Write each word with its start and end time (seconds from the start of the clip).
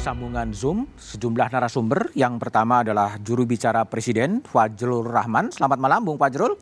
sambungan 0.00 0.48
Zoom 0.56 0.88
sejumlah 0.96 1.52
narasumber. 1.52 2.08
Yang 2.16 2.40
pertama 2.40 2.80
adalah 2.80 3.20
juru 3.20 3.44
bicara 3.44 3.84
Presiden 3.84 4.40
Fajrul 4.40 5.04
Rahman. 5.04 5.52
Selamat 5.52 5.76
malam 5.76 6.00
Bung 6.00 6.16
Fajrul. 6.16 6.56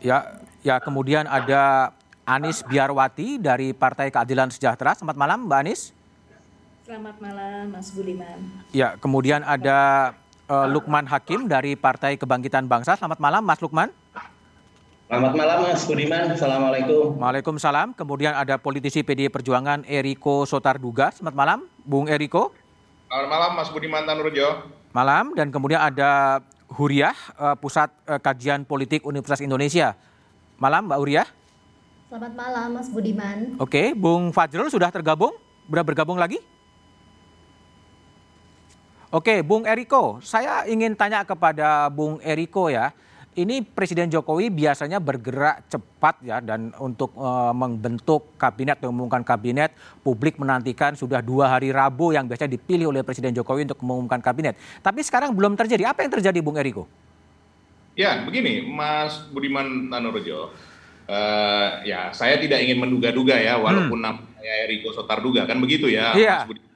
Ya, 0.00 0.40
ya 0.64 0.80
kemudian 0.80 1.28
ada 1.28 1.92
Anis 2.24 2.64
Biarwati 2.64 3.36
dari 3.36 3.76
Partai 3.76 4.08
Keadilan 4.08 4.48
Sejahtera. 4.48 4.96
Selamat 4.96 5.20
malam 5.20 5.44
Mbak 5.44 5.60
Anis. 5.60 5.92
Selamat 6.88 7.16
malam 7.20 7.68
Mas 7.68 7.92
Budiman. 7.92 8.64
Ya, 8.72 8.96
kemudian 8.96 9.44
ada 9.44 10.12
uh, 10.48 10.64
Lukman 10.72 11.04
Hakim 11.04 11.52
dari 11.52 11.76
Partai 11.76 12.16
Kebangkitan 12.16 12.64
Bangsa. 12.64 12.96
Selamat 12.96 13.20
malam 13.20 13.44
Mas 13.44 13.60
Lukman. 13.60 13.92
Selamat 15.08 15.40
malam 15.40 15.58
Mas 15.64 15.88
Budiman, 15.88 16.36
Assalamualaikum. 16.36 17.16
Waalaikumsalam. 17.16 17.96
Kemudian 17.96 18.36
ada 18.36 18.60
politisi 18.60 19.00
PD 19.00 19.32
Perjuangan 19.32 19.80
Eriko 19.88 20.44
Sotarduga. 20.44 21.08
Selamat 21.16 21.32
malam, 21.32 21.58
Bung 21.80 22.12
Eriko. 22.12 22.52
Selamat 23.08 23.28
malam 23.32 23.50
Mas 23.56 23.72
Budiman 23.72 24.04
Tanurjo. 24.04 24.68
Malam. 24.92 25.32
Dan 25.32 25.48
kemudian 25.48 25.80
ada 25.80 26.44
Huriah, 26.76 27.16
eh, 27.40 27.56
Pusat 27.56 27.88
eh, 28.04 28.20
Kajian 28.20 28.68
Politik 28.68 29.00
Universitas 29.08 29.40
Indonesia. 29.40 29.96
Malam, 30.60 30.92
Mbak 30.92 31.00
Huriah. 31.00 31.28
Selamat 32.12 32.32
malam 32.36 32.68
Mas 32.76 32.92
Budiman. 32.92 33.56
Oke, 33.56 33.96
Bung 33.96 34.28
Fajrul 34.28 34.68
sudah 34.68 34.92
tergabung? 34.92 35.32
Sudah 35.72 35.88
bergabung 35.88 36.20
lagi? 36.20 36.36
Oke, 39.08 39.40
Bung 39.40 39.64
Eriko, 39.64 40.20
saya 40.20 40.68
ingin 40.68 40.92
tanya 40.92 41.24
kepada 41.24 41.88
Bung 41.88 42.20
Eriko 42.20 42.68
ya 42.68 42.92
ini 43.38 43.62
Presiden 43.62 44.10
Jokowi 44.10 44.50
biasanya 44.50 44.98
bergerak 44.98 45.70
cepat 45.70 46.18
ya 46.26 46.42
dan 46.42 46.74
untuk 46.82 47.14
uh, 47.14 47.54
membentuk 47.54 48.34
kabinet 48.34 48.82
mengumumkan 48.82 49.22
kabinet 49.22 49.70
publik 50.02 50.42
menantikan 50.42 50.98
sudah 50.98 51.22
dua 51.22 51.46
hari 51.46 51.70
Rabu 51.70 52.10
yang 52.10 52.26
biasanya 52.26 52.58
dipilih 52.58 52.90
oleh 52.90 53.06
Presiden 53.06 53.30
Jokowi 53.30 53.70
untuk 53.70 53.78
mengumumkan 53.86 54.18
kabinet. 54.18 54.58
Tapi 54.82 55.06
sekarang 55.06 55.30
belum 55.38 55.54
terjadi. 55.54 55.94
Apa 55.94 56.02
yang 56.02 56.10
terjadi, 56.18 56.42
Bung 56.42 56.58
Eriko? 56.58 56.90
Ya, 57.94 58.26
begini, 58.26 58.66
Mas 58.66 59.22
Budiman 59.30 59.86
Tanurjo. 59.86 60.50
Uh, 61.08 61.80
ya, 61.86 62.10
saya 62.12 62.36
tidak 62.42 62.60
ingin 62.60 62.78
menduga-duga 62.82 63.38
ya, 63.38 63.56
walaupun 63.56 63.96
hmm. 64.02 64.06
namanya 64.06 64.54
Eriko 64.66 64.90
Sotarduga 64.92 65.48
kan 65.48 65.56
begitu 65.62 65.88
ya, 65.88 66.12
iya. 66.18 66.42
Mas 66.42 66.48
Budiman. 66.50 66.66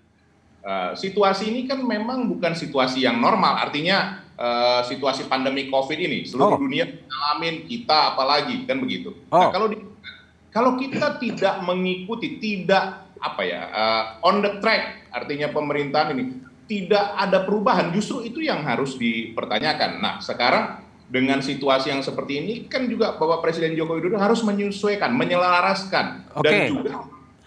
Uh, 0.62 0.90
situasi 0.94 1.50
ini 1.50 1.66
kan 1.66 1.82
memang 1.82 2.30
bukan 2.30 2.54
situasi 2.54 3.02
yang 3.02 3.18
normal, 3.18 3.58
artinya 3.58 4.21
uh, 4.42 4.80
situasi 4.82 5.30
pandemi 5.30 5.70
COVID 5.70 5.94
ini 5.94 6.26
seluruh 6.26 6.58
oh. 6.58 6.60
dunia 6.60 6.90
mengalami 6.90 7.70
kita 7.70 8.18
apalagi 8.18 8.66
kan 8.66 8.82
begitu. 8.82 9.14
Nah, 9.30 9.38
oh. 9.38 9.40
Nah, 9.46 9.50
kalau 9.54 9.66
di, 9.70 9.76
kalau 10.50 10.72
kita 10.74 11.22
tidak 11.22 11.54
mengikuti, 11.62 12.42
tidak 12.42 13.14
apa 13.22 13.42
ya 13.46 13.62
uh, 13.70 14.02
on 14.26 14.42
the 14.42 14.58
track, 14.58 15.06
artinya 15.14 15.54
pemerintahan 15.54 16.18
ini 16.18 16.24
tidak 16.66 17.14
ada 17.14 17.46
perubahan, 17.46 17.94
justru 17.94 18.26
itu 18.26 18.42
yang 18.42 18.64
harus 18.66 18.98
dipertanyakan. 18.98 20.00
Nah, 20.02 20.14
sekarang 20.18 20.82
dengan 21.12 21.44
situasi 21.44 21.92
yang 21.92 22.00
seperti 22.00 22.40
ini 22.40 22.54
kan 22.72 22.88
juga 22.88 23.20
Bapak 23.20 23.44
Presiden 23.44 23.76
Joko 23.76 24.00
Widodo 24.00 24.16
harus 24.16 24.40
menyesuaikan, 24.40 25.12
menyelaraskan 25.12 26.32
okay. 26.32 26.48
dan 26.48 26.56
juga 26.72 26.92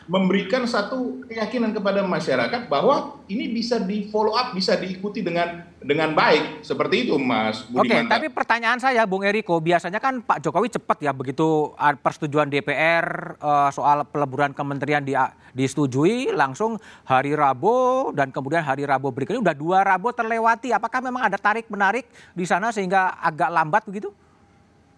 memberikan 0.05 0.69
satu 0.69 1.25
keyakinan 1.25 1.73
kepada 1.73 2.05
masyarakat 2.05 2.69
bahwa 2.69 3.17
ini 3.25 3.49
bisa 3.49 3.81
di 3.81 4.05
follow 4.13 4.37
up, 4.37 4.53
bisa 4.53 4.77
diikuti 4.77 5.25
dengan 5.25 5.65
dengan 5.81 6.13
baik. 6.13 6.61
Seperti 6.61 7.09
itu, 7.09 7.17
Mas 7.17 7.65
Oke, 7.73 7.89
okay, 7.89 8.05
tapi 8.05 8.29
pertanyaan 8.29 8.77
saya, 8.77 9.05
Bung 9.09 9.25
Eriko, 9.25 9.57
biasanya 9.57 9.97
kan 9.97 10.21
Pak 10.21 10.45
Jokowi 10.45 10.69
cepat 10.69 10.97
ya 11.01 11.11
begitu 11.13 11.73
persetujuan 11.77 12.49
DPR 12.49 13.37
uh, 13.41 13.69
soal 13.73 14.05
peleburan 14.05 14.53
kementerian 14.53 15.01
di, 15.01 15.17
disetujui 15.57 16.33
langsung 16.33 16.77
hari 17.05 17.33
Rabu 17.33 18.09
dan 18.13 18.29
kemudian 18.29 18.61
hari 18.61 18.85
Rabu 18.85 19.09
berikutnya 19.09 19.41
udah 19.41 19.55
dua 19.57 19.79
Rabu 19.81 20.13
terlewati. 20.13 20.69
Apakah 20.69 21.01
memang 21.01 21.25
ada 21.25 21.37
tarik 21.41 21.65
menarik 21.69 22.05
di 22.37 22.45
sana 22.45 22.69
sehingga 22.69 23.17
agak 23.21 23.49
lambat 23.49 23.85
begitu? 23.89 24.13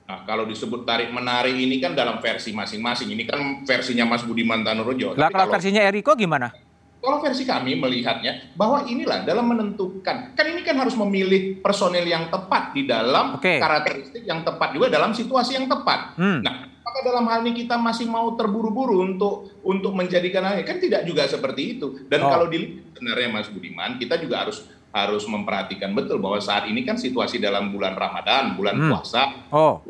Nah, 0.08 0.24
kalau 0.24 0.48
disebut 0.48 0.88
tarik 0.88 1.12
menarik 1.12 1.52
ini 1.52 1.84
kan 1.84 1.92
dalam 1.92 2.24
versi 2.24 2.56
masing-masing. 2.56 3.12
Ini 3.12 3.28
kan 3.28 3.68
versinya 3.68 4.08
Mas 4.08 4.24
Budiman 4.24 4.64
Tanurjo. 4.64 5.20
Nah, 5.20 5.28
kalau, 5.28 5.52
kalau 5.52 5.54
versinya 5.60 5.84
Eriko 5.84 6.16
gimana? 6.16 6.56
Kalau 6.98 7.20
versi 7.20 7.44
kami 7.44 7.76
melihatnya 7.76 8.56
bahwa 8.56 8.88
inilah 8.88 9.28
dalam 9.28 9.52
menentukan, 9.52 10.32
kan 10.34 10.46
ini 10.48 10.64
kan 10.64 10.80
harus 10.80 10.96
memilih 10.96 11.60
personil 11.60 12.08
yang 12.08 12.32
tepat 12.32 12.72
di 12.72 12.88
dalam 12.88 13.38
okay. 13.38 13.60
karakteristik 13.60 14.24
yang 14.24 14.42
tepat 14.48 14.74
juga 14.74 14.88
dalam 14.88 15.12
situasi 15.12 15.60
yang 15.60 15.68
tepat. 15.68 16.16
Hmm. 16.16 16.40
Nah, 16.40 16.68
apakah 16.68 17.02
dalam 17.04 17.26
hal 17.28 17.44
ini 17.44 17.64
kita 17.64 17.76
masih 17.76 18.08
mau 18.08 18.32
terburu-buru 18.34 19.04
untuk 19.04 19.60
untuk 19.62 19.92
menjadikan 19.92 20.42
hal 20.48 20.60
ini? 20.60 20.66
Kan 20.66 20.80
tidak 20.80 21.04
juga 21.04 21.28
seperti 21.28 21.78
itu. 21.78 22.08
Dan 22.08 22.24
oh. 22.26 22.32
kalau 22.32 22.48
dilihat 22.48 22.96
sebenarnya 22.96 23.28
Mas 23.30 23.48
Budiman, 23.52 24.00
kita 24.00 24.16
juga 24.18 24.48
harus 24.48 24.64
harus 24.98 25.24
memperhatikan 25.30 25.94
betul 25.94 26.18
bahwa 26.18 26.42
saat 26.42 26.66
ini 26.66 26.82
kan 26.82 26.98
situasi 26.98 27.38
dalam 27.38 27.70
bulan 27.70 27.94
Ramadan, 27.94 28.58
bulan 28.58 28.76
hmm. 28.78 28.90
puasa, 28.90 29.22
oh. 29.54 29.86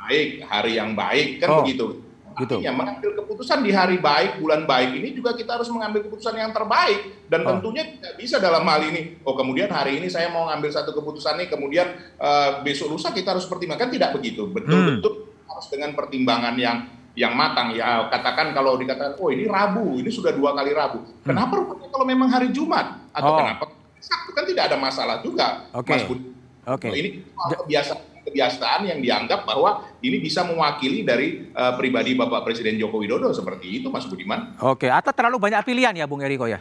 baik, 0.00 0.48
hari 0.48 0.72
yang 0.80 0.96
baik 0.96 1.44
kan 1.44 1.48
oh. 1.52 1.60
begitu. 1.60 2.00
Gitu. 2.36 2.60
Artinya 2.60 2.84
mengambil 2.84 3.10
keputusan 3.16 3.64
di 3.64 3.72
hari 3.72 3.96
baik, 3.96 4.44
bulan 4.44 4.68
baik 4.68 5.00
ini 5.00 5.16
juga 5.16 5.32
kita 5.32 5.56
harus 5.56 5.72
mengambil 5.72 6.04
keputusan 6.04 6.36
yang 6.36 6.52
terbaik 6.52 7.24
dan 7.32 7.40
oh. 7.44 7.48
tentunya 7.56 7.84
tidak 7.96 8.14
bisa 8.20 8.36
dalam 8.36 8.64
hal 8.68 8.80
ini. 8.84 9.20
Oh 9.24 9.32
kemudian 9.32 9.72
hari 9.72 9.96
ini 10.00 10.12
saya 10.12 10.28
mau 10.28 10.48
ngambil 10.52 10.68
satu 10.68 10.92
keputusan 10.92 11.40
nih, 11.40 11.48
kemudian 11.48 11.96
uh, 12.20 12.60
besok 12.60 12.92
lusa 12.92 13.12
kita 13.12 13.32
harus 13.32 13.48
pertimbangkan 13.48 13.88
tidak 13.88 14.12
begitu. 14.16 14.48
Betul-betul 14.52 15.12
hmm. 15.32 15.48
harus 15.48 15.66
dengan 15.72 15.96
pertimbangan 15.96 16.56
yang 16.60 16.96
yang 17.16 17.32
matang 17.32 17.72
ya 17.72 18.12
katakan 18.12 18.52
kalau 18.52 18.76
dikatakan 18.76 19.16
oh 19.16 19.32
ini 19.32 19.48
Rabu 19.48 20.04
ini 20.04 20.12
sudah 20.12 20.36
dua 20.36 20.52
kali 20.52 20.76
Rabu 20.76 21.00
hmm. 21.00 21.24
kenapa 21.24 21.56
rupanya 21.56 21.88
kalau 21.88 22.04
memang 22.04 22.28
hari 22.28 22.52
Jumat 22.52 23.08
atau 23.16 23.32
oh. 23.32 23.38
kenapa 23.40 23.64
Sabtu 24.06 24.30
kan 24.30 24.46
tidak 24.46 24.70
ada 24.70 24.76
masalah 24.78 25.18
juga, 25.18 25.66
okay. 25.74 25.98
Mas 25.98 26.06
Budi. 26.06 26.30
Oke. 26.66 26.86
Okay. 26.86 26.90
Ini 26.94 27.08
kebiasaan 27.34 28.16
kebiasaan 28.26 28.90
yang 28.90 28.98
dianggap 28.98 29.46
bahwa 29.46 29.86
ini 30.02 30.18
bisa 30.18 30.42
mewakili 30.42 31.06
dari 31.06 31.46
uh, 31.54 31.78
pribadi 31.78 32.18
Bapak 32.18 32.42
Presiden 32.42 32.74
Joko 32.74 32.98
Widodo 32.98 33.30
seperti 33.30 33.78
itu, 33.78 33.86
Mas 33.86 34.02
Budiman. 34.10 34.58
Oke, 34.58 34.90
atau 34.90 35.14
terlalu 35.14 35.38
banyak 35.38 35.62
pilihan 35.62 35.94
ya, 35.94 36.10
Bung 36.10 36.26
Eriko 36.26 36.50
ya? 36.50 36.58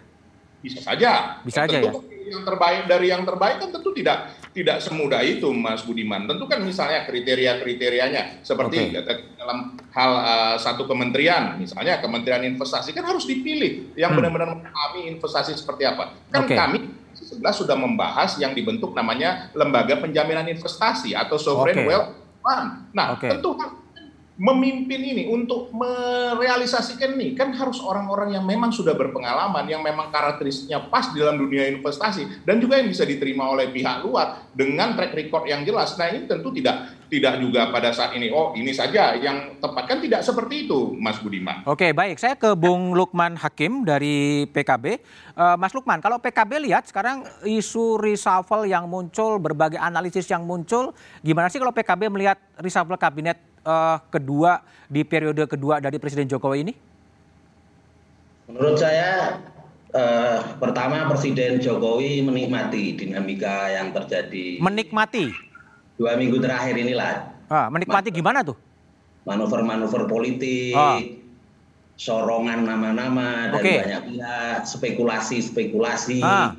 Bisa 0.62 0.82
saja. 0.82 1.42
Bisa 1.42 1.66
aja 1.66 1.78
ya. 1.82 1.94
Yang 2.26 2.42
terbaik 2.42 2.90
dari 2.90 3.14
yang 3.14 3.22
terbaik 3.22 3.62
kan 3.62 3.70
tentu 3.70 3.94
tidak 3.94 4.34
tidak 4.54 4.78
semudah 4.82 5.22
itu, 5.26 5.50
Mas 5.54 5.82
Budiman. 5.86 6.26
Tentu 6.30 6.46
kan 6.46 6.62
misalnya 6.62 7.06
kriteria-kriterianya 7.06 8.46
seperti 8.46 8.94
okay. 8.94 9.26
dalam 9.38 9.78
hal 9.94 10.12
uh, 10.22 10.56
satu 10.58 10.86
kementerian, 10.90 11.58
misalnya 11.58 12.02
Kementerian 12.02 12.46
Investasi 12.46 12.94
kan 12.94 13.06
harus 13.06 13.26
dipilih 13.30 13.94
yang 13.98 14.14
hmm. 14.14 14.18
benar-benar 14.22 14.50
memahami 14.58 15.18
investasi 15.18 15.54
seperti 15.54 15.86
apa. 15.86 16.14
Kan 16.34 16.50
okay. 16.50 16.58
kami 16.58 16.78
11 17.26 17.42
sudah 17.66 17.74
membahas 17.74 18.38
yang 18.38 18.54
dibentuk 18.54 18.94
namanya 18.94 19.50
Lembaga 19.58 19.98
Penjaminan 19.98 20.46
Investasi 20.46 21.18
atau 21.18 21.42
Sovereign 21.42 21.82
okay. 21.82 21.88
Wealth 21.90 22.10
Fund. 22.46 22.70
Nah, 22.94 23.18
okay. 23.18 23.34
tentu 23.34 23.58
memimpin 24.36 25.00
ini 25.00 25.24
untuk 25.32 25.72
merealisasikan 25.72 27.16
ini 27.16 27.32
kan 27.40 27.56
harus 27.56 27.80
orang-orang 27.80 28.36
yang 28.36 28.44
memang 28.44 28.68
sudah 28.68 28.92
berpengalaman 28.92 29.64
yang 29.64 29.80
memang 29.80 30.12
karakteristiknya 30.12 30.92
pas 30.92 31.08
dalam 31.16 31.40
dunia 31.40 31.72
investasi 31.72 32.44
dan 32.44 32.60
juga 32.60 32.76
yang 32.76 32.92
bisa 32.92 33.08
diterima 33.08 33.48
oleh 33.48 33.72
pihak 33.72 34.04
luar 34.04 34.52
dengan 34.52 34.92
track 35.00 35.16
record 35.16 35.48
yang 35.48 35.64
jelas. 35.64 35.96
Nah 35.96 36.12
ini 36.12 36.28
tentu 36.28 36.52
tidak 36.52 37.00
tidak 37.08 37.40
juga 37.40 37.72
pada 37.72 37.96
saat 37.96 38.12
ini 38.12 38.28
oh 38.28 38.52
ini 38.60 38.76
saja 38.76 39.16
yang 39.16 39.56
tepat 39.64 39.88
kan 39.88 40.04
tidak 40.04 40.20
seperti 40.20 40.68
itu 40.68 40.92
Mas 41.00 41.16
Budiman. 41.24 41.64
Oke 41.64 41.96
baik 41.96 42.20
saya 42.20 42.36
ke 42.36 42.52
Bung 42.60 42.92
Lukman 42.92 43.40
Hakim 43.40 43.88
dari 43.88 44.44
PKB. 44.52 45.00
Uh, 45.32 45.56
eh, 45.56 45.56
Mas 45.56 45.72
Lukman 45.72 46.04
kalau 46.04 46.20
PKB 46.20 46.68
lihat 46.68 46.92
sekarang 46.92 47.24
isu 47.48 48.04
reshuffle 48.04 48.68
yang 48.68 48.92
muncul 48.92 49.40
berbagai 49.40 49.80
analisis 49.80 50.28
yang 50.28 50.44
muncul 50.44 50.92
gimana 51.24 51.48
sih 51.48 51.64
kalau 51.64 51.72
PKB 51.72 52.12
melihat 52.12 52.36
reshuffle 52.60 53.00
kabinet 53.00 53.55
uh, 53.66 53.98
kedua 54.14 54.62
di 54.86 55.02
periode 55.02 55.44
kedua 55.50 55.82
dari 55.82 55.98
Presiden 55.98 56.30
Jokowi 56.30 56.58
ini? 56.62 56.74
Menurut 58.46 58.78
saya 58.78 59.42
uh, 59.92 60.38
pertama 60.62 61.10
Presiden 61.10 61.58
Jokowi 61.58 62.22
menikmati 62.22 62.94
dinamika 62.94 63.74
yang 63.74 63.90
terjadi. 63.92 64.62
Menikmati? 64.62 65.34
Dua 65.98 66.14
minggu 66.14 66.38
terakhir 66.38 66.78
inilah. 66.78 67.34
Ah, 67.50 67.68
menikmati 67.74 68.14
gimana 68.14 68.46
tuh? 68.46 68.58
Manuver-manuver 69.26 70.06
politik, 70.06 70.78
ah. 70.78 71.02
sorongan 71.98 72.62
nama-nama 72.62 73.50
dari 73.50 73.62
okay. 73.66 73.78
banyak 73.82 74.02
pihak, 74.14 74.60
spekulasi-spekulasi. 74.70 76.22
Ah. 76.22 76.54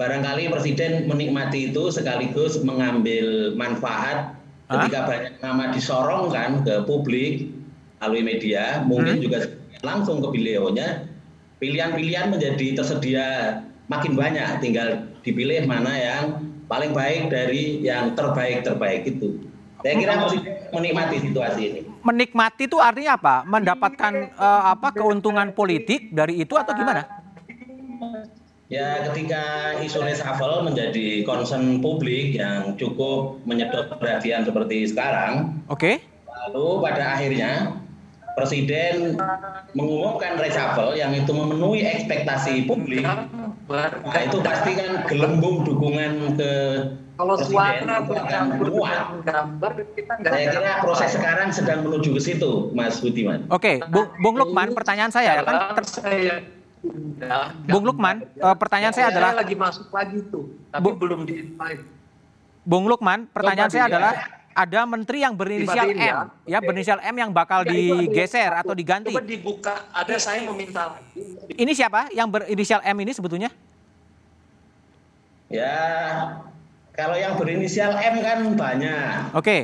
Barangkali 0.00 0.48
Presiden 0.48 1.06
menikmati 1.06 1.70
itu 1.70 1.92
sekaligus 1.92 2.58
mengambil 2.64 3.52
manfaat 3.54 4.39
ketika 4.70 4.98
banyak 5.02 5.32
nama 5.42 5.64
disorongkan 5.74 6.62
ke 6.62 6.74
publik 6.86 7.50
melalui 7.98 8.22
media, 8.22 8.80
mungkin 8.86 9.18
hmm. 9.18 9.24
juga 9.26 9.38
langsung 9.82 10.22
ke 10.22 10.28
beliaunya, 10.30 11.10
pilihan-pilihan 11.58 12.30
menjadi 12.30 12.78
tersedia 12.78 13.26
makin 13.90 14.14
banyak, 14.14 14.62
tinggal 14.62 15.10
dipilih 15.26 15.66
mana 15.66 15.92
yang 15.98 16.24
paling 16.70 16.94
baik 16.94 17.28
dari 17.28 17.82
yang 17.82 18.14
terbaik-terbaik 18.14 19.10
itu. 19.10 19.42
Saya 19.80 19.96
kira 19.96 20.14
menikmati 20.70 21.16
situasi 21.24 21.62
ini. 21.66 21.80
menikmati 22.00 22.64
itu 22.68 22.76
artinya 22.80 23.16
apa? 23.16 23.36
Mendapatkan 23.44 24.12
uh, 24.36 24.72
apa 24.76 24.92
keuntungan 24.92 25.52
politik 25.52 26.12
dari 26.12 26.40
itu 26.40 26.56
atau 26.56 26.72
gimana? 26.72 27.04
Ya, 28.70 29.02
ketika 29.02 29.74
isu 29.82 29.98
reshuffle 29.98 30.62
menjadi 30.62 31.26
concern 31.26 31.82
publik 31.82 32.38
yang 32.38 32.78
cukup 32.78 33.42
menyedot 33.42 33.98
perhatian 33.98 34.46
seperti 34.46 34.86
sekarang, 34.86 35.58
oke. 35.66 35.82
Okay. 35.82 35.94
Lalu 36.46 36.78
pada 36.78 37.18
akhirnya 37.18 37.52
Presiden 38.38 39.18
mengumumkan 39.74 40.38
reshuffle 40.38 40.94
yang 40.94 41.10
itu 41.10 41.34
memenuhi 41.34 41.82
ekspektasi 41.82 42.70
publik, 42.70 43.02
nah 43.02 44.22
itu 44.22 44.38
pasti 44.38 44.78
kan 44.78 45.02
gelembung 45.10 45.66
dukungan 45.66 46.38
ke 46.38 46.52
kalau 47.18 47.34
Presiden 47.42 47.58
suara 47.58 47.94
itu 48.06 48.14
akan. 48.14 48.44
Gambar 49.26 49.72
kita 49.98 50.12
nggak 50.14 50.30
Saya 50.30 50.46
kira 50.54 50.72
proses 50.78 51.10
sekarang 51.18 51.50
sedang 51.50 51.82
menuju 51.82 52.14
ke 52.14 52.22
situ, 52.22 52.70
Mas 52.70 53.02
Budiman. 53.02 53.50
Oke, 53.50 53.82
Bung, 53.90 54.14
Bung 54.22 54.38
Lukman, 54.38 54.78
pertanyaan 54.78 55.10
saya 55.10 55.36
ya 55.36 55.44
kan. 55.44 55.74
Ter... 55.74 55.84
Saya 55.90 56.59
Bung 57.68 57.84
Lukman, 57.84 58.24
uh, 58.40 58.56
pertanyaan 58.56 58.94
saya 58.96 59.12
adalah. 59.12 59.36
lagi 59.36 59.52
masuk 59.52 59.92
lagi 59.92 60.24
tuh, 60.32 60.48
tapi 60.72 60.82
Bu, 60.82 60.96
belum 60.96 61.28
di 61.28 61.44
invite. 61.44 61.84
Bung 62.64 62.88
Lukman, 62.88 63.28
pertanyaan 63.28 63.68
saya 63.68 63.84
adalah 63.92 64.14
ada 64.56 64.80
menteri 64.88 65.20
yang 65.20 65.36
berinisial 65.36 65.92
M, 65.92 66.00
ya, 66.00 66.16
ya 66.48 66.58
berinisial 66.64 66.98
M 67.04 67.14
yang 67.20 67.30
bakal 67.30 67.68
ya, 67.68 67.72
digeser 67.72 68.50
atau 68.50 68.72
diganti. 68.72 69.12
Coba 69.12 69.24
dibuka, 69.24 69.74
ada 69.92 70.16
saya 70.16 70.40
meminta. 70.48 70.96
Ini 71.52 71.72
siapa 71.76 72.08
yang 72.16 72.32
berinisial 72.32 72.80
M 72.80 72.96
ini 73.04 73.12
sebetulnya? 73.12 73.52
Ya, 75.52 75.76
kalau 76.96 77.16
yang 77.20 77.36
berinisial 77.36 77.92
M 77.92 78.24
kan 78.24 78.38
banyak. 78.56 79.36
Oke. 79.36 79.44
Okay. 79.44 79.62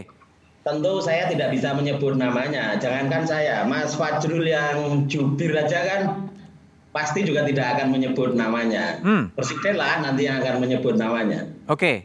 Tentu 0.67 0.99
saya 0.99 1.31
tidak 1.31 1.55
bisa 1.55 1.71
menyebut 1.79 2.19
namanya. 2.19 2.75
Jangankan 2.75 3.23
saya, 3.23 3.63
Mas 3.63 3.95
Fajrul 3.95 4.51
yang 4.51 5.07
jubir 5.07 5.55
aja 5.55 5.79
kan 5.87 6.03
pasti 6.97 7.29
juga 7.29 7.45
tidak 7.45 7.77
akan 7.77 7.93
menyebut 7.93 8.33
namanya. 8.33 8.97
Hmm. 9.05 9.29
Presiden 9.37 9.77
lah 9.77 10.01
nanti 10.01 10.25
yang 10.25 10.41
akan 10.41 10.65
menyebut 10.65 10.97
namanya. 10.97 11.45
Oke. 11.69 11.77
Okay. 11.77 11.97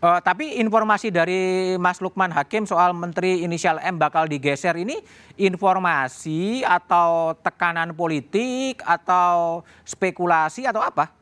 Uh, 0.00 0.16
tapi 0.24 0.56
informasi 0.56 1.12
dari 1.12 1.76
Mas 1.76 2.00
Lukman 2.00 2.32
Hakim 2.32 2.64
soal 2.64 2.96
Menteri 2.96 3.44
inisial 3.44 3.76
M 3.84 4.00
bakal 4.00 4.24
digeser 4.24 4.72
ini 4.80 4.96
informasi 5.36 6.64
atau 6.64 7.36
tekanan 7.44 7.92
politik 7.92 8.80
atau 8.80 9.60
spekulasi 9.84 10.64
atau 10.64 10.80
apa? 10.80 11.12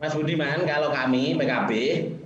Mas 0.00 0.16
Budiman, 0.16 0.64
kalau 0.64 0.92
kami 0.92 1.36
PKB 1.36 1.70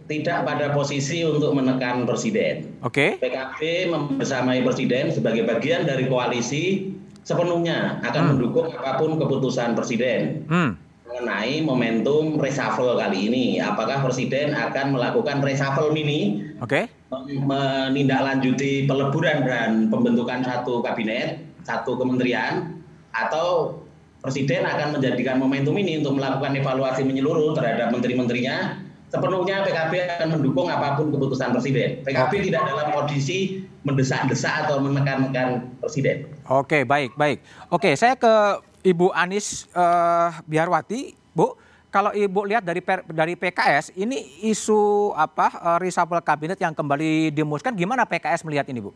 tidak 0.06 0.46
pada 0.46 0.70
posisi 0.74 1.26
untuk 1.26 1.58
menekan 1.58 2.06
presiden. 2.06 2.70
Oke. 2.82 3.18
Okay. 3.18 3.30
PKB 3.30 3.90
membersamai 3.90 4.62
presiden 4.62 5.10
sebagai 5.10 5.42
bagian 5.42 5.90
dari 5.90 6.06
koalisi 6.06 6.94
sepenuhnya 7.24 8.00
akan 8.04 8.22
hmm. 8.22 8.30
mendukung 8.36 8.68
apa 8.72 9.00
pun 9.00 9.16
keputusan 9.20 9.76
presiden. 9.76 10.44
Hmm 10.48 10.90
mengenai 11.10 11.60
momentum 11.66 12.38
reshuffle 12.38 12.94
kali 12.94 13.28
ini. 13.28 13.44
Apakah 13.58 14.00
Presiden 14.06 14.54
akan 14.54 14.94
melakukan 14.94 15.42
reshuffle 15.42 15.90
mini? 15.90 16.54
Oke. 16.62 16.86
Okay. 16.86 17.34
Menindaklanjuti 17.42 18.86
peleburan 18.86 19.42
dan 19.42 19.70
pembentukan 19.90 20.46
satu 20.46 20.78
kabinet, 20.80 21.42
satu 21.66 21.98
kementerian, 21.98 22.78
atau 23.10 23.76
Presiden 24.20 24.68
akan 24.68 25.00
menjadikan 25.00 25.40
momentum 25.40 25.74
ini 25.80 25.98
untuk 26.04 26.20
melakukan 26.20 26.52
evaluasi 26.54 27.02
menyeluruh 27.02 27.56
terhadap 27.56 27.90
menteri-menterinya. 27.90 28.78
Sepenuhnya 29.10 29.66
PKB 29.66 30.06
akan 30.20 30.28
mendukung 30.38 30.70
apa 30.70 30.94
pun 30.94 31.10
keputusan 31.10 31.50
Presiden. 31.50 32.06
PKB 32.06 32.46
tidak 32.46 32.62
dalam 32.70 32.94
kondisi 32.94 33.66
mendesak-desak 33.80 34.66
atau 34.66 34.80
menekan-nekan 34.84 35.64
Presiden. 35.80 36.28
Oke, 36.44 36.84
baik, 36.84 37.16
baik. 37.16 37.40
Oke, 37.72 37.96
saya 37.96 38.12
ke 38.16 38.60
Ibu 38.84 39.12
Anis 39.12 39.68
uh, 39.72 40.36
Biarwati, 40.44 41.16
Bu, 41.32 41.56
kalau 41.88 42.12
Ibu 42.12 42.44
lihat 42.44 42.62
dari 42.62 42.84
dari 43.08 43.34
PKS, 43.34 43.96
ini 43.96 44.44
isu 44.44 45.10
apa 45.16 45.48
uh, 45.58 45.78
reshuffle 45.80 46.20
kabinet 46.20 46.60
yang 46.60 46.76
kembali 46.76 47.32
dimuskan, 47.32 47.72
gimana 47.72 48.04
PKS 48.04 48.44
melihat 48.44 48.68
ini, 48.68 48.84
Bu? 48.84 48.92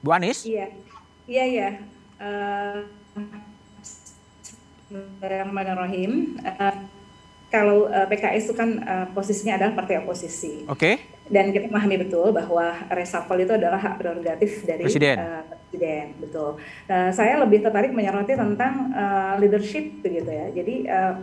Bu 0.00 0.08
Anis? 0.12 0.48
Iya, 0.48 0.72
iya, 1.28 1.44
iya. 1.44 1.68
Uh, 2.16 2.88
Bismillahirrahmanirrahim. 4.86 6.40
Uh, 6.40 6.76
kalau 7.46 7.86
uh, 7.86 8.06
PKS 8.10 8.50
itu 8.50 8.54
kan 8.58 8.70
uh, 8.82 9.06
posisinya 9.14 9.54
adalah 9.58 9.72
partai 9.78 10.02
oposisi. 10.02 10.66
Oke. 10.66 10.78
Okay. 10.78 10.94
Dan 11.26 11.50
kita 11.50 11.66
memahami 11.66 12.06
betul 12.06 12.30
bahwa 12.30 12.86
reshuffle 12.90 13.42
itu 13.42 13.54
adalah 13.54 13.78
hak 13.82 13.98
prerogatif 13.98 14.62
dari 14.62 14.86
presiden. 14.86 15.16
Uh, 15.18 15.42
presiden, 15.46 16.04
betul. 16.22 16.58
Uh, 16.86 17.10
saya 17.10 17.38
lebih 17.42 17.62
tertarik 17.62 17.90
menyoroti 17.90 18.34
tentang 18.34 18.94
uh, 18.94 19.34
leadership 19.38 20.02
begitu 20.02 20.30
ya. 20.30 20.46
Jadi 20.54 20.74
uh, 20.86 21.14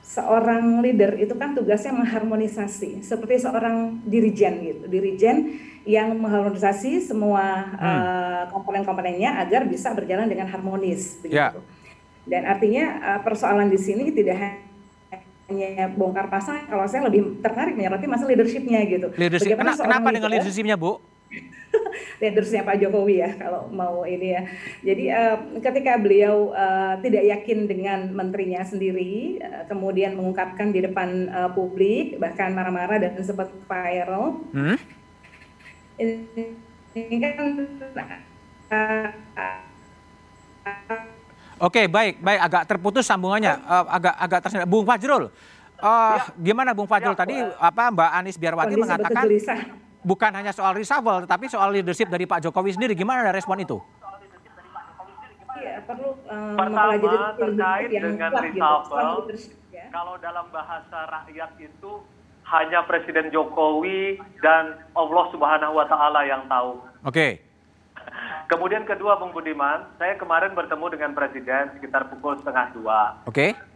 seorang 0.00 0.80
leader 0.80 1.16
itu 1.20 1.36
kan 1.36 1.52
tugasnya 1.52 1.92
mengharmonisasi, 1.92 3.04
seperti 3.04 3.44
seorang 3.44 4.00
dirijen 4.04 4.54
gitu, 4.64 4.84
dirijen 4.88 5.60
yang 5.84 6.16
mengharmonisasi 6.16 7.04
semua 7.04 7.68
hmm. 7.76 7.80
uh, 7.80 8.42
komponen-komponennya 8.52 9.40
agar 9.40 9.64
bisa 9.68 9.92
berjalan 9.92 10.28
dengan 10.28 10.48
harmonis 10.48 11.20
begitu. 11.20 11.36
Yeah. 11.36 11.56
Dan 12.28 12.42
artinya 12.44 12.84
uh, 13.00 13.20
persoalan 13.24 13.72
di 13.72 13.80
sini 13.80 14.12
tidak 14.12 14.36
hanya 14.36 14.69
hanya 15.50 15.90
bongkar 15.90 16.30
pasang, 16.30 16.62
kalau 16.70 16.86
saya 16.86 17.10
lebih 17.10 17.42
tertarik 17.42 17.74
menyoroti 17.74 18.06
masa 18.06 18.24
leadershipnya 18.30 18.86
gitu. 18.86 19.10
Leadership. 19.18 19.58
Kena, 19.58 19.74
kenapa 19.74 20.08
dengan 20.14 20.30
leadershipnya 20.30 20.78
Bu? 20.78 21.02
leadershipnya 22.22 22.62
Pak 22.62 22.78
Jokowi 22.78 23.16
ya 23.18 23.30
kalau 23.34 23.66
mau 23.74 24.06
ini 24.06 24.38
ya. 24.38 24.42
Jadi 24.86 25.04
uh, 25.10 25.36
ketika 25.58 25.98
beliau 25.98 26.54
uh, 26.54 26.94
tidak 27.02 27.24
yakin 27.26 27.66
dengan 27.66 28.14
menterinya 28.14 28.62
sendiri, 28.62 29.42
uh, 29.42 29.66
kemudian 29.66 30.14
mengungkapkan 30.14 30.70
di 30.70 30.86
depan 30.86 31.26
uh, 31.30 31.50
publik, 31.50 32.22
bahkan 32.22 32.54
marah-marah 32.54 33.02
dan 33.02 33.18
sempat 33.26 33.50
viral. 33.66 34.38
Hmm? 34.54 34.78
Ini 36.94 37.16
kan 37.18 37.34
uh, 38.70 39.10
Oke, 41.60 41.92
baik, 41.92 42.24
baik. 42.24 42.40
Agak 42.40 42.62
terputus 42.64 43.04
sambungannya, 43.04 43.60
uh, 43.68 43.84
agak 43.92 44.14
agak 44.16 44.38
tersendat. 44.40 44.64
Bung 44.64 44.88
Fajrul, 44.88 45.28
uh, 45.28 46.16
ya. 46.16 46.24
gimana 46.40 46.72
Bung 46.72 46.88
Fajrul 46.88 47.12
ya, 47.12 47.20
tadi 47.20 47.36
apa 47.36 47.92
Mbak 47.92 48.10
Anies 48.16 48.36
Biarwati 48.40 48.72
Kondisi 48.72 48.82
mengatakan 48.88 49.24
bukan 50.00 50.30
hanya 50.32 50.56
soal 50.56 50.72
reshuffle, 50.72 51.28
tetapi 51.28 51.52
soal 51.52 51.68
leadership 51.68 52.08
dari 52.08 52.24
Pak 52.24 52.40
Jokowi 52.48 52.72
sendiri. 52.72 52.96
Gimana 52.96 53.28
ada 53.28 53.36
respon 53.36 53.60
itu? 53.60 53.76
Iya, 55.60 55.84
perlu 55.84 56.16
um, 56.24 56.56
Pertama 56.56 57.36
terkait 57.36 57.88
dengan 57.92 58.30
gitu, 58.32 58.44
reshuffle, 58.48 59.20
ya. 59.68 59.84
kalau 59.92 60.16
dalam 60.16 60.48
bahasa 60.48 60.98
rakyat 61.12 61.60
itu 61.60 61.92
hanya 62.48 62.80
Presiden 62.88 63.28
Jokowi 63.28 64.16
dan 64.40 64.80
Allah 64.96 65.24
Subhanahu 65.28 65.76
Wa 65.76 65.86
Taala 65.92 66.24
yang 66.24 66.48
tahu. 66.48 66.80
Oke. 67.04 67.12
Okay. 67.12 67.49
Kemudian 68.50 68.82
kedua 68.82 69.14
Bung 69.14 69.30
Budiman, 69.30 69.86
saya 69.94 70.18
kemarin 70.18 70.58
bertemu 70.58 70.86
dengan 70.90 71.10
Presiden 71.14 71.70
sekitar 71.78 72.10
pukul 72.10 72.34
setengah 72.42 72.74
dua. 72.74 73.00
Oke. 73.30 73.54
Okay. 73.54 73.68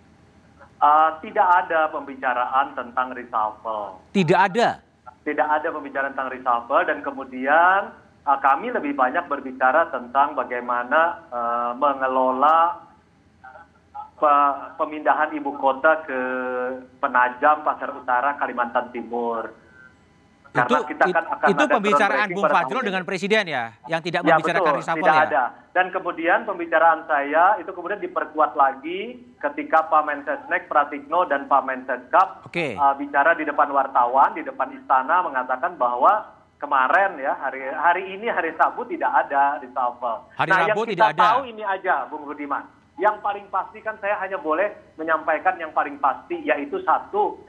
Uh, 0.83 1.16
tidak 1.23 1.47
ada 1.64 1.88
pembicaraan 1.95 2.75
tentang 2.75 3.14
reshuffle. 3.14 4.02
Tidak 4.11 4.37
ada? 4.37 4.83
Tidak 5.23 5.47
ada 5.47 5.69
pembicaraan 5.71 6.12
tentang 6.12 6.35
reshuffle 6.35 6.85
dan 6.90 6.99
kemudian 7.07 7.95
uh, 8.26 8.38
kami 8.43 8.75
lebih 8.75 8.99
banyak 8.99 9.25
berbicara 9.31 9.88
tentang 9.95 10.35
bagaimana 10.35 11.23
uh, 11.31 11.73
mengelola 11.78 12.85
pe 14.14 14.35
pemindahan 14.78 15.31
ibu 15.35 15.54
kota 15.59 16.07
ke 16.07 16.21
Penajam, 17.02 17.66
Pasar 17.66 17.90
Utara, 17.95 18.38
Kalimantan 18.38 18.90
Timur 18.95 19.63
karena 20.54 20.78
itu, 20.78 20.90
kita 20.94 21.04
kan 21.11 21.25
akan 21.34 21.46
itu 21.50 21.64
pembicaraan 21.66 22.28
Bung 22.30 22.46
Fajrul 22.46 22.82
dengan 22.87 23.02
Presiden 23.02 23.44
ya, 23.50 23.64
yang 23.90 23.99
tidak 24.06 24.23
ya, 24.23 24.38
membicarakan 24.38 24.62
betul, 24.70 24.78
reshuffle 24.78 25.02
tidak 25.02 25.18
ya? 25.18 25.26
ada. 25.26 25.44
Dan 25.75 25.87
kemudian 25.90 26.38
pembicaraan 26.46 27.00
saya 27.11 27.44
itu 27.58 27.70
kemudian 27.75 27.99
diperkuat 27.99 28.54
lagi 28.54 29.18
ketika 29.42 29.90
Pak 29.90 30.02
Mensesnek 30.06 30.70
Pratikno 30.70 31.26
dan 31.26 31.50
Pak 31.50 31.62
Menseskap 31.66 32.46
okay. 32.46 32.78
uh, 32.78 32.94
bicara 32.94 33.34
di 33.34 33.42
depan 33.42 33.66
wartawan, 33.75 34.38
di 34.38 34.46
depan 34.46 34.70
istana 34.78 35.26
mengatakan 35.26 35.75
bahwa 35.75 36.30
kemarin 36.62 37.18
ya 37.18 37.34
hari 37.34 37.66
hari 37.75 38.14
ini 38.14 38.30
hari 38.30 38.54
Sabtu 38.54 38.87
tidak 38.94 39.11
ada 39.26 39.58
reshuffle. 39.58 40.30
Hari 40.38 40.50
nah, 40.54 40.70
Rabu 40.70 40.87
yang 40.87 40.94
kita 40.94 41.06
tidak 41.11 41.18
tahu 41.18 41.40
ini 41.50 41.62
aja, 41.66 42.06
Bung 42.06 42.30
Budiman. 42.30 42.62
Yang 42.94 43.18
paling 43.26 43.50
pasti 43.50 43.82
kan 43.82 43.99
saya 43.99 44.14
hanya 44.23 44.38
boleh 44.38 44.70
menyampaikan 44.94 45.58
yang 45.58 45.75
paling 45.75 45.99
pasti 45.99 46.46
yaitu 46.46 46.78
satu 46.87 47.42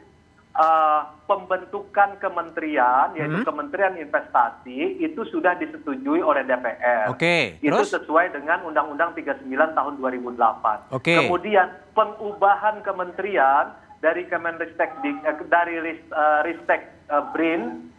pembentukan 1.28 2.16
kementerian 2.24 3.12
yaitu 3.18 3.44
hmm. 3.44 3.48
Kementerian 3.48 4.00
Investasi 4.00 5.04
itu 5.04 5.28
sudah 5.28 5.60
disetujui 5.60 6.24
oleh 6.24 6.48
DPR. 6.48 7.12
Oke. 7.12 7.60
Okay. 7.60 7.66
Itu 7.66 7.84
sesuai 7.84 8.32
dengan 8.32 8.64
Undang-Undang 8.64 9.20
39 9.20 9.52
tahun 9.52 9.94
2008. 10.00 10.96
Oke. 10.96 11.04
Okay. 11.04 11.18
Kemudian 11.28 11.68
pengubahan 11.92 12.80
kementerian 12.88 13.76
dari 14.00 14.24
Kemenristek 14.30 15.02
eh, 15.04 15.36
dari 15.50 15.76
uh, 16.14 16.40
Ristek 16.46 16.88
uh, 17.10 17.34
BRIN 17.34 17.92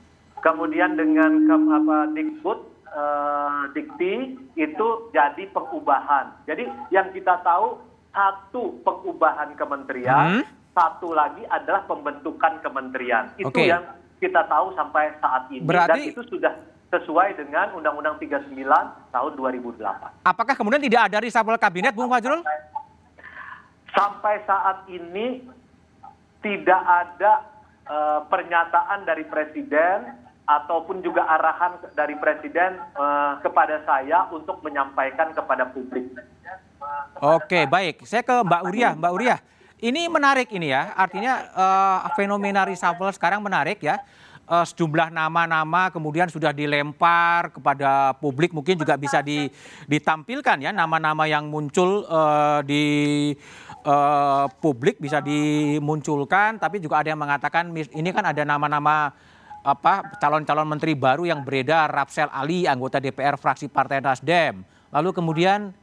kemudian 0.44 0.94
dengan 0.94 1.50
ke, 1.50 1.56
apa 1.56 1.98
Dikbud 2.14 2.60
uh, 2.94 3.62
Dikti 3.75 4.38
itu 4.54 4.88
jadi 5.10 5.44
pengubahan. 5.50 6.46
Jadi 6.46 6.70
yang 6.94 7.10
kita 7.10 7.42
tahu 7.42 7.82
satu 8.14 8.80
pengubahan 8.80 9.52
kementerian, 9.58 10.40
hmm? 10.40 10.44
Satu 10.76 11.16
lagi 11.16 11.40
adalah 11.49 11.88
pembentukan 11.88 12.61
kementerian. 12.61 13.33
Itu 13.40 13.49
okay. 13.49 13.73
yang 13.73 13.80
kita 14.21 14.45
tahu 14.45 14.76
sampai 14.76 15.16
saat 15.25 15.49
ini 15.49 15.64
Berarti... 15.64 15.88
dan 15.88 16.12
itu 16.12 16.23
sudah 16.28 16.52
sesuai 16.92 17.35
dengan 17.40 17.73
Undang-Undang 17.75 18.21
39 18.21 18.52
tahun 19.11 19.33
2008. 19.35 20.23
Apakah 20.23 20.54
kemudian 20.54 20.78
tidak 20.85 21.11
ada 21.11 21.18
reshuffle 21.18 21.59
kabinet, 21.59 21.97
Bung 21.97 22.12
Fajrul? 22.12 22.45
Sampai 23.90 24.45
saat 24.45 24.85
ini 24.92 25.42
tidak 26.45 26.83
ada 26.85 27.33
uh, 27.88 28.21
pernyataan 28.28 29.02
dari 29.09 29.25
Presiden 29.26 30.14
ataupun 30.47 31.02
juga 31.02 31.26
arahan 31.26 31.90
dari 31.99 32.14
Presiden 32.23 32.78
uh, 32.95 33.42
kepada 33.42 33.83
saya 33.83 34.30
untuk 34.30 34.62
menyampaikan 34.62 35.35
kepada 35.35 35.66
publik. 35.75 36.06
Oke, 37.18 37.66
baik. 37.66 38.06
Saya 38.06 38.23
ke 38.23 38.47
Mbak 38.47 38.62
Uria. 38.62 38.90
Mbak 38.95 39.12
Uria, 39.16 39.37
ini 39.80 40.09
menarik 40.09 40.49
ini 40.52 40.73
ya. 40.73 40.92
Artinya 40.97 41.33
uh, 41.52 41.99
fenomena 42.16 42.64
reshuffle 42.64 43.12
sekarang 43.12 43.45
menarik 43.45 43.80
ya. 43.85 44.00
Uh, 44.47 44.62
sejumlah 44.62 45.11
nama-nama 45.11 45.90
kemudian 45.90 46.30
sudah 46.30 46.54
dilempar 46.54 47.50
kepada 47.50 48.14
publik 48.23 48.54
mungkin 48.54 48.78
juga 48.78 48.95
bisa 48.95 49.18
di, 49.18 49.50
ditampilkan 49.90 50.62
ya 50.62 50.71
nama-nama 50.71 51.26
yang 51.26 51.50
muncul 51.50 52.06
uh, 52.06 52.62
di 52.62 53.35
uh, 53.83 54.47
publik 54.62 55.02
bisa 55.02 55.18
dimunculkan 55.18 56.62
tapi 56.62 56.78
juga 56.78 57.02
ada 57.02 57.11
yang 57.11 57.18
mengatakan 57.18 57.75
ini 57.75 58.14
kan 58.14 58.23
ada 58.23 58.47
nama-nama 58.47 59.11
apa 59.66 60.14
calon-calon 60.23 60.78
menteri 60.78 60.95
baru 60.95 61.26
yang 61.26 61.42
beredar 61.42 61.90
Rapsel 61.90 62.30
Ali 62.30 62.71
anggota 62.71 63.02
DPR 63.02 63.35
fraksi 63.35 63.66
Partai 63.66 63.99
Nasdem. 63.99 64.62
Lalu 64.95 65.11
kemudian 65.11 65.75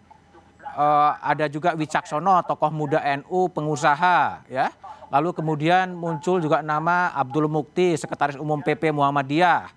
uh, 0.74 1.18
ada 1.22 1.46
juga 1.48 1.78
Wicaksono 1.78 2.42
tokoh 2.46 2.72
muda 2.74 3.00
NU 3.22 3.50
pengusaha 3.54 4.46
ya. 4.50 4.74
Lalu 5.14 5.30
kemudian 5.38 5.94
muncul 5.94 6.42
juga 6.42 6.66
nama 6.66 7.14
Abdul 7.14 7.46
Mukti 7.46 7.94
sekretaris 7.94 8.38
umum 8.42 8.58
PP 8.66 8.90
Muhammadiyah. 8.90 9.70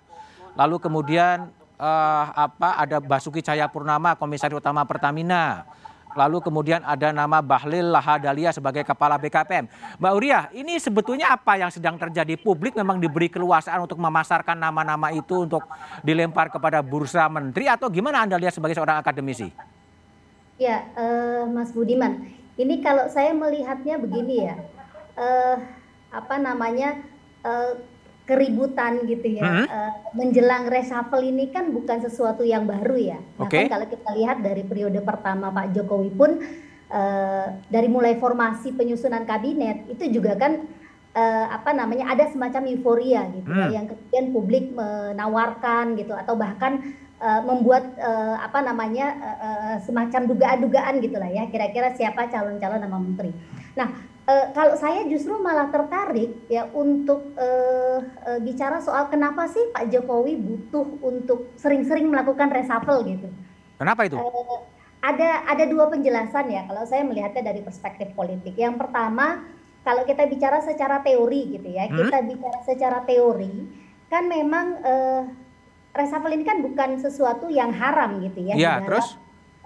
Lalu 0.57 0.81
kemudian 0.81 1.53
uh, 1.77 2.25
apa 2.33 2.81
ada 2.81 2.97
Basuki 2.97 3.45
Cahayapurnama 3.45 4.17
komisaris 4.17 4.57
utama 4.57 4.81
Pertamina. 4.89 5.69
Lalu 6.17 6.41
kemudian 6.41 6.81
ada 6.81 7.13
nama 7.13 7.45
Bahlil 7.45 7.93
Lahadalia 7.93 8.49
sebagai 8.49 8.81
kepala 8.81 9.21
BKPM. 9.21 9.69
Mbak 10.01 10.13
Uria, 10.17 10.49
ini 10.49 10.81
sebetulnya 10.81 11.29
apa 11.29 11.61
yang 11.61 11.69
sedang 11.69 11.93
terjadi? 12.01 12.33
Publik 12.41 12.73
memang 12.73 12.97
diberi 12.97 13.29
keluasaan 13.29 13.85
untuk 13.85 14.01
memasarkan 14.01 14.57
nama-nama 14.57 15.13
itu 15.13 15.45
untuk 15.45 15.61
dilempar 16.01 16.49
kepada 16.49 16.81
bursa 16.81 17.29
menteri 17.29 17.69
atau 17.69 17.85
gimana 17.93 18.25
Anda 18.25 18.41
lihat 18.41 18.57
sebagai 18.57 18.73
seorang 18.73 18.97
akademisi? 18.97 19.76
Ya, 20.57 20.89
uh, 20.97 21.45
Mas 21.49 21.69
Budiman, 21.69 22.25
ini 22.57 22.81
kalau 22.81 23.05
saya 23.13 23.29
melihatnya 23.33 24.01
begini 24.01 24.49
ya, 24.49 24.57
uh, 25.13 25.55
apa 26.09 26.35
namanya? 26.41 26.97
Uh, 27.45 27.97
keributan 28.27 29.07
gitu 29.07 29.39
ya 29.39 29.47
hmm. 29.47 29.65
uh, 29.71 29.91
menjelang 30.11 30.67
reshuffle 30.67 31.23
ini 31.23 31.47
kan 31.47 31.71
bukan 31.71 32.03
sesuatu 32.03 32.43
yang 32.43 32.67
baru 32.67 33.15
ya. 33.15 33.19
Okay. 33.39 33.71
kalau 33.71 33.87
kita 33.87 34.09
lihat 34.19 34.43
dari 34.43 34.67
periode 34.67 34.99
pertama 34.99 35.47
Pak 35.47 35.71
Jokowi 35.71 36.11
pun 36.11 36.43
uh, 36.91 37.45
dari 37.71 37.87
mulai 37.87 38.19
formasi 38.19 38.75
penyusunan 38.75 39.23
kabinet 39.23 39.87
itu 39.87 40.19
juga 40.19 40.35
kan 40.35 40.59
uh, 41.15 41.45
apa 41.55 41.71
namanya 41.71 42.11
ada 42.11 42.27
semacam 42.27 42.67
euforia 42.67 43.31
gitu 43.31 43.47
ya, 43.47 43.55
hmm. 43.55 43.71
ya 43.71 43.75
yang 43.79 43.85
kemudian 43.87 44.25
publik 44.35 44.65
menawarkan 44.75 45.95
gitu 45.95 46.11
atau 46.11 46.35
bahkan 46.35 46.83
uh, 47.21 47.41
membuat 47.45 47.97
uh, 47.99 48.37
apa 48.41 48.59
namanya 48.65 49.07
uh, 49.17 49.37
uh, 49.41 49.75
semacam 49.83 50.29
dugaan-dugaan 50.29 51.01
gitulah 51.01 51.29
ya 51.29 51.45
kira-kira 51.49 51.93
siapa 51.93 52.29
calon-calon 52.29 52.81
nama 52.81 52.97
menteri. 52.97 53.31
Nah 53.77 54.17
Uh, 54.27 54.51
kalau 54.51 54.75
saya 54.75 55.07
justru 55.07 55.39
malah 55.39 55.71
tertarik 55.71 56.35
ya 56.51 56.67
untuk 56.75 57.31
uh, 57.39 58.03
uh, 58.03 58.39
bicara 58.43 58.83
soal 58.83 59.07
kenapa 59.07 59.47
sih 59.47 59.71
Pak 59.71 59.87
Jokowi 59.87 60.35
butuh 60.35 60.99
untuk 60.99 61.55
sering-sering 61.55 62.11
melakukan 62.11 62.51
reshuffle 62.51 63.07
gitu. 63.07 63.31
Kenapa 63.79 64.03
itu? 64.03 64.19
Uh, 64.19 64.67
ada 64.99 65.47
ada 65.47 65.63
dua 65.71 65.87
penjelasan 65.87 66.51
ya 66.51 66.67
kalau 66.67 66.83
saya 66.83 67.07
melihatnya 67.07 67.55
dari 67.55 67.63
perspektif 67.63 68.11
politik. 68.19 68.51
Yang 68.59 68.75
pertama 68.75 69.47
kalau 69.87 70.03
kita 70.03 70.27
bicara 70.27 70.59
secara 70.59 70.99
teori 70.99 71.55
gitu 71.55 71.71
ya, 71.71 71.87
hmm? 71.87 71.95
kita 71.95 72.17
bicara 72.27 72.59
secara 72.67 72.99
teori 73.07 73.63
kan 74.11 74.27
memang 74.27 74.67
uh, 74.83 75.23
reshuffle 75.97 76.31
ini 76.31 76.45
kan 76.45 76.61
bukan 76.61 77.01
sesuatu 77.01 77.49
yang 77.49 77.73
haram 77.73 78.21
gitu 78.21 78.45
ya. 78.45 78.53
Iya, 78.53 78.73
terus? 78.85 79.17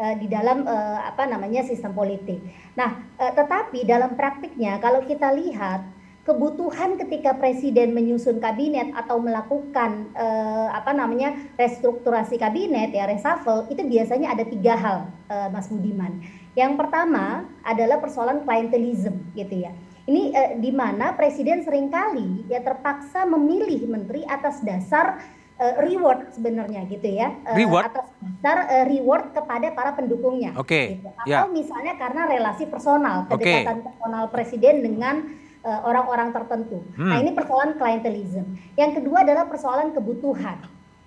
uh, 0.01 0.15
di 0.17 0.25
dalam 0.25 0.65
uh, 0.65 0.99
apa 1.05 1.29
namanya 1.29 1.61
sistem 1.61 1.93
politik. 1.93 2.41
Nah, 2.73 2.97
uh, 3.21 3.31
tetapi 3.37 3.85
dalam 3.85 4.17
praktiknya 4.17 4.81
kalau 4.81 5.05
kita 5.05 5.29
lihat 5.37 5.85
kebutuhan 6.21 7.01
ketika 7.01 7.33
presiden 7.33 7.97
menyusun 7.97 8.37
kabinet 8.37 8.93
atau 8.93 9.17
melakukan 9.17 10.13
uh, 10.13 10.69
apa 10.69 10.93
namanya 10.93 11.33
restrukturasi 11.57 12.37
kabinet 12.37 12.93
ya 12.93 13.09
reshuffle 13.09 13.65
itu 13.73 13.81
biasanya 13.81 14.37
ada 14.37 14.45
tiga 14.45 14.77
hal 14.77 14.97
uh, 15.29 15.49
Mas 15.49 15.69
Budiman. 15.69 16.21
Yang 16.53 16.77
pertama 16.77 17.47
adalah 17.65 17.97
persoalan 17.97 18.45
klientelism 18.45 19.17
gitu 19.33 19.65
ya. 19.65 19.73
Ini 20.05 20.23
uh, 20.33 20.51
di 20.61 20.69
mana 20.69 21.17
presiden 21.17 21.65
sering 21.65 21.89
kali 21.89 22.45
ya 22.49 22.61
terpaksa 22.61 23.25
memilih 23.25 23.89
menteri 23.89 24.21
atas 24.29 24.61
dasar 24.61 25.25
uh, 25.61 25.75
reward 25.85 26.33
sebenarnya 26.33 26.81
gitu 26.89 27.05
ya 27.05 27.37
uh, 27.45 27.53
reward 27.53 27.85
atas 27.93 28.09
dasar 28.41 28.57
uh, 28.65 28.85
reward 28.89 29.29
kepada 29.37 29.67
para 29.77 29.91
pendukungnya. 29.93 30.57
Oke. 30.57 30.67
Okay. 30.67 30.85
Gitu. 30.97 31.09
Atau 31.13 31.29
yeah. 31.29 31.53
misalnya 31.53 31.93
karena 32.01 32.21
relasi 32.25 32.63
personal 32.65 33.29
kedekatan 33.29 33.77
okay. 33.79 33.85
personal 33.85 34.23
presiden 34.33 34.75
dengan 34.81 35.15
orang-orang 35.61 36.33
uh, 36.33 36.41
tertentu. 36.41 36.81
Hmm. 36.97 37.13
Nah 37.13 37.17
ini 37.21 37.37
persoalan 37.37 37.77
klientelism. 37.77 38.57
Yang 38.73 38.91
kedua 38.97 39.21
adalah 39.21 39.45
persoalan 39.45 39.93
kebutuhan. 39.93 40.57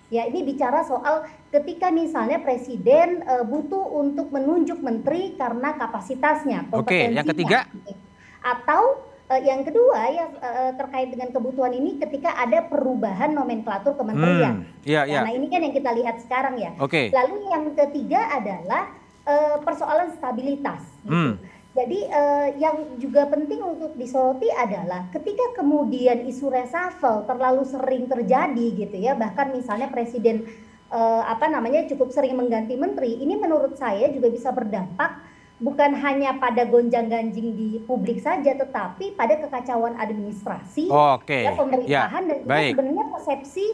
Ya 0.07 0.23
ini 0.31 0.47
bicara 0.47 0.85
soal 0.87 1.27
ketika 1.51 1.91
misalnya 1.91 2.39
presiden 2.39 3.25
uh, 3.27 3.43
butuh 3.43 3.83
untuk 3.83 4.31
menunjuk 4.31 4.79
menteri 4.79 5.35
karena 5.35 5.75
kapasitasnya, 5.75 6.71
kompetensinya. 6.71 7.11
Oke. 7.11 7.17
Yang 7.19 7.27
ketiga. 7.35 7.59
Gitu. 7.67 7.91
Atau 8.39 8.81
Uh, 9.25 9.41
yang 9.41 9.65
kedua 9.65 10.05
ya 10.13 10.29
uh, 10.37 10.71
terkait 10.77 11.09
dengan 11.09 11.33
kebutuhan 11.33 11.73
ini 11.73 11.97
ketika 11.97 12.29
ada 12.37 12.61
perubahan 12.69 13.33
nomenklatur 13.33 13.97
kementerian. 13.97 14.61
Hmm, 14.61 14.85
yeah, 14.85 15.01
yeah. 15.01 15.25
Nah 15.25 15.33
ini 15.33 15.49
kan 15.49 15.65
yang 15.65 15.73
kita 15.73 15.97
lihat 15.97 16.21
sekarang 16.21 16.61
ya. 16.61 16.77
Okay. 16.77 17.09
Lalu 17.09 17.49
yang 17.49 17.73
ketiga 17.73 18.21
adalah 18.29 18.93
uh, 19.25 19.57
persoalan 19.65 20.13
stabilitas. 20.13 20.85
Gitu. 21.01 21.09
Hmm. 21.09 21.41
Jadi 21.73 22.05
uh, 22.05 22.47
yang 22.61 23.01
juga 23.01 23.25
penting 23.25 23.65
untuk 23.65 23.97
disoroti 23.97 24.45
adalah 24.53 25.09
ketika 25.09 25.57
kemudian 25.57 26.21
isu 26.29 26.53
reshuffle 26.53 27.25
terlalu 27.25 27.65
sering 27.65 28.05
terjadi 28.05 28.67
gitu 28.77 28.95
ya, 28.95 29.17
bahkan 29.17 29.49
misalnya 29.51 29.89
presiden 29.89 30.45
uh, 30.93 31.25
apa 31.25 31.49
namanya 31.49 31.89
cukup 31.89 32.13
sering 32.13 32.37
mengganti 32.37 32.77
menteri, 32.77 33.17
ini 33.17 33.41
menurut 33.41 33.73
saya 33.73 34.05
juga 34.13 34.29
bisa 34.29 34.53
berdampak 34.53 35.24
bukan 35.55 35.95
hanya 35.95 36.35
pada 36.35 36.67
gonjang-ganjing 36.67 37.47
di 37.55 37.69
publik 37.87 38.19
saja, 38.19 38.51
tetapi 38.59 39.15
pada 39.15 39.39
kekacauan 39.39 39.95
administrasi, 39.95 40.91
oh, 40.91 41.15
okay. 41.15 41.47
ya, 41.47 41.55
pemerintahan 41.55 42.23
ya, 42.27 42.27
dan 42.27 42.37
juga 42.43 42.59
sebenarnya 42.75 43.05
persepsi 43.15 43.65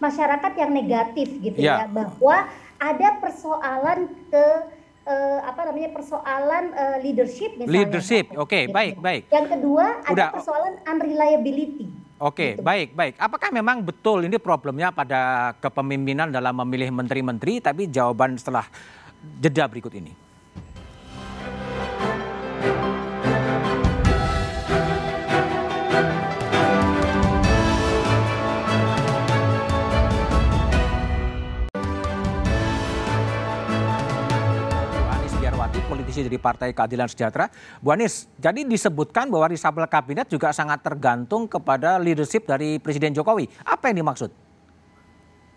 masyarakat 0.00 0.52
yang 0.58 0.70
negatif 0.74 1.28
gitu 1.38 1.58
ya, 1.60 1.84
ya 1.84 1.86
bahwa 1.86 2.48
ada 2.80 3.08
persoalan 3.20 4.08
ke 4.32 4.44
uh, 5.06 5.38
apa 5.44 5.60
namanya 5.70 5.90
persoalan 5.94 6.64
uh, 6.74 6.98
leadership 7.04 7.54
misalnya. 7.54 7.76
Leadership, 7.78 8.26
oke, 8.34 8.50
okay, 8.50 8.64
baik, 8.66 8.98
baik. 8.98 9.22
Yang 9.30 9.46
kedua 9.54 9.84
ada 10.02 10.10
Udah. 10.10 10.30
persoalan 10.34 10.74
unreliability. 10.88 11.86
Oke, 12.20 12.36
okay, 12.36 12.50
gitu. 12.58 12.66
baik, 12.66 12.88
baik. 12.92 13.14
Apakah 13.16 13.48
memang 13.54 13.80
betul 13.80 14.26
ini 14.26 14.36
problemnya 14.36 14.92
pada 14.92 15.52
kepemimpinan 15.62 16.28
dalam 16.28 16.52
memilih 16.66 16.92
menteri-menteri, 16.92 17.64
tapi 17.64 17.88
jawaban 17.88 18.36
setelah 18.36 18.66
jeda 19.40 19.64
berikut 19.70 19.94
ini. 19.94 20.29
Politisi 36.20 36.28
dari 36.28 36.40
Partai 36.40 36.70
Keadilan 36.76 37.08
Sejahtera. 37.08 37.48
Bu 37.80 37.96
Anies, 37.96 38.28
jadi 38.36 38.60
disebutkan 38.64 39.32
bahwa 39.32 39.48
reshuffle 39.48 39.88
kabinet 39.88 40.28
juga 40.28 40.52
sangat 40.52 40.84
tergantung 40.84 41.48
kepada 41.48 41.96
leadership 41.96 42.44
dari 42.44 42.76
Presiden 42.76 43.16
Jokowi. 43.16 43.48
Apa 43.64 43.88
yang 43.88 44.04
dimaksud? 44.04 44.28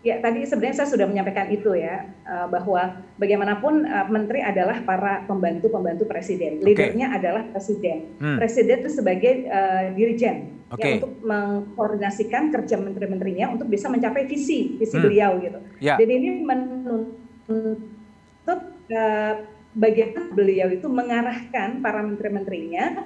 Ya, 0.04 0.20
tadi 0.20 0.44
sebenarnya 0.44 0.84
saya 0.84 0.88
sudah 0.92 1.08
menyampaikan 1.08 1.48
itu 1.48 1.80
ya, 1.80 2.04
uh, 2.28 2.44
bahwa 2.52 3.00
bagaimanapun 3.16 3.88
uh, 3.88 4.04
menteri 4.12 4.44
adalah 4.44 4.84
para 4.84 5.24
pembantu-pembantu 5.24 6.04
presiden. 6.04 6.60
Leadernya 6.60 7.08
okay. 7.08 7.18
adalah 7.24 7.48
presiden. 7.48 8.12
Hmm. 8.20 8.36
Presiden 8.36 8.84
itu 8.84 8.92
sebagai 8.92 9.48
uh, 9.48 9.96
dirijen 9.96 10.60
okay. 10.68 11.00
ya, 11.00 11.00
untuk 11.00 11.24
mengkoordinasikan 11.24 12.52
kerja 12.52 12.76
menteri-menterinya 12.84 13.56
untuk 13.56 13.72
bisa 13.72 13.88
mencapai 13.88 14.28
visi 14.28 14.76
visi 14.76 14.92
hmm. 14.92 15.04
beliau 15.08 15.40
gitu. 15.40 15.56
Yeah. 15.80 15.96
Dan 15.96 16.08
ini 16.12 16.44
menuntut 16.44 18.60
uh, 18.92 19.53
bagaimana 19.74 20.30
beliau 20.30 20.70
itu 20.70 20.86
mengarahkan 20.86 21.82
para 21.82 22.00
menteri-menterinya 22.00 23.04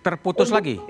terputus 0.00 0.48
lagi 0.48 0.80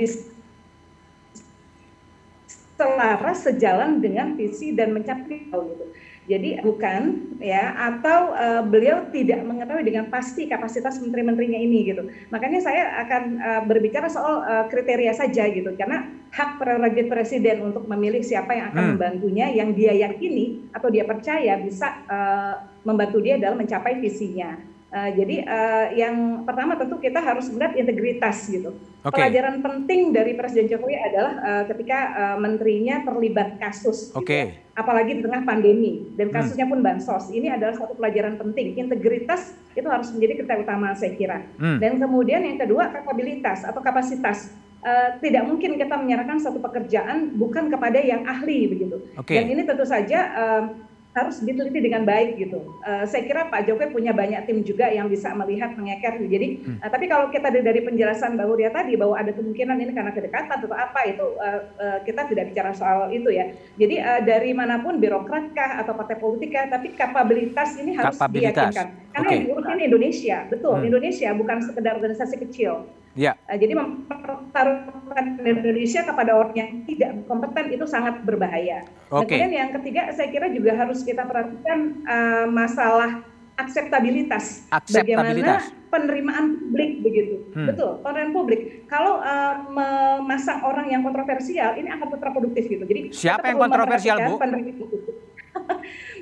selaras 2.81 3.45
sejalan 3.45 4.01
dengan 4.01 4.33
visi 4.41 4.73
dan 4.73 4.97
mencapai 4.97 5.53
gitu. 5.53 5.85
Jadi 6.31 6.63
bukan 6.63 7.29
ya 7.43 7.75
atau 7.75 8.33
uh, 8.33 8.63
beliau 8.65 9.05
tidak 9.11 9.43
mengetahui 9.45 9.85
dengan 9.85 10.09
pasti 10.09 10.47
kapasitas 10.47 10.97
menteri-menterinya 11.03 11.59
ini 11.59 11.91
gitu. 11.91 12.09
Makanya 12.33 12.63
saya 12.63 13.03
akan 13.05 13.23
uh, 13.37 13.63
berbicara 13.67 14.09
soal 14.09 14.47
uh, 14.47 14.65
kriteria 14.71 15.13
saja 15.13 15.51
gitu 15.51 15.75
karena 15.75 16.07
hak 16.31 16.63
prerogatif 16.63 17.11
presiden 17.11 17.67
untuk 17.67 17.91
memilih 17.91 18.23
siapa 18.23 18.55
yang 18.55 18.71
akan 18.71 18.83
hmm. 18.83 18.91
membantunya 18.95 19.47
yang 19.51 19.75
dia 19.75 19.91
yakini 19.91 20.71
atau 20.71 20.87
dia 20.87 21.03
percaya 21.03 21.59
bisa 21.59 22.07
uh, 22.07 22.55
membantu 22.87 23.19
dia 23.19 23.35
dalam 23.37 23.59
mencapai 23.59 23.99
visinya. 23.99 24.55
Uh, 24.91 25.11
jadi 25.15 25.47
uh, 25.47 25.87
yang 25.95 26.43
pertama 26.43 26.75
tentu 26.75 26.99
kita 26.99 27.23
harus 27.23 27.47
melihat 27.51 27.79
integritas 27.79 28.47
gitu. 28.51 28.75
Okay. 29.07 29.23
Pelajaran 29.23 29.63
penting 29.63 30.11
dari 30.11 30.35
Presiden 30.35 30.67
Jokowi 30.67 30.99
adalah 30.99 31.33
uh, 31.41 31.65
ketika 31.71 31.99
uh, 32.11 32.37
menterinya 32.43 33.07
terlibat 33.07 33.57
kasus, 33.63 34.11
okay. 34.13 34.61
gitu, 34.61 34.77
apalagi 34.77 35.17
di 35.19 35.23
tengah 35.23 35.47
pandemi 35.47 36.11
dan 36.19 36.29
hmm. 36.31 36.35
kasusnya 36.35 36.67
pun 36.67 36.83
bansos. 36.83 37.31
Ini 37.31 37.55
adalah 37.55 37.79
satu 37.79 37.95
pelajaran 37.95 38.35
penting. 38.35 38.83
Integritas 38.83 39.55
itu 39.79 39.87
harus 39.87 40.11
menjadi 40.11 40.43
kriteria 40.43 40.63
utama 40.67 40.93
saya 40.99 41.15
kira. 41.15 41.39
Hmm. 41.57 41.79
Dan 41.79 42.03
kemudian 42.03 42.43
yang 42.43 42.59
kedua 42.59 42.91
kapabilitas 42.91 43.63
atau 43.63 43.79
kapasitas. 43.83 44.53
Uh, 44.81 45.13
tidak 45.21 45.45
mungkin 45.45 45.77
kita 45.77 45.93
menyerahkan 45.93 46.41
satu 46.41 46.57
pekerjaan 46.57 47.37
bukan 47.37 47.69
kepada 47.69 48.01
yang 48.01 48.25
ahli 48.25 48.65
begitu. 48.65 48.97
Okay. 49.21 49.37
Dan 49.37 49.53
ini 49.53 49.69
tentu 49.69 49.85
saja 49.85 50.19
uh, 50.33 50.63
harus 51.11 51.43
diteliti 51.43 51.83
dengan 51.83 52.07
baik 52.07 52.39
gitu. 52.39 52.71
Uh, 52.87 53.03
saya 53.03 53.27
kira 53.27 53.51
Pak 53.51 53.67
Jokowi 53.67 53.91
punya 53.91 54.15
banyak 54.15 54.47
tim 54.47 54.63
juga 54.63 54.87
yang 54.87 55.11
bisa 55.11 55.35
melihat 55.35 55.75
mengeker. 55.75 56.23
Jadi, 56.23 56.63
hmm. 56.63 56.79
uh, 56.79 56.89
tapi 56.89 57.11
kalau 57.11 57.27
kita 57.35 57.51
dari 57.51 57.83
penjelasan 57.83 58.39
Mbak 58.39 58.47
Huria 58.47 58.71
tadi 58.71 58.95
bahwa 58.95 59.19
ada 59.19 59.35
kemungkinan 59.35 59.75
ini 59.83 59.91
karena 59.91 60.15
kedekatan 60.15 60.63
atau 60.63 60.71
apa 60.71 61.01
itu 61.11 61.27
uh, 61.35 61.61
uh, 61.83 61.99
kita 62.07 62.31
tidak 62.31 62.55
bicara 62.55 62.71
soal 62.71 63.11
itu 63.11 63.27
ya. 63.35 63.51
Jadi 63.75 63.99
uh, 63.99 64.23
dari 64.23 64.55
mana 64.55 64.79
pun 64.79 65.03
birokratkah 65.03 65.83
atau 65.83 65.99
partai 65.99 66.15
politika, 66.15 66.71
tapi 66.71 66.95
kapabilitas 66.95 67.75
ini 67.75 67.99
harus 67.99 68.15
kapabilitas. 68.15 68.71
diyakinkan. 68.71 68.87
Karena 69.11 69.27
okay. 69.27 69.35
yang 69.35 69.45
diurusin 69.51 69.81
Indonesia, 69.83 70.37
betul 70.47 70.75
hmm. 70.79 70.87
Indonesia 70.87 71.29
bukan 71.35 71.59
sekedar 71.67 71.93
organisasi 71.99 72.37
kecil. 72.39 72.87
Ya. 73.21 73.37
Uh, 73.45 73.59
jadi 73.61 73.77
mempertaruhkan 73.77 75.25
Indonesia 75.45 76.01
kepada 76.09 76.33
orang 76.33 76.57
yang 76.57 76.71
tidak 76.89 77.11
kompeten 77.29 77.69
itu 77.69 77.85
sangat 77.85 78.25
berbahaya. 78.25 78.89
Okay. 79.13 79.37
kemudian 79.37 79.53
yang 79.53 79.71
ketiga 79.77 80.09
saya 80.17 80.33
kira 80.33 80.49
juga 80.49 80.73
harus 80.73 81.05
kita 81.05 81.29
perhatikan 81.29 82.01
uh, 82.09 82.47
masalah 82.49 83.21
akseptabilitas. 83.61 84.65
akseptabilitas. 84.73 85.69
Bagaimana 85.69 85.79
penerimaan 85.91 86.45
publik 86.57 87.03
begitu. 87.05 87.35
Hmm. 87.53 87.67
Betul, 87.69 88.01
penerimaan 88.01 88.33
publik. 88.33 88.61
Kalau 88.89 89.21
uh, 89.21 89.55
memasang 89.69 90.65
orang 90.65 90.89
yang 90.89 91.03
kontroversial 91.05 91.77
ini 91.77 91.93
akan 91.93 92.09
kontraproduktif 92.15 92.65
gitu. 92.71 92.85
Jadi 92.89 93.11
siapa 93.13 93.53
yang 93.53 93.59
kontroversial, 93.61 94.17
Bu? 94.25 94.41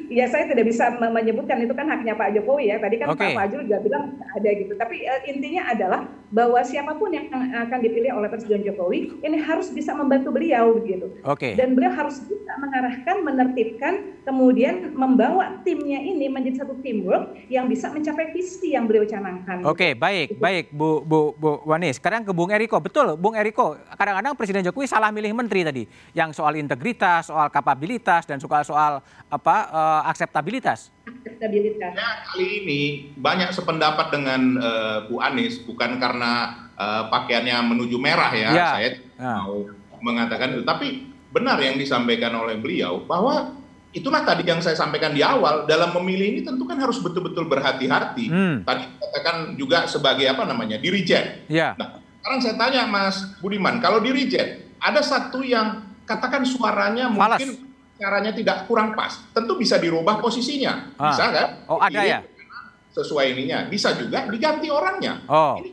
Ya 0.09 0.27
saya 0.27 0.49
tidak 0.49 0.69
bisa 0.69 0.97
menyebutkan 0.97 1.61
itu 1.61 1.73
kan 1.77 1.87
haknya 1.89 2.17
Pak 2.17 2.35
Jokowi 2.35 2.73
ya. 2.73 2.77
Tadi 2.81 2.97
kan 3.01 3.13
okay. 3.13 3.33
Pak 3.33 3.37
Fajrul 3.37 3.65
juga 3.69 3.79
bilang 3.85 4.05
ada 4.35 4.51
gitu. 4.51 4.73
Tapi 4.75 4.97
uh, 5.05 5.21
intinya 5.29 5.63
adalah 5.71 6.01
bahwa 6.29 6.61
siapa 6.61 6.93
pun 6.97 7.13
yang 7.13 7.29
akan 7.33 7.79
dipilih 7.81 8.13
oleh 8.13 8.29
Presiden 8.29 8.65
Jokowi 8.65 9.25
ini 9.25 9.37
harus 9.41 9.73
bisa 9.73 9.97
membantu 9.97 10.33
beliau 10.33 10.77
begitu. 10.77 11.09
Okay. 11.25 11.57
Dan 11.57 11.73
beliau 11.73 11.93
harus 11.93 12.21
bisa 12.25 12.53
mengarahkan, 12.61 13.17
menertibkan, 13.25 13.95
kemudian 14.29 14.93
membawa 14.93 15.61
timnya 15.65 16.01
ini 16.01 16.29
menjadi 16.29 16.65
satu 16.65 16.77
teamwork 16.85 17.37
yang 17.49 17.69
bisa 17.69 17.89
mencapai 17.89 18.33
visi 18.37 18.77
yang 18.77 18.85
beliau 18.85 19.09
canangkan. 19.09 19.65
Oke, 19.65 19.93
okay, 19.93 19.93
baik, 19.97 20.37
gitu. 20.37 20.41
baik 20.41 20.65
Bu 20.73 21.01
Bu 21.05 21.33
Bu 21.37 21.65
Wani. 21.65 21.93
Sekarang 21.97 22.25
ke 22.25 22.33
Bung 22.33 22.53
Eriko. 22.53 22.77
Betul, 22.81 23.17
Bung 23.17 23.37
Eriko. 23.37 23.77
Kadang-kadang 23.97 24.37
Presiden 24.37 24.65
Jokowi 24.69 24.85
salah 24.85 25.09
milih 25.09 25.33
menteri 25.33 25.65
tadi, 25.65 25.83
yang 26.13 26.33
soal 26.37 26.57
integritas, 26.61 27.33
soal 27.33 27.49
kapabilitas 27.49 28.29
dan 28.29 28.37
soal 28.37 28.65
soal 28.65 28.93
apa 29.29 29.57
uh, 29.69 29.98
akseptabilitas? 30.07 30.95
Akseptabilitas. 31.05 31.93
Ya, 31.95 32.11
kali 32.29 32.47
ini 32.63 32.81
banyak 33.19 33.51
sependapat 33.51 34.15
dengan 34.15 34.41
uh, 34.61 34.99
Bu 35.11 35.19
Anies 35.19 35.59
bukan 35.65 35.99
karena 35.99 36.55
uh, 36.79 37.11
pakaiannya 37.11 37.57
menuju 37.75 37.97
merah 37.99 38.31
ya, 38.31 38.51
ya. 38.55 38.69
saya 38.75 38.89
ya. 39.19 39.35
mau 39.43 39.67
mengatakan 39.99 40.55
itu. 40.55 40.63
Tapi 40.63 41.11
benar 41.29 41.59
yang 41.61 41.77
disampaikan 41.77 42.33
oleh 42.39 42.57
beliau 42.57 43.05
bahwa 43.05 43.59
itulah 43.93 44.25
tadi 44.25 44.45
yang 44.45 44.61
saya 44.61 44.77
sampaikan 44.77 45.13
di 45.13 45.25
awal 45.25 45.65
dalam 45.65 45.93
memilih 46.01 46.39
ini 46.39 46.41
tentu 46.45 46.65
kan 46.69 46.79
harus 46.79 47.01
betul-betul 47.01 47.49
berhati-hati. 47.49 48.27
Hmm. 48.29 48.57
Tadi 48.65 48.83
katakan 49.01 49.37
juga 49.57 49.89
sebagai 49.89 50.29
apa 50.29 50.45
namanya 50.45 50.77
dirijen. 50.77 51.45
Ya. 51.49 51.75
Nah, 51.77 52.01
sekarang 52.21 52.39
saya 52.45 52.55
tanya 52.61 52.83
Mas 52.85 53.25
Budiman, 53.41 53.81
kalau 53.81 53.99
dirijen 54.05 54.69
ada 54.79 55.01
satu 55.03 55.43
yang 55.43 55.89
katakan 56.09 56.45
suaranya 56.47 57.13
mungkin 57.13 57.68
caranya 57.99 58.33
tidak 58.33 58.65
kurang 58.71 58.95
pas, 58.95 59.27
tentu 59.35 59.59
bisa 59.59 59.77
dirubah 59.77 60.23
posisinya. 60.23 60.95
Ah. 60.95 61.11
Bisa 61.11 61.25
kan? 61.35 61.49
Oh, 61.67 61.83
ada 61.83 62.01
ya? 62.07 62.23
Sesuai 62.95 63.35
ininya. 63.35 63.67
Bisa 63.67 63.93
juga 63.99 64.25
diganti 64.31 64.71
orangnya. 64.71 65.27
Oh. 65.27 65.59
Ini, 65.59 65.71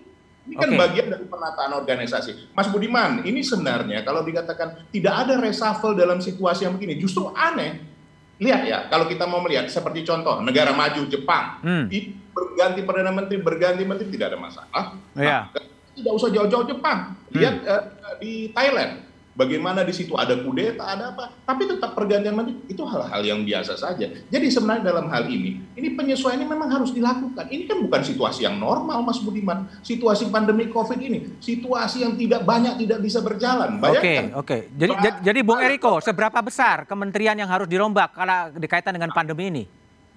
ini 0.49 0.53
kan 0.57 0.69
okay. 0.73 0.77
bagian 0.81 1.07
dari 1.13 1.25
penataan 1.29 1.71
organisasi. 1.77 2.51
Mas 2.57 2.67
Budiman, 2.69 3.21
ini 3.23 3.45
sebenarnya 3.45 4.01
kalau 4.01 4.25
dikatakan 4.25 4.89
tidak 4.89 5.13
ada 5.25 5.37
reshuffle 5.37 5.93
dalam 5.93 6.17
situasi 6.19 6.65
yang 6.65 6.73
begini, 6.75 6.97
justru 6.97 7.29
aneh. 7.33 7.93
Lihat 8.35 8.61
ya, 8.67 8.77
kalau 8.91 9.07
kita 9.07 9.23
mau 9.23 9.39
melihat 9.39 9.71
seperti 9.71 10.03
contoh 10.03 10.43
negara 10.43 10.75
maju 10.75 11.07
Jepang, 11.07 11.63
hmm. 11.63 11.87
berganti 12.35 12.83
perdana 12.83 13.15
menteri, 13.15 13.39
berganti 13.39 13.87
menteri 13.87 14.11
tidak 14.11 14.35
ada 14.35 14.39
masalah. 14.41 14.83
Yeah. 15.15 15.47
Nah, 15.55 15.63
tidak 15.95 16.11
usah 16.19 16.29
jauh-jauh 16.35 16.67
Jepang. 16.67 17.15
Lihat 17.31 17.55
hmm. 17.63 17.71
uh, 17.71 17.83
di 18.19 18.51
Thailand, 18.51 19.07
bagaimana 19.35 19.83
di 19.83 19.91
situ 19.91 20.15
ada 20.15 20.33
kudeta, 20.39 20.87
ada 20.87 21.11
apa, 21.11 21.29
tapi 21.43 21.67
tetap 21.67 21.91
pergantian 21.93 22.33
menteri 22.33 22.55
itu 22.71 22.81
hal-hal 22.87 23.21
yang 23.21 23.43
biasa 23.43 23.75
saja. 23.75 24.07
Jadi 24.31 24.47
sebenarnya 24.47 24.95
dalam 24.95 25.11
hal 25.11 25.27
ini, 25.27 25.59
ini 25.75 25.87
penyesuaian 25.93 26.39
ini 26.39 26.47
memang 26.47 26.71
harus 26.71 26.95
dilakukan. 26.95 27.51
Ini 27.51 27.67
kan 27.67 27.77
bukan 27.83 28.01
situasi 28.01 28.47
yang 28.47 28.57
normal, 28.57 29.03
Mas 29.03 29.19
Budiman. 29.19 29.67
Situasi 29.83 30.31
pandemi 30.31 30.71
COVID 30.71 30.97
ini, 30.97 31.37
situasi 31.43 32.07
yang 32.07 32.15
tidak 32.15 32.47
banyak 32.47 32.79
tidak 32.81 32.99
bisa 33.03 33.19
berjalan. 33.19 33.77
Oke, 33.77 33.91
oke. 33.93 34.15
Okay. 34.41 34.61
Jadi, 34.73 34.93
jadi 35.21 35.39
Bung 35.43 35.59
Eriko, 35.59 35.99
seberapa 35.99 36.39
besar 36.39 36.87
kementerian 36.87 37.35
yang 37.35 37.51
harus 37.51 37.67
dirombak 37.67 38.15
karena 38.15 38.49
dikaitan 38.55 38.95
dengan 38.95 39.11
pandemi 39.11 39.51
ini? 39.51 39.63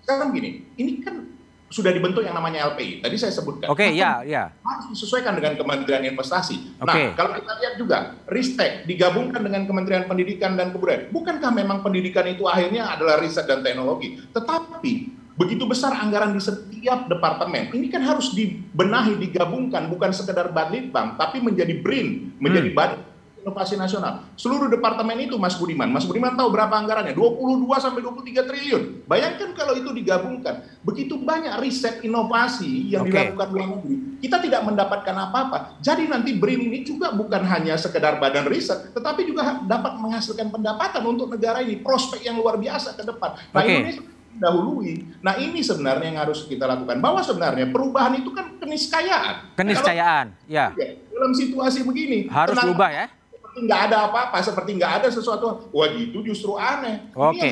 Sekarang 0.07 0.33
gini, 0.33 0.65
ini 0.79 1.05
kan 1.05 1.27
sudah 1.69 1.93
dibentuk 1.93 2.25
yang 2.25 2.33
namanya 2.33 2.73
LPI. 2.73 3.05
Tadi 3.05 3.17
saya 3.21 3.33
sebutkan. 3.33 3.69
Oke, 3.69 3.85
okay, 3.85 3.91
ya, 3.93 4.25
ya. 4.25 4.49
Harus 4.65 4.89
disesuaikan 4.97 5.37
dengan 5.37 5.53
Kementerian 5.55 6.01
Investasi. 6.09 6.81
Okay. 6.81 7.13
Nah, 7.13 7.17
kalau 7.17 7.37
kita 7.37 7.53
lihat 7.61 7.75
juga, 7.77 7.99
Ristek 8.25 8.89
digabungkan 8.89 9.45
dengan 9.45 9.69
Kementerian 9.69 10.09
Pendidikan 10.09 10.57
dan 10.57 10.73
Kebudayaan. 10.73 11.13
Bukankah 11.13 11.53
memang 11.53 11.85
pendidikan 11.85 12.25
itu 12.25 12.49
akhirnya 12.49 12.89
adalah 12.89 13.21
riset 13.21 13.45
dan 13.45 13.61
teknologi? 13.61 14.17
Tetapi 14.33 14.93
begitu 15.39 15.69
besar 15.71 15.95
anggaran 15.95 16.35
di 16.35 16.43
setiap 16.43 17.07
departemen. 17.07 17.71
Ini 17.71 17.87
kan 17.93 18.03
harus 18.03 18.35
dibenahi, 18.35 19.21
digabungkan, 19.23 19.87
bukan 19.87 20.11
sekedar 20.11 20.51
badlitbang, 20.51 21.15
tapi 21.15 21.39
menjadi 21.39 21.79
BRIN, 21.79 22.35
menjadi 22.43 22.75
hmm. 22.75 22.79
badan 22.79 23.08
inovasi 23.43 23.75
nasional. 23.79 24.27
Seluruh 24.35 24.69
departemen 24.69 25.17
itu 25.23 25.39
Mas 25.39 25.57
Budiman, 25.57 25.89
Mas 25.89 26.05
Budiman 26.05 26.35
tahu 26.35 26.53
berapa 26.53 26.75
anggarannya? 26.75 27.15
22 27.15 27.65
sampai 27.79 28.01
23 28.05 28.49
triliun. 28.49 28.83
Bayangkan 29.09 29.51
kalau 29.55 29.75
itu 29.79 29.91
digabungkan, 29.95 30.67
begitu 30.83 31.17
banyak 31.17 31.57
riset 31.63 32.03
inovasi 32.03 32.93
yang 32.93 33.07
okay. 33.07 33.33
dilakukan 33.33 33.49
luar 33.55 33.69
negeri. 33.79 33.97
Kita 34.19 34.37
tidak 34.43 34.63
mendapatkan 34.67 35.17
apa-apa. 35.17 35.59
Jadi 35.81 36.11
nanti 36.11 36.35
BRIN 36.35 36.69
ini 36.69 36.85
juga 36.85 37.15
bukan 37.15 37.43
hanya 37.47 37.79
sekedar 37.79 38.19
badan 38.19 38.47
riset, 38.51 38.93
tetapi 38.93 39.25
juga 39.25 39.63
dapat 39.65 39.97
menghasilkan 39.97 40.51
pendapatan 40.51 41.03
untuk 41.07 41.31
negara 41.33 41.63
ini, 41.63 41.81
prospek 41.81 42.27
yang 42.27 42.37
luar 42.37 42.59
biasa 42.59 42.99
ke 42.99 43.03
depan. 43.07 43.39
Nah, 43.55 43.63
okay. 43.63 43.75
Indonesia 43.81 44.03
dahului. 44.39 45.19
Nah 45.19 45.35
ini 45.35 45.67
sebenarnya 45.67 46.15
yang 46.15 46.21
harus 46.23 46.47
kita 46.47 46.63
lakukan. 46.63 47.03
Bahwa 47.03 47.19
sebenarnya 47.27 47.75
perubahan 47.75 48.23
itu 48.23 48.31
kan 48.31 48.55
keniscayaan. 48.63 49.59
Keniscayaan, 49.59 50.27
nah, 50.31 50.47
ya. 50.47 50.67
Dalam 51.11 51.35
situasi 51.35 51.83
begini. 51.83 52.31
Harus 52.31 52.55
berubah 52.55 52.87
ya 52.87 53.18
seperti 53.49 53.59
nggak 53.65 53.81
ada 53.89 53.97
apa-apa, 54.13 54.37
seperti 54.45 54.71
nggak 54.77 54.93
ada 55.01 55.09
sesuatu. 55.09 55.73
Wah 55.73 55.89
itu 55.97 56.21
justru 56.21 56.55
aneh. 56.61 57.09
Oke. 57.17 57.41
Okay. 57.41 57.51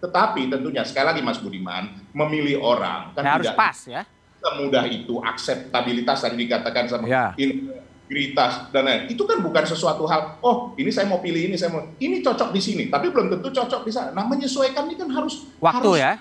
Tetapi 0.00 0.48
tentunya 0.48 0.84
sekali 0.84 1.06
lagi 1.08 1.20
Mas 1.24 1.40
Budiman 1.40 1.92
memilih 2.12 2.60
orang 2.60 3.16
kan 3.16 3.24
ya, 3.24 3.36
tidak 3.36 3.36
harus 3.36 3.52
pas 3.52 3.78
ya. 3.88 4.02
Semudah 4.38 4.84
itu 4.86 5.14
akseptabilitas 5.24 6.18
tadi 6.20 6.36
dikatakan 6.36 6.84
sama 6.86 7.04
ya. 7.08 7.32
in, 7.40 7.72
integritas 8.08 8.72
dan 8.72 8.88
lain 8.88 9.12
itu 9.12 9.20
kan 9.28 9.44
bukan 9.44 9.64
sesuatu 9.68 10.08
hal 10.08 10.40
oh 10.40 10.72
ini 10.80 10.88
saya 10.88 11.04
mau 11.04 11.20
pilih 11.20 11.52
ini 11.52 11.60
saya 11.60 11.76
mau 11.76 11.84
ini 12.00 12.24
cocok 12.24 12.56
di 12.56 12.60
sini 12.64 12.88
tapi 12.88 13.12
belum 13.12 13.28
tentu 13.36 13.52
cocok 13.52 13.84
di 13.84 13.92
sana 13.92 14.16
nah 14.16 14.24
menyesuaikan 14.24 14.88
ini 14.88 14.96
kan 14.96 15.12
harus 15.12 15.44
waktu 15.60 15.84
harus, 15.92 16.00
ya 16.00 16.12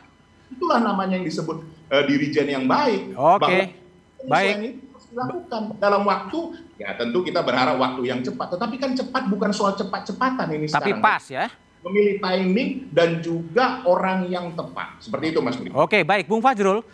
itulah 0.52 0.84
namanya 0.84 1.16
yang 1.16 1.24
disebut 1.24 1.64
uh, 1.88 2.04
dirijen 2.04 2.52
yang 2.52 2.68
baik 2.68 3.16
oke 3.16 3.40
okay. 3.40 3.80
baik 4.28 4.54
ini 4.60 4.70
harus 4.92 5.06
dilakukan 5.08 5.62
dalam 5.80 6.04
waktu 6.04 6.40
ya 6.78 6.94
tentu 6.94 7.26
kita 7.26 7.42
berharap 7.42 7.78
waktu 7.78 8.02
yang 8.10 8.22
cepat 8.22 8.58
tetapi 8.58 8.76
kan 8.78 8.92
cepat 8.94 9.24
bukan 9.30 9.52
soal 9.54 9.74
cepat-cepatan 9.74 10.48
ini 10.54 10.66
tapi 10.70 10.94
sekarang. 10.94 11.02
pas 11.02 11.24
ya 11.30 11.46
memilih 11.86 12.16
timing 12.22 12.70
dan 12.94 13.22
juga 13.22 13.82
orang 13.86 14.30
yang 14.30 14.54
tepat 14.54 15.02
seperti 15.02 15.34
itu 15.34 15.40
Mas 15.42 15.58
Budi 15.58 15.74
oke 15.74 16.00
baik 16.06 16.30
Bung 16.30 16.42
Fajrul 16.42 16.86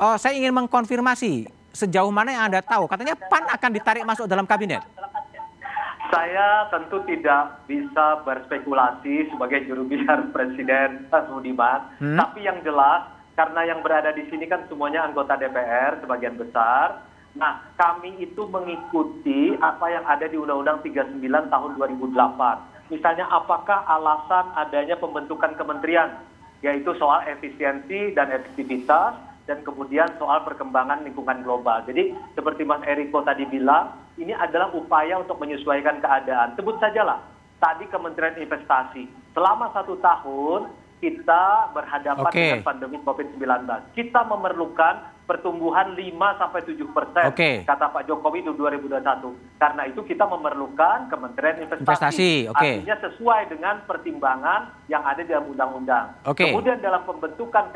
uh, 0.00 0.16
saya 0.16 0.32
ingin 0.36 0.54
mengkonfirmasi 0.56 1.58
sejauh 1.78 2.10
mana 2.10 2.34
yang 2.34 2.44
Anda 2.50 2.60
tahu? 2.64 2.90
Katanya 2.90 3.14
PAN 3.14 3.44
akan 3.46 3.70
ditarik 3.70 4.02
masuk 4.02 4.26
dalam 4.26 4.48
kabinet. 4.48 4.82
Saya 6.08 6.72
tentu 6.72 7.04
tidak 7.04 7.68
bisa 7.68 8.24
berspekulasi 8.24 9.28
sebagai 9.28 9.68
juru 9.68 9.84
bicara 9.84 10.24
Presiden 10.34 11.06
Mas 11.12 11.28
Budiman, 11.28 11.92
hmm? 12.00 12.16
tapi 12.16 12.48
yang 12.48 12.64
jelas 12.64 13.12
karena 13.36 13.70
yang 13.70 13.84
berada 13.84 14.10
di 14.16 14.24
sini 14.32 14.48
kan 14.48 14.64
semuanya 14.66 15.04
anggota 15.04 15.36
DPR 15.36 16.00
sebagian 16.00 16.34
besar. 16.34 17.06
Nah, 17.36 17.60
kami 17.76 18.16
itu 18.22 18.48
mengikuti 18.48 19.52
apa 19.60 19.86
yang 19.92 20.04
ada 20.08 20.24
di 20.24 20.40
Undang-Undang 20.40 20.80
39 20.86 21.52
tahun 21.52 21.70
2008. 21.76 22.88
Misalnya 22.88 23.28
apakah 23.28 23.84
alasan 23.84 24.48
adanya 24.56 24.96
pembentukan 24.96 25.52
kementerian, 25.60 26.24
yaitu 26.64 26.96
soal 26.96 27.20
efisiensi 27.28 28.16
dan 28.16 28.32
efektivitas, 28.32 29.12
dan 29.44 29.60
kemudian 29.64 30.08
soal 30.20 30.44
perkembangan 30.44 31.04
lingkungan 31.04 31.40
global. 31.44 31.84
Jadi 31.84 32.16
seperti 32.36 32.64
Mas 32.64 32.84
Eriko 32.84 33.24
tadi 33.24 33.44
bilang, 33.48 33.96
ini 34.20 34.32
adalah 34.36 34.72
upaya 34.72 35.20
untuk 35.20 35.40
menyesuaikan 35.40 36.00
keadaan. 36.04 36.52
Sebut 36.56 36.76
sajalah, 36.80 37.20
tadi 37.56 37.88
Kementerian 37.88 38.36
Investasi. 38.40 39.08
Selama 39.32 39.72
satu 39.72 39.96
tahun 40.00 40.68
kita 40.98 41.72
berhadapan 41.72 42.30
okay. 42.30 42.58
dengan 42.58 42.66
pandemi 42.66 42.98
COVID-19. 43.06 43.46
Kita 43.94 44.20
memerlukan 44.26 45.17
pertumbuhan 45.28 45.92
5 45.92 46.40
sampai 46.40 46.60
7 46.64 46.96
persen, 46.96 47.24
okay. 47.28 47.60
kata 47.68 47.92
Pak 47.92 48.08
Jokowi 48.08 48.48
di 48.48 48.52
2021. 48.56 49.60
Karena 49.60 49.84
itu 49.84 50.00
kita 50.00 50.24
memerlukan 50.24 51.12
Kementerian 51.12 51.68
Investasi. 51.68 51.84
Investasi 51.84 52.32
okay. 52.48 52.80
Artinya 52.80 52.96
sesuai 53.04 53.42
dengan 53.52 53.74
pertimbangan 53.84 54.60
yang 54.88 55.04
ada 55.04 55.20
dalam 55.20 55.52
undang-undang. 55.52 56.16
Okay. 56.24 56.48
Kemudian 56.48 56.80
dalam 56.80 57.04
pembentukan 57.04 57.68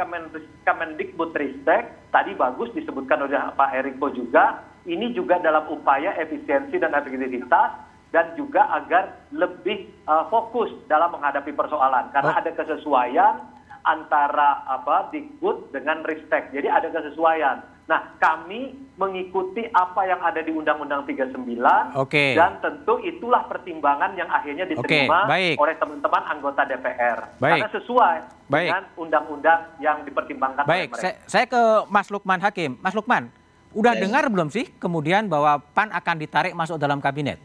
Kemendikbudristek, 0.65 2.09
tadi 2.09 2.33
bagus 2.33 2.73
disebutkan 2.73 3.29
oleh 3.29 3.37
Pak 3.53 3.71
Eriko 3.77 4.09
juga, 4.09 4.65
ini 4.89 5.13
juga 5.13 5.37
dalam 5.37 5.69
upaya 5.69 6.17
efisiensi 6.17 6.81
dan 6.81 6.97
efektivitas 6.97 7.93
dan 8.17 8.33
juga 8.37 8.65
agar 8.81 9.29
lebih 9.33 9.89
uh, 10.09 10.29
fokus 10.29 10.73
dalam 10.89 11.17
menghadapi 11.17 11.53
persoalan 11.57 12.13
karena 12.13 12.33
oh. 12.33 12.41
ada 12.45 12.51
kesesuaian 12.53 13.35
antara 13.83 14.63
apa 14.67 15.11
Dikbud 15.11 15.75
dengan 15.75 16.07
Ristek. 16.07 16.55
Jadi 16.55 16.67
ada 16.71 16.89
kesesuaian. 16.91 17.63
Nah, 17.91 18.15
kami 18.23 18.79
mengikuti 18.95 19.67
apa 19.75 20.07
yang 20.07 20.23
ada 20.23 20.39
di 20.39 20.55
Undang-Undang 20.55 21.03
39 21.03 21.99
okay. 21.99 22.39
dan 22.39 22.63
tentu 22.63 23.03
itulah 23.03 23.43
pertimbangan 23.51 24.15
yang 24.15 24.31
akhirnya 24.31 24.63
diterima 24.65 25.27
okay, 25.27 25.59
oleh 25.59 25.75
teman-teman 25.77 26.23
anggota 26.31 26.63
DPR. 26.63 27.43
Baik. 27.43 27.67
Karena 27.67 27.71
sesuai 27.75 28.17
baik. 28.47 28.71
dengan 28.71 28.85
undang-undang 28.95 29.61
yang 29.83 30.07
dipertimbangkan 30.07 30.63
baik. 30.63 30.71
oleh 30.71 30.91
mereka. 30.95 31.03
Saya, 31.03 31.15
saya 31.27 31.47
ke 31.51 31.63
Mas 31.91 32.09
Lukman 32.09 32.39
Hakim. 32.39 32.79
Mas 32.79 32.95
Lukman, 32.95 33.35
udah 33.75 33.93
yes. 33.99 34.03
dengar 34.07 34.25
belum 34.31 34.49
sih 34.55 34.71
kemudian 34.79 35.27
bahwa 35.27 35.59
PAN 35.75 35.91
akan 35.91 36.17
ditarik 36.23 36.55
masuk 36.55 36.79
dalam 36.79 37.03
kabinet? 37.03 37.43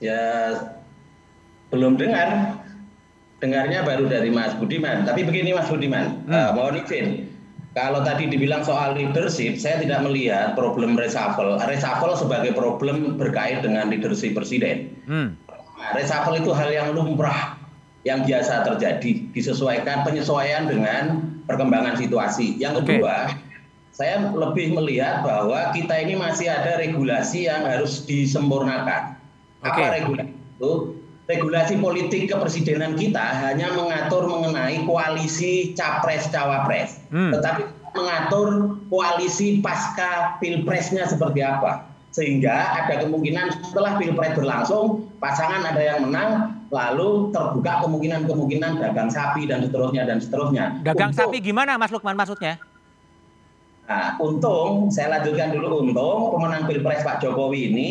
Ya 0.00 0.56
belum 1.68 2.00
dengar 2.00 2.56
dengarnya 3.38 3.86
baru 3.86 4.10
dari 4.10 4.30
Mas 4.30 4.54
Budiman. 4.58 5.06
Tapi 5.06 5.22
begini 5.22 5.54
Mas 5.54 5.70
Budiman, 5.70 6.26
hmm. 6.26 6.34
uh, 6.34 6.50
mohon 6.54 6.78
izin. 6.82 7.30
Kalau 7.76 8.02
tadi 8.02 8.26
dibilang 8.26 8.66
soal 8.66 8.98
leadership, 8.98 9.54
saya 9.54 9.78
tidak 9.78 10.02
melihat 10.02 10.58
problem 10.58 10.98
reshuffle. 10.98 11.62
Reshuffle 11.62 12.18
sebagai 12.18 12.50
problem 12.50 13.14
berkait 13.14 13.62
dengan 13.62 13.86
leadership 13.86 14.34
presiden. 14.34 14.90
Hmm. 15.06 15.38
Reshuffle 15.94 16.42
itu 16.42 16.50
hal 16.50 16.74
yang 16.74 16.90
lumrah, 16.90 17.54
yang 18.02 18.26
biasa 18.26 18.66
terjadi, 18.66 19.30
disesuaikan 19.30 20.02
penyesuaian 20.02 20.66
dengan 20.66 21.22
perkembangan 21.46 21.94
situasi. 21.94 22.58
Yang 22.58 22.82
kedua, 22.82 23.30
okay. 23.30 23.38
saya 23.94 24.26
lebih 24.26 24.74
melihat 24.74 25.22
bahwa 25.22 25.70
kita 25.70 26.02
ini 26.02 26.18
masih 26.18 26.50
ada 26.50 26.82
regulasi 26.82 27.46
yang 27.46 27.62
harus 27.62 28.02
disempurnakan. 28.10 29.14
Okay. 29.62 29.86
Apa 29.86 29.94
regulasi 30.02 30.34
itu? 30.34 30.97
Regulasi 31.28 31.76
politik 31.76 32.32
kepresidenan 32.32 32.96
kita 32.96 33.20
hanya 33.20 33.68
mengatur 33.76 34.24
mengenai 34.24 34.82
koalisi 34.88 35.76
capres-cawapres, 35.76 37.04
hmm. 37.12 37.36
tetapi 37.36 37.68
mengatur 37.92 38.80
koalisi 38.88 39.60
pasca 39.60 40.40
pilpresnya 40.40 41.04
seperti 41.04 41.44
apa. 41.44 41.84
Sehingga 42.08 42.72
ada 42.72 43.04
kemungkinan 43.04 43.68
setelah 43.68 44.00
pilpres 44.00 44.32
berlangsung, 44.32 45.12
pasangan 45.20 45.68
ada 45.68 45.82
yang 45.84 46.08
menang, 46.08 46.56
lalu 46.72 47.28
terbuka 47.36 47.84
kemungkinan-kemungkinan 47.84 48.80
dagang 48.80 49.12
sapi 49.12 49.44
dan 49.44 49.68
seterusnya 49.68 50.08
dan 50.08 50.18
seterusnya. 50.24 50.80
Dagang 50.80 51.12
Untuk, 51.12 51.28
sapi 51.28 51.44
gimana 51.44 51.76
Mas 51.76 51.92
Lukman 51.92 52.16
maksudnya? 52.16 52.56
Nah, 53.84 54.16
untung 54.20 54.88
saya 54.88 55.20
lanjutkan 55.20 55.52
dulu 55.52 55.84
untung 55.84 56.32
pemenang 56.32 56.64
pilpres 56.64 57.04
Pak 57.04 57.20
Jokowi 57.20 57.72
ini 57.72 57.90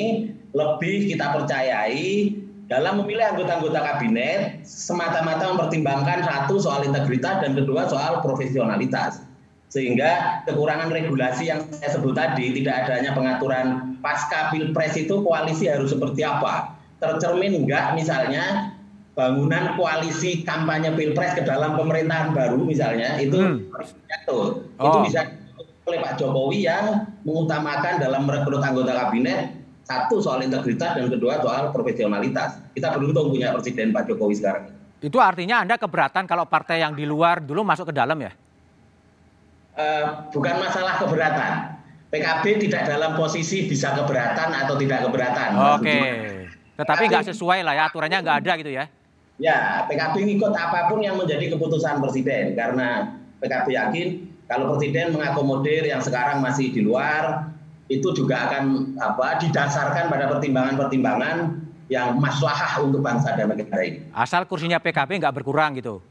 lebih 0.57 1.13
kita 1.13 1.37
percayai 1.37 2.33
dalam 2.67 2.99
memilih 3.03 3.31
anggota-anggota 3.31 3.79
kabinet 3.79 4.61
semata-mata 4.67 5.55
mempertimbangkan 5.55 6.19
satu 6.27 6.59
soal 6.59 6.83
integritas 6.83 7.39
dan 7.39 7.55
kedua 7.55 7.87
soal 7.87 8.19
profesionalitas. 8.19 9.23
Sehingga 9.67 10.43
kekurangan 10.47 10.91
regulasi 10.91 11.51
yang 11.51 11.63
saya 11.71 11.95
sebut 11.95 12.15
tadi 12.15 12.55
tidak 12.55 12.87
adanya 12.87 13.11
pengaturan 13.11 13.99
pasca 13.99 14.51
pilpres 14.51 14.95
itu 14.95 15.19
koalisi 15.23 15.67
harus 15.67 15.91
seperti 15.91 16.23
apa. 16.23 16.75
Tercermin 16.99 17.63
enggak 17.63 17.95
misalnya 17.95 18.75
bangunan 19.15 19.75
koalisi 19.75 20.43
kampanye 20.43 20.93
pilpres 20.93 21.35
ke 21.35 21.43
dalam 21.43 21.75
pemerintahan 21.75 22.35
baru 22.35 22.61
misalnya 22.63 23.17
itu 23.17 23.39
hmm. 23.39 23.73
Oh. 24.27 24.59
Itu 24.75 24.97
bisa 25.07 25.23
oleh 25.87 26.03
Pak 26.03 26.19
Jokowi 26.19 26.67
yang 26.67 27.07
mengutamakan 27.23 28.03
dalam 28.03 28.27
merekrut 28.27 28.59
anggota 28.59 28.91
kabinet 28.91 29.55
satu 29.87 30.19
soal 30.19 30.43
integritas 30.43 30.99
dan 30.99 31.07
kedua 31.07 31.39
soal 31.39 31.71
profesionalitas. 31.71 32.59
Kita 32.75 32.91
beruntung 32.91 33.31
punya 33.31 33.55
Presiden 33.55 33.95
Pak 33.95 34.11
Jokowi 34.11 34.35
sekarang. 34.35 34.67
Itu 34.99 35.23
artinya 35.23 35.63
Anda 35.63 35.79
keberatan 35.79 36.27
kalau 36.27 36.43
partai 36.43 36.83
yang 36.83 36.91
di 36.91 37.07
luar 37.07 37.39
dulu 37.39 37.63
masuk 37.63 37.89
ke 37.89 37.93
dalam 37.95 38.19
ya? 38.19 38.35
Uh, 39.79 40.27
bukan 40.35 40.59
masalah 40.59 40.99
keberatan. 40.99 41.79
PKB 42.11 42.67
tidak 42.67 42.83
dalam 42.87 43.15
posisi 43.15 43.67
bisa 43.67 43.95
keberatan 43.95 44.51
atau 44.51 44.75
tidak 44.75 45.07
keberatan. 45.07 45.49
Oke. 45.79 45.87
Okay. 45.87 46.07
Tetapi 46.75 47.03
nggak 47.07 47.25
sesuai 47.31 47.63
lah 47.63 47.73
ya 47.77 47.83
aturannya 47.87 48.19
nggak 48.19 48.37
ada 48.43 48.51
gitu 48.59 48.71
ya? 48.75 48.85
Ya, 49.37 49.85
PKB 49.85 50.25
ngikut 50.33 50.49
apa 50.51 50.89
pun 50.89 50.99
yang 50.99 51.15
menjadi 51.15 51.53
keputusan 51.53 52.01
Presiden 52.01 52.57
karena 52.57 53.15
PKB 53.37 53.67
yakin 53.69 54.07
kalau 54.49 54.73
Presiden 54.73 55.13
mengakomodir 55.13 55.85
yang 55.85 56.01
sekarang 56.01 56.41
masih 56.41 56.73
di 56.73 56.81
luar 56.81 57.53
itu 57.87 58.07
juga 58.11 58.51
akan 58.51 58.95
apa 58.99 59.39
didasarkan 59.39 60.11
pada 60.11 60.27
pertimbangan-pertimbangan 60.27 61.63
yang 61.87 62.19
maslahah 62.19 62.83
untuk 62.83 62.99
bangsa 62.99 63.31
dan 63.35 63.47
negara 63.47 63.83
ini. 63.83 64.03
Asal 64.11 64.43
kursinya 64.43 64.75
PKB 64.79 65.23
nggak 65.23 65.35
berkurang 65.39 65.79
gitu. 65.79 66.03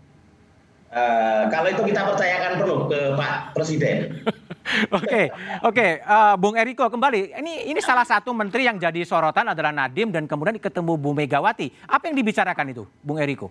Uh, 0.89 1.45
kalau 1.53 1.69
itu 1.69 1.83
kita 1.85 2.01
percayakan 2.09 2.53
perlu 2.57 2.89
ke 2.89 3.01
Pak 3.13 3.35
Presiden. 3.53 3.99
Oke, 4.91 5.31
oke, 5.63 5.79
okay, 5.79 5.91
uh, 6.03 6.35
eh, 6.35 6.43
Bung 6.43 6.59
Eriko 6.59 6.91
kembali. 6.91 7.39
Ini 7.39 7.71
ini 7.71 7.79
salah 7.79 8.03
satu 8.03 8.35
menteri 8.35 8.67
yang 8.67 8.75
jadi 8.75 8.99
sorotan 9.07 9.55
adalah 9.55 9.71
Nadim 9.71 10.11
dan 10.11 10.27
kemudian 10.27 10.59
ketemu 10.59 10.99
Bu 10.99 11.15
Megawati. 11.15 11.71
Apa 11.87 12.11
yang 12.11 12.19
dibicarakan 12.19 12.75
itu, 12.75 12.83
Bung 12.99 13.15
Eriko? 13.15 13.47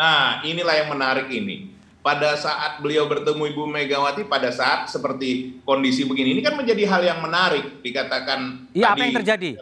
Nah, 0.00 0.40
inilah 0.48 0.80
yang 0.80 0.88
menarik 0.88 1.28
ini 1.28 1.76
pada 2.06 2.38
saat 2.38 2.78
beliau 2.78 3.10
bertemu 3.10 3.50
Ibu 3.50 3.66
Megawati 3.66 4.22
pada 4.30 4.54
saat 4.54 4.86
seperti 4.86 5.58
kondisi 5.66 6.06
begini 6.06 6.38
ini 6.38 6.42
kan 6.46 6.54
menjadi 6.54 6.86
hal 6.86 7.02
yang 7.02 7.18
menarik 7.18 7.82
dikatakan 7.82 8.70
Iya 8.70 8.94
apa 8.94 9.02
yang 9.10 9.18
terjadi? 9.18 9.58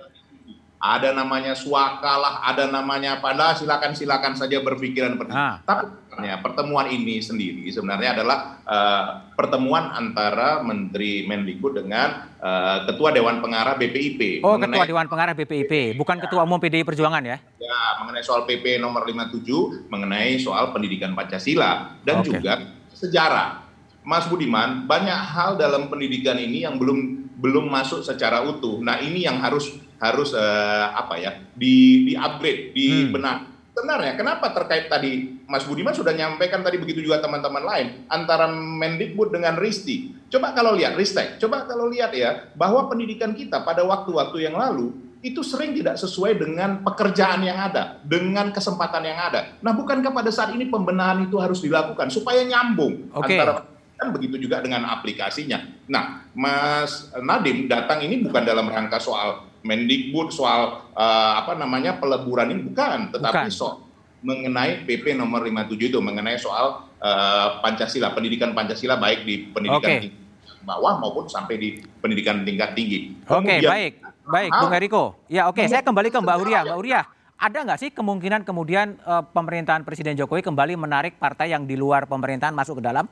Ada 0.84 1.16
namanya 1.16 1.56
suakalah, 1.56 2.44
ada 2.44 2.68
namanya 2.68 3.16
pada 3.16 3.56
silakan 3.56 3.96
silakan 3.96 4.36
saja 4.36 4.60
berpikiran 4.60 5.16
seperti 5.16 5.32
ah. 5.32 5.56
Tapi 5.64 5.88
sebenarnya 6.12 6.44
pertemuan 6.44 6.86
ini 6.92 7.24
sendiri 7.24 7.64
sebenarnya 7.72 8.20
adalah 8.20 8.60
uh, 8.68 9.04
pertemuan 9.32 9.96
antara 9.96 10.60
Menteri 10.60 11.24
Mendikbud 11.24 11.80
dengan 11.80 12.28
uh, 12.36 12.84
Ketua 12.84 13.16
Dewan 13.16 13.40
Pengarah 13.40 13.80
BPIP. 13.80 14.44
Oh, 14.44 14.60
mengenai, 14.60 14.76
Ketua 14.76 14.84
Dewan 14.92 15.08
Pengarah 15.08 15.32
BPIP, 15.32 15.96
bukan 15.96 16.20
ya, 16.20 16.28
Ketua 16.28 16.44
Umum 16.44 16.60
PDI 16.60 16.84
Perjuangan 16.84 17.24
ya? 17.24 17.40
Ya, 17.56 17.80
mengenai 18.04 18.20
soal 18.20 18.44
PP 18.44 18.76
nomor 18.76 19.08
57, 19.08 19.88
mengenai 19.88 20.36
soal 20.36 20.68
pendidikan 20.76 21.16
Pancasila 21.16 21.96
dan 22.04 22.20
okay. 22.20 22.36
juga 22.36 22.60
sejarah. 22.92 23.64
Mas 24.04 24.28
Budiman, 24.28 24.84
banyak 24.84 25.16
hal 25.16 25.56
dalam 25.56 25.88
pendidikan 25.88 26.36
ini 26.36 26.68
yang 26.68 26.76
belum 26.76 27.24
belum 27.40 27.72
masuk 27.72 28.04
secara 28.04 28.44
utuh. 28.44 28.84
Nah, 28.84 29.00
ini 29.00 29.24
yang 29.24 29.40
harus 29.40 29.80
harus 30.04 30.36
uh, 30.36 30.92
apa 30.92 31.16
ya 31.16 31.32
di 31.56 32.04
di 32.04 32.12
upgrade, 32.12 32.76
di 32.76 33.08
hmm. 33.08 33.12
benar. 33.16 33.36
Sebenarnya 33.74 34.14
kenapa 34.14 34.54
terkait 34.54 34.86
tadi 34.86 35.42
Mas 35.50 35.66
Budiman 35.66 35.90
sudah 35.90 36.14
nyampaikan 36.14 36.62
tadi 36.62 36.78
begitu 36.78 37.02
juga 37.02 37.18
teman-teman 37.18 37.64
lain 37.66 37.86
antara 38.06 38.46
Mendikbud 38.52 39.34
dengan 39.34 39.58
Risti. 39.58 40.14
Coba 40.30 40.54
kalau 40.54 40.78
lihat 40.78 40.94
Ristek, 40.94 41.42
coba 41.42 41.66
kalau 41.66 41.90
lihat 41.90 42.14
ya 42.14 42.54
bahwa 42.54 42.86
pendidikan 42.86 43.34
kita 43.34 43.66
pada 43.66 43.82
waktu-waktu 43.82 44.46
yang 44.46 44.54
lalu 44.54 44.94
itu 45.24 45.40
sering 45.40 45.72
tidak 45.72 45.96
sesuai 45.96 46.36
dengan 46.36 46.84
pekerjaan 46.84 47.40
yang 47.42 47.56
ada, 47.56 47.96
dengan 48.04 48.52
kesempatan 48.52 49.08
yang 49.08 49.18
ada. 49.18 49.56
Nah, 49.64 49.72
bukankah 49.72 50.12
pada 50.12 50.28
saat 50.28 50.52
ini 50.52 50.68
pembenahan 50.68 51.24
itu 51.24 51.40
harus 51.40 51.64
dilakukan 51.64 52.12
supaya 52.12 52.44
nyambung 52.44 53.08
okay. 53.10 53.40
antara 53.40 53.64
kan 53.94 54.10
begitu 54.12 54.36
juga 54.36 54.60
dengan 54.60 54.84
aplikasinya. 54.90 55.64
Nah, 55.88 56.28
Mas 56.36 57.08
Nadim 57.16 57.70
datang 57.70 58.02
ini 58.04 58.20
bukan 58.20 58.42
dalam 58.44 58.68
rangka 58.68 59.00
soal 59.00 59.48
Mendikbud, 59.64 60.28
soal 60.28 60.92
uh, 60.92 61.32
apa 61.40 61.56
namanya 61.56 61.96
peleburan 61.96 62.52
ini 62.52 62.68
bukan, 62.68 63.08
tetapi 63.16 63.48
bukan. 63.48 63.52
soal 63.52 63.80
mengenai 64.20 64.84
PP 64.84 65.16
nomor 65.16 65.44
57 65.44 65.88
itu 65.88 65.98
mengenai 66.04 66.36
soal 66.36 66.84
uh, 67.00 67.64
Pancasila, 67.64 68.12
pendidikan 68.12 68.52
Pancasila 68.52 69.00
baik 69.00 69.24
di 69.24 69.48
pendidikan 69.52 69.88
okay. 69.88 70.00
tinggi 70.04 70.24
bawah 70.64 70.96
maupun 70.98 71.28
sampai 71.28 71.54
di 71.60 71.68
pendidikan 72.00 72.42
tingkat 72.42 72.72
tinggi. 72.72 73.14
Oke, 73.28 73.44
okay, 73.44 73.58
baik. 73.62 73.92
Baik, 74.24 74.50
Bung 74.56 74.72
Eriko. 74.72 75.04
Ya, 75.28 75.44
oke, 75.44 75.60
okay. 75.60 75.68
saya 75.68 75.84
kembali 75.84 76.08
ke 76.08 76.16
Mbak 76.16 76.36
Uria. 76.40 76.60
Mbak 76.64 76.78
Uria, 76.80 77.00
ada 77.36 77.58
nggak 77.60 77.78
sih 77.78 77.90
kemungkinan 77.92 78.40
kemudian 78.48 78.96
uh, 79.04 79.20
pemerintahan 79.20 79.84
Presiden 79.84 80.16
Jokowi 80.16 80.40
kembali 80.40 80.80
menarik 80.80 81.20
partai 81.20 81.52
yang 81.52 81.68
di 81.68 81.76
luar 81.76 82.08
pemerintahan 82.08 82.56
masuk 82.56 82.80
ke 82.80 82.82
dalam? 82.88 83.04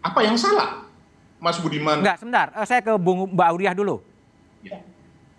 Apa 0.00 0.24
yang 0.24 0.40
salah, 0.40 0.88
Mas 1.36 1.60
Budiman? 1.60 2.00
Enggak, 2.00 2.16
sebentar. 2.16 2.48
Saya 2.64 2.80
ke 2.80 2.96
Bung 2.96 3.28
Mbak 3.36 3.48
Uriah 3.52 3.76
dulu. 3.76 4.00
Ya. 4.64 4.80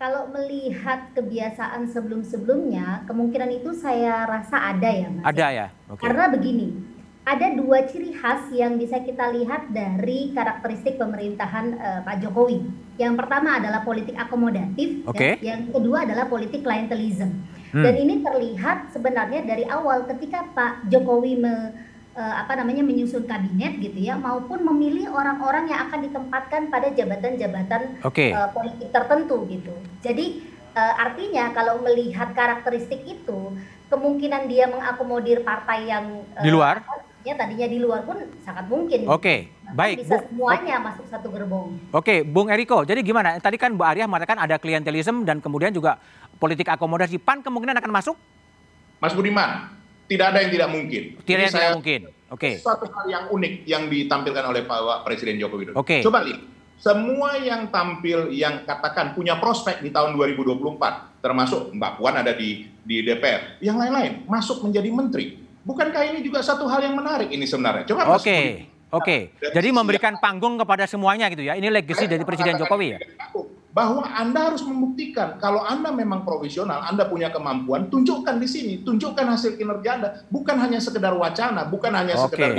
Kalau 0.02 0.26
melihat 0.34 1.14
kebiasaan 1.14 1.86
sebelum-sebelumnya, 1.86 3.06
kemungkinan 3.06 3.62
itu 3.62 3.70
saya 3.70 4.26
rasa 4.26 4.74
ada 4.74 4.90
ya, 4.90 5.06
Mas. 5.06 5.22
Ada 5.30 5.46
ya. 5.54 5.66
Okay. 5.94 6.02
Karena 6.02 6.26
begini, 6.26 6.74
ada 7.22 7.46
dua 7.54 7.86
ciri 7.86 8.10
khas 8.10 8.50
yang 8.50 8.82
bisa 8.82 8.98
kita 8.98 9.30
lihat 9.30 9.70
dari 9.70 10.34
karakteristik 10.34 10.98
pemerintahan 10.98 11.78
uh, 11.78 12.00
Pak 12.02 12.18
Jokowi. 12.18 12.66
Yang 12.98 13.14
pertama 13.14 13.62
adalah 13.62 13.86
politik 13.86 14.18
akomodatif, 14.18 15.06
okay. 15.06 15.38
ya. 15.38 15.54
yang 15.54 15.70
kedua 15.70 16.02
adalah 16.02 16.26
politik 16.26 16.66
klientelisme. 16.66 17.38
Hmm. 17.70 17.86
Dan 17.86 17.94
ini 18.02 18.26
terlihat 18.26 18.90
sebenarnya 18.90 19.46
dari 19.46 19.70
awal 19.70 20.02
ketika 20.10 20.50
Pak 20.50 20.90
Jokowi 20.90 21.38
me, 21.38 21.78
uh, 22.16 22.34
apa 22.44 22.52
namanya 22.56 22.84
menyusun 22.84 23.24
kabinet 23.24 23.80
gitu 23.80 23.98
ya 23.98 24.16
maupun 24.16 24.64
memilih 24.64 25.08
orang-orang 25.12 25.68
yang 25.72 25.88
akan 25.88 26.00
ditempatkan 26.08 26.68
pada 26.68 26.92
jabatan-jabatan 26.92 28.04
okay. 28.04 28.32
uh, 28.32 28.46
eh, 28.46 28.48
politik 28.52 28.88
tertentu 28.92 29.44
gitu. 29.48 29.74
Jadi 30.04 30.44
uh, 30.76 30.94
artinya 31.00 31.52
kalau 31.56 31.80
melihat 31.80 32.32
karakteristik 32.36 33.04
itu 33.04 33.56
kemungkinan 33.92 34.48
dia 34.48 34.68
mengakomodir 34.68 35.44
partai 35.44 35.88
yang 35.88 36.24
uh, 36.36 36.44
di 36.44 36.50
luar 36.52 36.80
ya 37.22 37.38
tadinya 37.38 37.70
di 37.70 37.78
luar 37.78 38.02
pun 38.02 38.18
sangat 38.42 38.66
mungkin. 38.66 39.06
Oke, 39.06 39.14
okay. 39.14 39.38
baik. 39.78 40.02
Bisa 40.02 40.26
semuanya 40.26 40.82
Bu, 40.82 40.86
masuk 40.90 41.06
satu 41.06 41.30
gerbong. 41.30 41.78
Oke, 41.94 42.02
okay. 42.02 42.18
Bung 42.26 42.50
Eriko. 42.50 42.82
Jadi 42.82 42.98
gimana? 43.06 43.38
Tadi 43.38 43.54
kan 43.54 43.78
Bu 43.78 43.86
Arya 43.86 44.10
mengatakan 44.10 44.42
ada 44.42 44.58
klientelisme 44.58 45.22
dan 45.22 45.38
kemudian 45.38 45.70
juga 45.70 46.02
politik 46.42 46.66
akomodasi. 46.66 47.22
PAN 47.22 47.46
kemungkinan 47.46 47.78
akan 47.78 47.92
masuk? 47.94 48.16
Mas 48.98 49.14
Budiman, 49.14 49.70
tidak 50.12 50.26
ada 50.36 50.38
yang 50.44 50.52
tidak 50.52 50.68
mungkin. 50.68 51.02
Tidak 51.24 51.42
yang 51.48 51.54
tidak 51.56 51.72
mungkin. 51.80 52.00
Oke. 52.28 52.36
Okay. 52.36 52.54
Suatu 52.60 52.84
hal 52.92 53.04
yang 53.08 53.24
unik 53.32 53.54
yang 53.64 53.88
ditampilkan 53.88 54.44
oleh 54.44 54.62
Pak 54.68 55.08
Presiden 55.08 55.40
Joko 55.40 55.56
Widodo. 55.56 55.76
Oke. 55.80 55.98
Okay. 55.98 56.00
Coba 56.04 56.20
lihat. 56.28 56.44
Semua 56.82 57.38
yang 57.38 57.70
tampil 57.70 58.34
yang 58.34 58.66
katakan 58.66 59.14
punya 59.14 59.38
prospek 59.38 59.86
di 59.86 59.94
tahun 59.94 60.18
2024, 60.18 61.22
termasuk 61.22 61.70
Mbak 61.78 61.92
Puan 61.94 62.18
ada 62.18 62.34
di 62.34 62.66
di 62.82 63.06
DPR, 63.06 63.62
yang 63.62 63.78
lain-lain 63.78 64.26
masuk 64.26 64.66
menjadi 64.66 64.90
menteri. 64.90 65.38
Bukankah 65.62 66.02
ini 66.10 66.26
juga 66.26 66.42
satu 66.42 66.66
hal 66.66 66.82
yang 66.82 66.98
menarik 66.98 67.30
ini 67.30 67.46
sebenarnya? 67.46 67.86
Coba 67.86 68.18
Oke. 68.18 68.26
Okay. 68.26 68.46
Oke. 68.92 69.30
Okay. 69.38 69.54
Jadi 69.54 69.68
memberikan 69.70 70.18
panggung 70.18 70.58
kepada 70.58 70.84
semuanya 70.90 71.30
gitu 71.30 71.46
ya. 71.46 71.54
Ini 71.54 71.70
legacy 71.70 72.10
dari 72.10 72.26
Presiden 72.26 72.58
Jokowi 72.58 72.98
ya 72.98 73.00
bahwa 73.72 74.04
Anda 74.04 74.52
harus 74.52 74.60
membuktikan 74.62 75.40
kalau 75.40 75.64
Anda 75.64 75.88
memang 75.90 76.28
profesional, 76.28 76.84
Anda 76.84 77.08
punya 77.08 77.32
kemampuan, 77.32 77.88
tunjukkan 77.88 78.36
di 78.36 78.48
sini, 78.48 78.72
tunjukkan 78.84 79.24
hasil 79.24 79.56
kinerja 79.56 79.90
Anda, 79.96 80.08
bukan 80.28 80.60
hanya 80.60 80.78
sekedar 80.78 81.16
wacana, 81.16 81.64
bukan 81.64 81.92
hanya 81.92 82.14
okay. 82.16 82.24
sekedar 82.28 82.52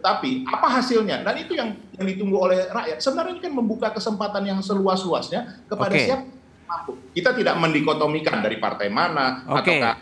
tetapi 0.00 0.48
apa 0.48 0.80
hasilnya 0.80 1.20
dan 1.20 1.34
itu 1.36 1.52
yang 1.52 1.76
yang 2.00 2.06
ditunggu 2.08 2.38
oleh 2.40 2.72
rakyat 2.72 3.04
sebenarnya 3.04 3.36
ini 3.36 3.42
kan 3.44 3.52
membuka 3.52 3.88
kesempatan 3.92 4.48
yang 4.48 4.58
seluas-luasnya 4.64 5.66
kepada 5.68 5.92
okay. 5.92 6.08
siapa 6.08 6.24
mampu 6.64 6.96
kita 7.12 7.36
tidak 7.36 7.54
mendikotomikan 7.60 8.40
dari 8.40 8.56
partai 8.56 8.88
mana 8.88 9.44
okay. 9.44 9.76
ataukah 9.76 9.94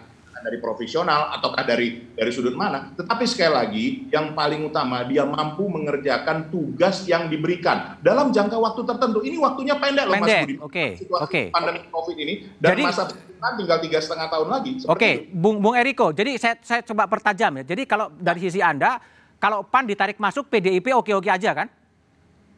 dari 0.43 0.59
profesional 0.63 1.35
ataukah 1.39 1.65
dari 1.67 2.13
dari 2.15 2.31
sudut 2.31 2.55
mana. 2.55 2.93
Tetapi 2.95 3.25
sekali 3.27 3.53
lagi 3.53 3.87
yang 4.11 4.33
paling 4.33 4.67
utama 4.69 5.03
dia 5.05 5.27
mampu 5.27 5.67
mengerjakan 5.67 6.49
tugas 6.49 7.05
yang 7.07 7.27
diberikan 7.27 7.99
dalam 8.01 8.31
jangka 8.31 8.57
waktu 8.59 8.83
tertentu. 8.87 9.19
Ini 9.25 9.37
waktunya 9.39 9.75
pendek, 9.79 10.05
loh 10.07 10.15
Mas 10.19 10.29
Budi. 10.45 10.57
Oke. 10.59 10.87
Okay. 10.99 11.19
Okay. 11.29 11.45
Pandemi 11.51 11.87
COVID 11.89 12.17
ini 12.17 12.35
dan 12.59 12.75
jadi, 12.75 12.83
masa 12.85 13.03
pemerintahan 13.09 13.55
tinggal 13.59 13.79
tiga 13.83 13.99
setengah 14.03 14.27
tahun 14.31 14.49
lagi. 14.51 14.71
Oke, 14.85 14.91
okay. 14.93 15.15
Bung 15.31 15.57
Bung 15.63 15.75
Eriko. 15.79 16.11
Jadi 16.11 16.37
saya 16.37 16.55
saya 16.61 16.81
coba 16.83 17.07
pertajam 17.07 17.63
ya. 17.63 17.65
Jadi 17.75 17.83
kalau 17.87 18.11
dari 18.15 18.41
sisi 18.43 18.61
Anda 18.63 18.99
kalau 19.39 19.63
PAN 19.63 19.87
ditarik 19.87 20.19
masuk 20.19 20.51
PDIP 20.51 20.91
oke-oke 20.91 21.31
aja 21.31 21.55
kan? 21.55 21.71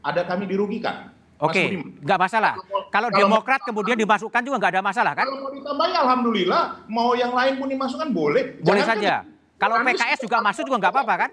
Ada 0.01 0.25
kami 0.25 0.49
dirugikan. 0.49 1.13
Oke, 1.41 1.57
okay. 1.57 1.67
nggak 2.05 2.19
masalah. 2.21 2.53
Kalau, 2.53 2.81
kalau 2.93 3.09
Demokrat 3.09 3.61
kemudian 3.65 3.97
dimasukkan 3.97 4.45
juga 4.45 4.61
nggak 4.61 4.73
ada 4.77 4.83
masalah 4.85 5.13
kan? 5.17 5.25
Kalau 5.25 5.41
mau 5.41 5.53
ditambahin, 5.57 5.97
alhamdulillah. 5.97 6.63
Mau 6.85 7.17
yang 7.17 7.33
lain 7.33 7.57
pun 7.57 7.65
dimasukkan 7.73 8.13
boleh. 8.13 8.61
Boleh 8.61 8.85
Jangan 8.85 9.01
saja. 9.01 9.15
Kan, 9.25 9.57
kalau 9.57 9.77
PKS 9.81 10.19
juga 10.21 10.37
masuk 10.45 10.63
juga 10.69 10.77
nggak 10.85 10.93
apa-apa 10.93 11.15
kan? 11.17 11.31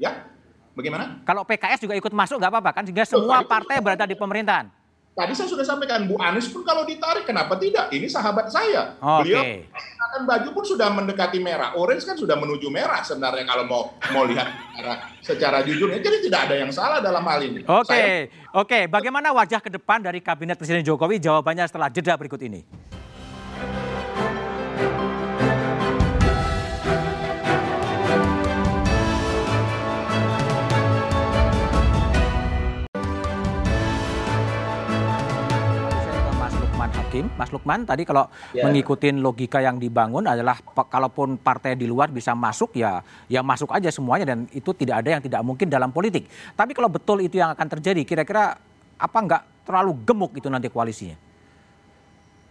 Ya, 0.00 0.24
bagaimana? 0.72 1.20
Kalau 1.28 1.44
PKS 1.44 1.84
juga 1.84 1.94
ikut 2.00 2.12
masuk 2.16 2.40
nggak 2.40 2.52
apa-apa 2.52 2.70
kan? 2.80 2.82
Sehingga 2.88 3.04
semua 3.04 3.44
partai 3.44 3.76
berada 3.84 4.08
di 4.08 4.16
pemerintahan. 4.16 4.72
Tadi 5.16 5.32
saya 5.32 5.48
sudah 5.48 5.64
sampaikan 5.64 6.04
Bu 6.04 6.20
Anies 6.20 6.52
pun 6.52 6.60
kalau 6.60 6.84
ditarik 6.84 7.24
kenapa 7.24 7.56
tidak? 7.56 7.88
Ini 7.88 8.04
sahabat 8.04 8.52
saya. 8.52 9.00
Okay. 9.00 9.24
Beliau 9.24 9.42
akan 10.12 10.22
baju 10.28 10.48
pun 10.52 10.64
sudah 10.68 10.92
mendekati 10.92 11.40
merah. 11.40 11.72
Orange 11.72 12.04
kan 12.04 12.20
sudah 12.20 12.36
menuju 12.36 12.68
merah 12.68 13.00
sebenarnya 13.00 13.48
kalau 13.48 13.64
mau 13.64 13.82
mau 14.12 14.28
lihat 14.28 14.44
secara, 14.76 14.92
secara 15.24 15.58
jujurnya. 15.64 16.04
Jadi 16.04 16.28
tidak 16.28 16.52
ada 16.52 16.54
yang 16.60 16.68
salah 16.68 17.00
dalam 17.00 17.24
hal 17.24 17.40
ini. 17.40 17.64
Oke, 17.64 17.88
okay. 17.88 18.28
oke. 18.52 18.68
Okay. 18.68 18.82
Bagaimana 18.92 19.32
wajah 19.32 19.64
ke 19.64 19.72
depan 19.72 20.04
dari 20.04 20.20
kabinet 20.20 20.60
Presiden 20.60 20.84
Jokowi? 20.84 21.16
Jawabannya 21.16 21.64
setelah 21.64 21.88
jeda 21.88 22.12
berikut 22.20 22.44
ini. 22.44 22.60
Hakim, 37.16 37.32
Mas 37.40 37.48
Lukman 37.48 37.88
tadi 37.88 38.04
kalau 38.04 38.28
ya. 38.52 38.68
mengikuti 38.68 39.08
logika 39.08 39.64
yang 39.64 39.80
dibangun 39.80 40.28
adalah 40.28 40.60
kalaupun 40.60 41.40
partai 41.40 41.72
di 41.72 41.88
luar 41.88 42.12
bisa 42.12 42.36
masuk 42.36 42.76
ya 42.76 43.00
ya 43.32 43.40
masuk 43.40 43.72
aja 43.72 43.88
semuanya 43.88 44.36
dan 44.36 44.44
itu 44.52 44.76
tidak 44.76 45.00
ada 45.00 45.16
yang 45.16 45.22
tidak 45.24 45.40
mungkin 45.40 45.72
dalam 45.72 45.88
politik. 45.88 46.28
Tapi 46.52 46.76
kalau 46.76 46.92
betul 46.92 47.24
itu 47.24 47.40
yang 47.40 47.56
akan 47.56 47.68
terjadi, 47.72 48.04
kira-kira 48.04 48.60
apa 49.00 49.18
nggak 49.24 49.42
terlalu 49.64 49.96
gemuk 50.04 50.36
itu 50.36 50.52
nanti 50.52 50.68
koalisinya? 50.68 51.16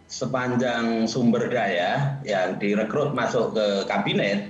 Sepanjang 0.09 1.05
sumber 1.05 1.45
daya 1.49 2.17
yang 2.25 2.57
direkrut 2.57 3.13
masuk 3.13 3.53
ke 3.53 3.67
kabinet 3.85 4.49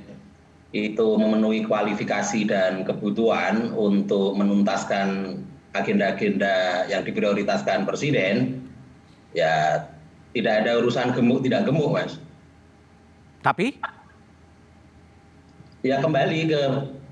itu 0.75 1.07
memenuhi 1.15 1.63
kualifikasi 1.63 2.47
dan 2.47 2.87
kebutuhan 2.87 3.71
untuk 3.75 4.35
menuntaskan 4.35 5.39
agenda-agenda 5.71 6.87
yang 6.91 7.03
diprioritaskan 7.03 7.87
presiden, 7.87 8.63
ya 9.31 9.83
tidak 10.35 10.67
ada 10.67 10.83
urusan 10.83 11.15
gemuk 11.15 11.39
tidak 11.41 11.63
gemuk 11.63 11.89
mas 11.95 12.19
tapi 13.39 13.79
ya 15.85 16.01
kembali 16.01 16.39
ke 16.49 16.61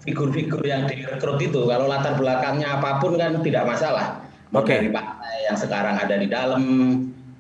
figur-figur 0.03 0.59
yang 0.65 0.83
direkrut 0.89 1.39
itu 1.39 1.63
kalau 1.63 1.87
latar 1.87 2.19
belakangnya 2.19 2.81
apa 2.81 2.99
pun 2.99 3.15
kan 3.15 3.39
tidak 3.39 3.63
masalah. 3.63 4.19
Okay. 4.53 4.85
dari 4.85 4.93
partai 4.93 5.35
yang 5.49 5.57
sekarang 5.57 5.95
ada 5.97 6.13
di 6.13 6.27
dalam 6.29 6.63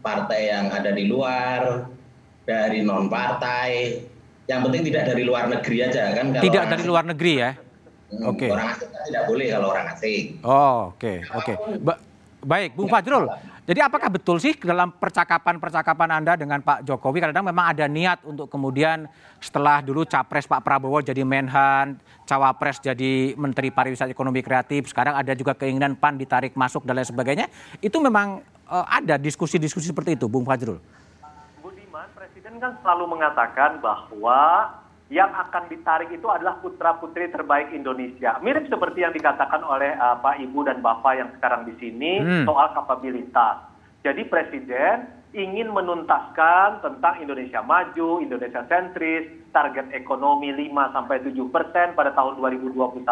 partai 0.01 0.49
yang 0.49 0.73
ada 0.73 0.89
di 0.89 1.05
luar 1.05 1.85
dari 2.41 2.81
non 2.81 3.05
partai 3.05 4.01
yang 4.49 4.65
penting 4.65 4.89
tidak 4.89 5.13
dari 5.13 5.21
luar 5.21 5.45
negeri 5.45 5.77
aja 5.93 6.09
kan 6.09 6.33
kalau 6.33 6.41
tidak 6.41 6.63
dari 6.73 6.81
asing, 6.81 6.89
luar 6.89 7.03
negeri 7.05 7.33
ya 7.37 7.51
hmm, 7.53 8.23
oke 8.25 8.37
okay. 8.41 8.49
orang 8.49 8.67
asing 8.73 8.89
kan 8.89 9.01
tidak 9.05 9.23
boleh 9.29 9.47
kalau 9.53 9.67
orang 9.69 9.87
asing 9.93 10.23
oh 10.41 10.89
oke 10.89 10.97
okay. 10.97 11.17
oke 11.37 11.53
okay. 11.53 11.55
Ba 12.43 12.59
baik 12.59 12.75
Bung 12.75 12.91
Fajrul 12.91 13.31
jadi 13.63 13.79
apakah 13.87 14.11
betul 14.11 14.43
sih 14.43 14.51
dalam 14.59 14.91
percakapan-percakapan 14.91 16.19
Anda 16.19 16.35
dengan 16.35 16.59
Pak 16.59 16.83
Jokowi 16.83 17.23
kadang 17.23 17.47
memang 17.47 17.71
ada 17.71 17.87
niat 17.87 18.19
untuk 18.27 18.51
kemudian 18.51 19.07
setelah 19.39 19.79
dulu 19.79 20.03
capres 20.03 20.43
Pak 20.43 20.59
Prabowo 20.67 20.99
jadi 20.99 21.23
Menhan, 21.23 21.95
cawapres 22.27 22.83
jadi 22.83 23.31
Menteri 23.39 23.71
Pariwisata 23.71 24.11
Ekonomi 24.11 24.43
Kreatif, 24.43 24.91
sekarang 24.91 25.15
ada 25.15 25.31
juga 25.31 25.55
keinginan 25.55 25.95
PAN 25.95 26.19
ditarik 26.19 26.59
masuk 26.59 26.83
dan 26.83 26.99
lain 26.99 27.07
sebagainya. 27.07 27.47
Itu 27.79 28.03
memang 28.03 28.43
uh, 28.67 28.83
ada 28.83 29.15
diskusi-diskusi 29.15 29.95
seperti 29.95 30.19
itu, 30.19 30.27
Bung 30.27 30.43
Fajrul? 30.43 30.83
Budiman, 31.63 32.11
Presiden 32.11 32.59
kan 32.59 32.75
selalu 32.83 33.15
mengatakan 33.15 33.79
bahwa 33.79 34.39
yang 35.13 35.29
akan 35.29 35.69
ditarik 35.69 36.09
itu 36.09 36.25
adalah 36.25 36.57
putra-putri 36.57 37.29
terbaik 37.29 37.69
Indonesia. 37.69 38.41
Mirip 38.41 38.65
seperti 38.65 39.05
yang 39.05 39.13
dikatakan 39.13 39.61
oleh 39.61 39.93
uh, 39.93 40.17
Pak 40.17 40.41
Ibu 40.41 40.65
dan 40.65 40.81
Bapak 40.81 41.13
yang 41.13 41.29
sekarang 41.37 41.69
di 41.69 41.77
sini 41.77 42.17
hmm. 42.17 42.49
soal 42.49 42.73
kapabilitas. 42.73 43.61
Jadi 44.01 44.25
Presiden 44.25 45.05
ingin 45.37 45.69
menuntaskan 45.69 46.81
tentang 46.81 47.21
Indonesia 47.21 47.61
maju, 47.61 48.25
Indonesia 48.25 48.65
sentris, 48.65 49.29
target 49.53 49.93
ekonomi 49.93 50.49
5 50.49 50.93
sampai 50.97 51.21
7 51.21 51.53
persen 51.53 51.93
pada 51.93 52.09
tahun 52.17 52.41
2021, 52.41 53.05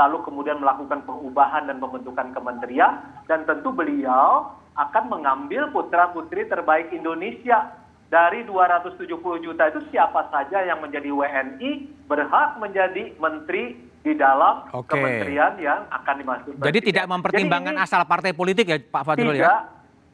lalu 0.00 0.16
kemudian 0.24 0.58
melakukan 0.64 1.04
pengubahan 1.04 1.68
dan 1.68 1.76
pembentukan 1.76 2.32
kementerian, 2.32 3.04
dan 3.28 3.44
tentu 3.44 3.68
beliau 3.68 4.48
akan 4.80 5.04
mengambil 5.12 5.68
putra-putri 5.76 6.48
terbaik 6.48 6.88
Indonesia 6.88 7.87
dari 8.08 8.40
270 8.48 9.04
juta 9.44 9.68
itu 9.68 9.80
siapa 9.92 10.32
saja 10.32 10.64
yang 10.64 10.80
menjadi 10.80 11.12
WNI 11.12 11.70
berhak 12.08 12.56
menjadi 12.56 13.12
menteri 13.20 13.76
di 14.00 14.16
dalam 14.16 14.64
okay. 14.72 14.96
kementerian 14.96 15.60
yang 15.60 15.84
akan 15.92 16.14
dimasukkan. 16.24 16.64
Jadi 16.64 16.78
tidak 16.88 17.04
mempertimbangkan 17.04 17.76
Jadi 17.76 17.84
asal 17.84 18.00
partai 18.08 18.32
politik 18.32 18.64
ya 18.64 18.80
Pak 18.80 19.02
Fadrul 19.04 19.36
ya? 19.36 19.44
Tidak. 19.44 19.62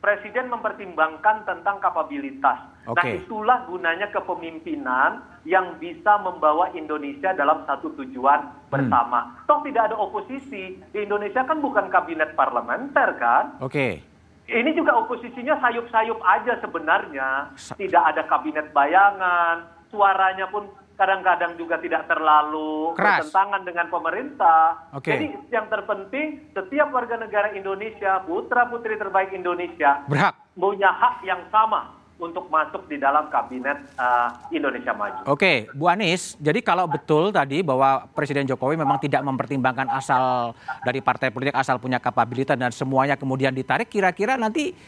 Presiden 0.04 0.52
mempertimbangkan 0.52 1.48
tentang 1.48 1.80
kapabilitas. 1.80 2.60
Okay. 2.84 2.92
Nah 2.92 3.04
itulah 3.24 3.58
gunanya 3.64 4.12
kepemimpinan 4.12 5.40
yang 5.48 5.80
bisa 5.80 6.20
membawa 6.20 6.68
Indonesia 6.76 7.32
dalam 7.32 7.64
satu 7.64 7.96
tujuan 7.96 8.40
hmm. 8.44 8.68
bersama. 8.68 9.32
Hmm. 9.32 9.48
Toh 9.48 9.64
tidak 9.64 9.88
ada 9.88 9.96
oposisi. 9.96 10.76
Di 10.92 10.98
Indonesia 11.08 11.40
kan 11.48 11.64
bukan 11.64 11.88
kabinet 11.88 12.36
parlementer 12.36 13.16
kan? 13.16 13.56
Oke. 13.64 14.13
Ini 14.44 14.70
juga 14.76 14.92
oposisinya 15.00 15.56
sayup-sayup 15.60 16.20
aja 16.20 16.60
sebenarnya. 16.60 17.56
Tidak 17.56 18.02
ada 18.04 18.28
kabinet 18.28 18.76
bayangan, 18.76 19.64
suaranya 19.88 20.44
pun 20.52 20.68
kadang-kadang 20.94 21.58
juga 21.58 21.80
tidak 21.82 22.06
terlalu 22.06 22.94
Keras. 22.94 23.26
bertentangan 23.26 23.62
dengan 23.66 23.86
pemerintah. 23.90 24.62
Okay. 25.00 25.10
Jadi 25.16 25.26
yang 25.50 25.66
terpenting 25.66 26.54
setiap 26.54 26.92
warga 26.94 27.18
negara 27.18 27.50
Indonesia, 27.56 28.22
putra-putri 28.22 28.94
terbaik 29.00 29.34
Indonesia, 29.34 30.06
berhak 30.06 30.36
punya 30.54 30.92
hak 30.92 31.26
yang 31.26 31.42
sama 31.50 32.03
untuk 32.14 32.46
masuk 32.46 32.86
di 32.86 32.96
dalam 33.02 33.26
kabinet 33.26 33.74
uh, 33.98 34.30
Indonesia 34.54 34.94
Maju. 34.94 35.26
Oke, 35.26 35.66
Bu 35.74 35.90
Anies, 35.90 36.38
jadi 36.38 36.62
kalau 36.62 36.86
betul 36.86 37.34
tadi 37.34 37.58
bahwa 37.66 38.06
Presiden 38.14 38.46
Jokowi 38.46 38.78
memang 38.78 39.02
tidak 39.02 39.26
mempertimbangkan 39.26 39.90
asal 39.90 40.54
dari 40.86 41.02
partai 41.02 41.34
politik 41.34 41.58
asal 41.58 41.82
punya 41.82 41.98
kapabilitas 41.98 42.54
dan 42.54 42.70
semuanya 42.70 43.18
kemudian 43.18 43.50
ditarik, 43.50 43.90
kira-kira 43.90 44.38
nanti 44.38 44.78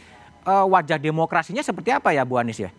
uh, 0.46 0.66
wajah 0.70 1.02
demokrasinya 1.02 1.66
seperti 1.66 1.90
apa 1.90 2.14
ya 2.14 2.22
Bu 2.22 2.38
Anies 2.38 2.62
ya? 2.62 2.70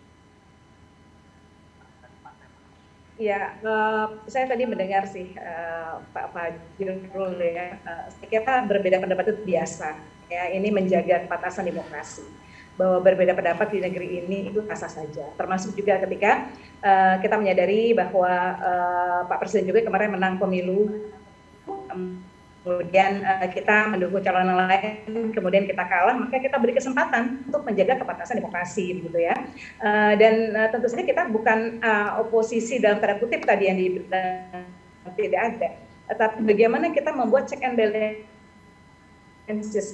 Ya, 3.18 3.58
uh, 3.66 4.14
saya 4.30 4.46
tadi 4.46 4.62
mendengar 4.62 5.02
sih 5.10 5.34
uh, 5.36 5.98
Pak 6.14 6.30
Fajrul 6.32 7.36
ya, 7.42 7.76
uh, 7.84 8.06
saya 8.14 8.26
kira 8.30 8.64
berbeda 8.64 9.02
pendapat 9.02 9.34
itu 9.34 9.42
biasa. 9.44 9.98
Ya, 10.28 10.52
ini 10.52 10.68
menjaga 10.68 11.24
batasan 11.24 11.64
demokrasi 11.64 12.20
bahwa 12.78 13.02
berbeda 13.02 13.34
pendapat 13.34 13.74
di 13.74 13.78
negeri 13.82 14.22
ini 14.22 14.54
itu 14.54 14.62
sah 14.70 14.86
saja. 14.86 15.26
Termasuk 15.34 15.74
juga 15.74 15.98
ketika 15.98 16.46
uh, 16.78 17.18
kita 17.18 17.34
menyadari 17.34 17.90
bahwa 17.90 18.30
uh, 18.62 19.20
Pak 19.26 19.42
Presiden 19.42 19.66
juga 19.66 19.82
kemarin 19.82 20.14
menang 20.14 20.38
pemilu, 20.38 21.10
kemudian 22.62 23.26
uh, 23.26 23.48
kita 23.50 23.90
mendukung 23.90 24.22
calon 24.22 24.54
lain, 24.54 25.34
kemudian 25.34 25.66
kita 25.66 25.82
kalah, 25.90 26.14
maka 26.14 26.38
kita 26.38 26.54
beri 26.54 26.78
kesempatan 26.78 27.42
untuk 27.50 27.66
menjaga 27.66 27.98
kepatasan 27.98 28.38
demokrasi, 28.38 29.02
gitu 29.02 29.18
ya. 29.18 29.34
Uh, 29.82 30.14
dan 30.14 30.54
uh, 30.54 30.68
tentu 30.70 30.86
saja 30.86 31.02
kita 31.02 31.26
bukan 31.34 31.82
uh, 31.82 32.22
oposisi 32.22 32.78
dalam 32.78 33.02
tanda 33.02 33.18
kutip 33.18 33.42
tadi 33.42 33.66
yang 33.66 33.76
di, 33.80 33.86
tidak 35.18 35.40
ada, 35.40 35.68
tapi 36.14 36.44
bagaimana 36.44 36.92
kita 36.92 37.10
membuat 37.10 37.48
check 37.48 37.64
and 37.64 37.74
balance 37.74 38.27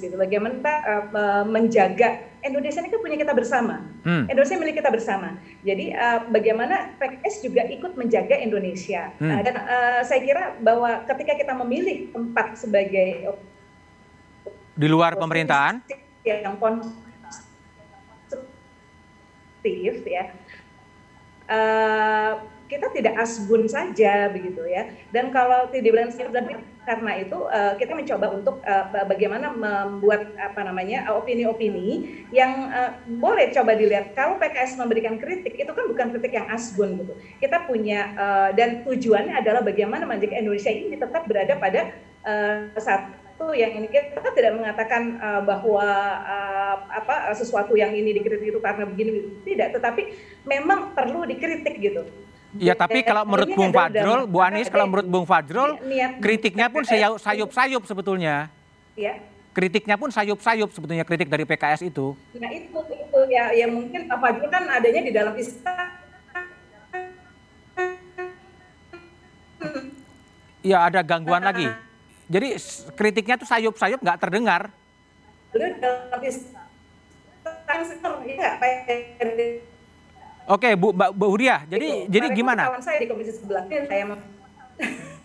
gitu. 0.03 0.19
Bagaimana 0.19 0.59
kita 0.59 0.75
uh, 1.15 1.45
menjaga 1.47 2.27
Indonesia 2.43 2.83
ini 2.83 2.91
kan 2.91 2.99
punya 2.99 3.15
kita 3.15 3.31
bersama. 3.31 3.87
Hmm. 4.03 4.27
Indonesia 4.27 4.59
milik 4.59 4.75
kita 4.83 4.91
bersama. 4.91 5.39
Jadi 5.63 5.95
uh, 5.95 6.27
bagaimana 6.27 6.91
PKS 6.99 7.41
juga 7.41 7.63
ikut 7.71 7.95
menjaga 7.95 8.35
Indonesia. 8.35 9.15
Hmm. 9.17 9.31
Uh, 9.31 9.41
dan 9.47 9.55
uh, 9.63 10.03
saya 10.03 10.19
kira 10.19 10.59
bahwa 10.59 11.07
ketika 11.07 11.39
kita 11.39 11.55
memilih 11.55 12.11
tempat 12.11 12.59
sebagai 12.59 13.31
di 14.75 14.87
luar 14.91 15.15
pemerintahan 15.15 15.79
yang 16.27 16.59
konstruktif 16.59 16.91
ya. 20.03 20.35
Uh, 21.45 22.43
kita 22.65 22.89
tidak 22.91 23.13
asbun 23.21 23.69
saja 23.69 24.27
begitu 24.33 24.65
ya. 24.65 24.89
Dan 25.13 25.29
kalau 25.29 25.69
tidak 25.69 25.93
bilang 25.93 26.11
dan 26.11 26.45
karena 26.85 27.11
itu 27.17 27.37
uh, 27.49 27.73
kita 27.75 27.97
mencoba 27.97 28.31
untuk 28.31 28.61
uh, 28.61 28.85
bagaimana 29.09 29.51
membuat 29.51 30.31
apa 30.37 30.61
namanya 30.61 31.09
opini-opini 31.17 32.23
yang 32.29 32.69
uh, 32.69 32.93
boleh 33.09 33.49
coba 33.49 33.73
dilihat. 33.73 34.13
Kalau 34.13 34.37
PKS 34.37 34.77
memberikan 34.77 35.17
kritik 35.17 35.57
itu 35.57 35.71
kan 35.73 35.85
bukan 35.89 36.13
kritik 36.13 36.37
yang 36.37 36.47
asbun 36.53 37.01
gitu. 37.01 37.13
Kita 37.41 37.65
punya 37.65 38.13
uh, 38.15 38.49
dan 38.53 38.85
tujuannya 38.85 39.33
adalah 39.33 39.65
bagaimana 39.65 40.05
menjaga 40.05 40.37
Indonesia 40.37 40.69
ini 40.69 40.95
tetap 40.95 41.25
berada 41.25 41.57
pada 41.57 41.91
uh, 42.21 42.69
satu 42.77 43.51
yang 43.57 43.73
ini. 43.81 43.89
Kita 43.89 44.31
tidak 44.31 44.53
mengatakan 44.53 45.17
uh, 45.17 45.41
bahwa 45.41 45.89
uh, 46.21 46.75
apa 46.93 47.33
sesuatu 47.33 47.73
yang 47.73 47.91
ini 47.91 48.13
dikritik 48.13 48.53
itu 48.53 48.61
karena 48.61 48.85
begini 48.85 49.41
tidak, 49.41 49.73
tetapi 49.73 50.13
memang 50.45 50.93
perlu 50.93 51.25
dikritik 51.25 51.81
gitu 51.81 52.05
Ya 52.55 52.73
tapi 52.75 53.03
kalau 53.03 53.27
menurut 53.27 53.51
Bung 53.51 53.71
Fajrul, 53.75 54.21
Bu 54.31 54.39
Anies 54.39 54.71
kalau 54.71 54.87
menurut 54.87 55.07
Bung 55.07 55.27
Fajrul, 55.27 55.75
kritiknya 56.23 56.71
pun 56.71 56.87
sayup-sayup 57.19 57.83
sebetulnya. 57.83 58.47
Ya. 58.95 59.19
Kritiknya 59.55 59.95
pun 59.95 60.11
sayup-sayup 60.11 60.71
sebetulnya 60.71 61.07
kritik 61.07 61.31
dari 61.31 61.47
PKS 61.47 61.87
itu. 61.87 62.15
Nah 62.35 62.51
itu 62.51 62.75
itu 62.91 63.19
ya 63.31 63.55
ya 63.55 63.67
mungkin 63.71 64.07
Pak 64.07 64.17
Fajrul 64.19 64.47
kan 64.51 64.63
adanya 64.67 65.01
di 65.03 65.11
dalam 65.15 65.35
istana. 65.35 65.95
Iya 70.65 70.77
ada 70.91 70.99
gangguan 71.05 71.43
lagi. 71.43 71.71
Jadi 72.25 72.57
kritiknya 72.95 73.35
tuh 73.39 73.47
sayup-sayup 73.47 73.99
nggak 73.99 74.19
terdengar. 74.19 74.71
Beliau 75.51 75.71
dalam 75.79 76.19
istana. 76.23 76.67
Ya, 78.25 78.57
Oke, 80.45 80.77
Bu 80.77 80.93
Mbak 80.93 81.09
Bu 81.17 81.25
Uria. 81.33 81.65
Jadi 81.65 82.05
itu, 82.05 82.11
jadi 82.13 82.27
gimana? 82.33 82.69
Kawan 82.69 82.83
saya 82.85 82.97
di 83.01 83.07
komisi 83.09 83.33
sebelah 83.33 83.65
saya 83.65 84.13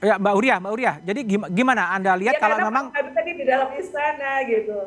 Ya, 0.00 0.16
Mbak 0.16 0.34
Uria, 0.40 0.56
Mbak 0.56 0.72
Uria. 0.72 0.92
Jadi 1.04 1.20
gimana 1.52 1.92
Anda 1.92 2.16
lihat 2.16 2.38
ya, 2.38 2.40
kalau 2.40 2.56
memang 2.56 2.84
tadi 2.88 3.30
di 3.36 3.44
dalam 3.44 3.68
istana 3.76 4.40
gitu. 4.48 4.78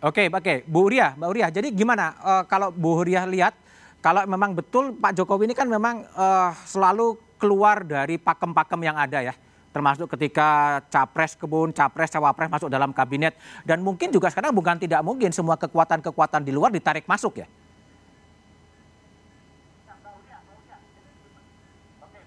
Oke, 0.00 0.32
oke. 0.32 0.54
Bu 0.64 0.88
Uria, 0.88 1.12
Mbak 1.20 1.28
Uria. 1.28 1.46
Jadi 1.52 1.68
gimana 1.76 2.16
uh, 2.24 2.42
kalau 2.48 2.72
Bu 2.72 2.96
Uria 3.04 3.28
lihat 3.28 3.52
kalau 4.00 4.24
memang 4.24 4.56
betul 4.56 4.96
Pak 4.96 5.12
Jokowi 5.12 5.52
ini 5.52 5.54
kan 5.56 5.68
memang 5.68 6.08
uh, 6.16 6.56
selalu 6.64 7.20
keluar 7.36 7.84
dari 7.84 8.16
pakem-pakem 8.16 8.80
yang 8.80 8.96
ada 8.96 9.20
ya 9.20 9.36
termasuk 9.76 10.08
ketika 10.16 10.80
capres 10.88 11.36
kebun, 11.36 11.68
capres, 11.68 12.08
cawapres 12.08 12.48
masuk 12.48 12.72
dalam 12.72 12.96
kabinet 12.96 13.36
dan 13.60 13.84
mungkin 13.84 14.08
juga 14.08 14.32
sekarang 14.32 14.56
bukan 14.56 14.80
tidak 14.80 15.04
mungkin 15.04 15.28
semua 15.36 15.60
kekuatan-kekuatan 15.60 16.40
di 16.40 16.48
luar 16.48 16.72
ditarik 16.72 17.04
masuk 17.04 17.44
ya. 17.44 17.46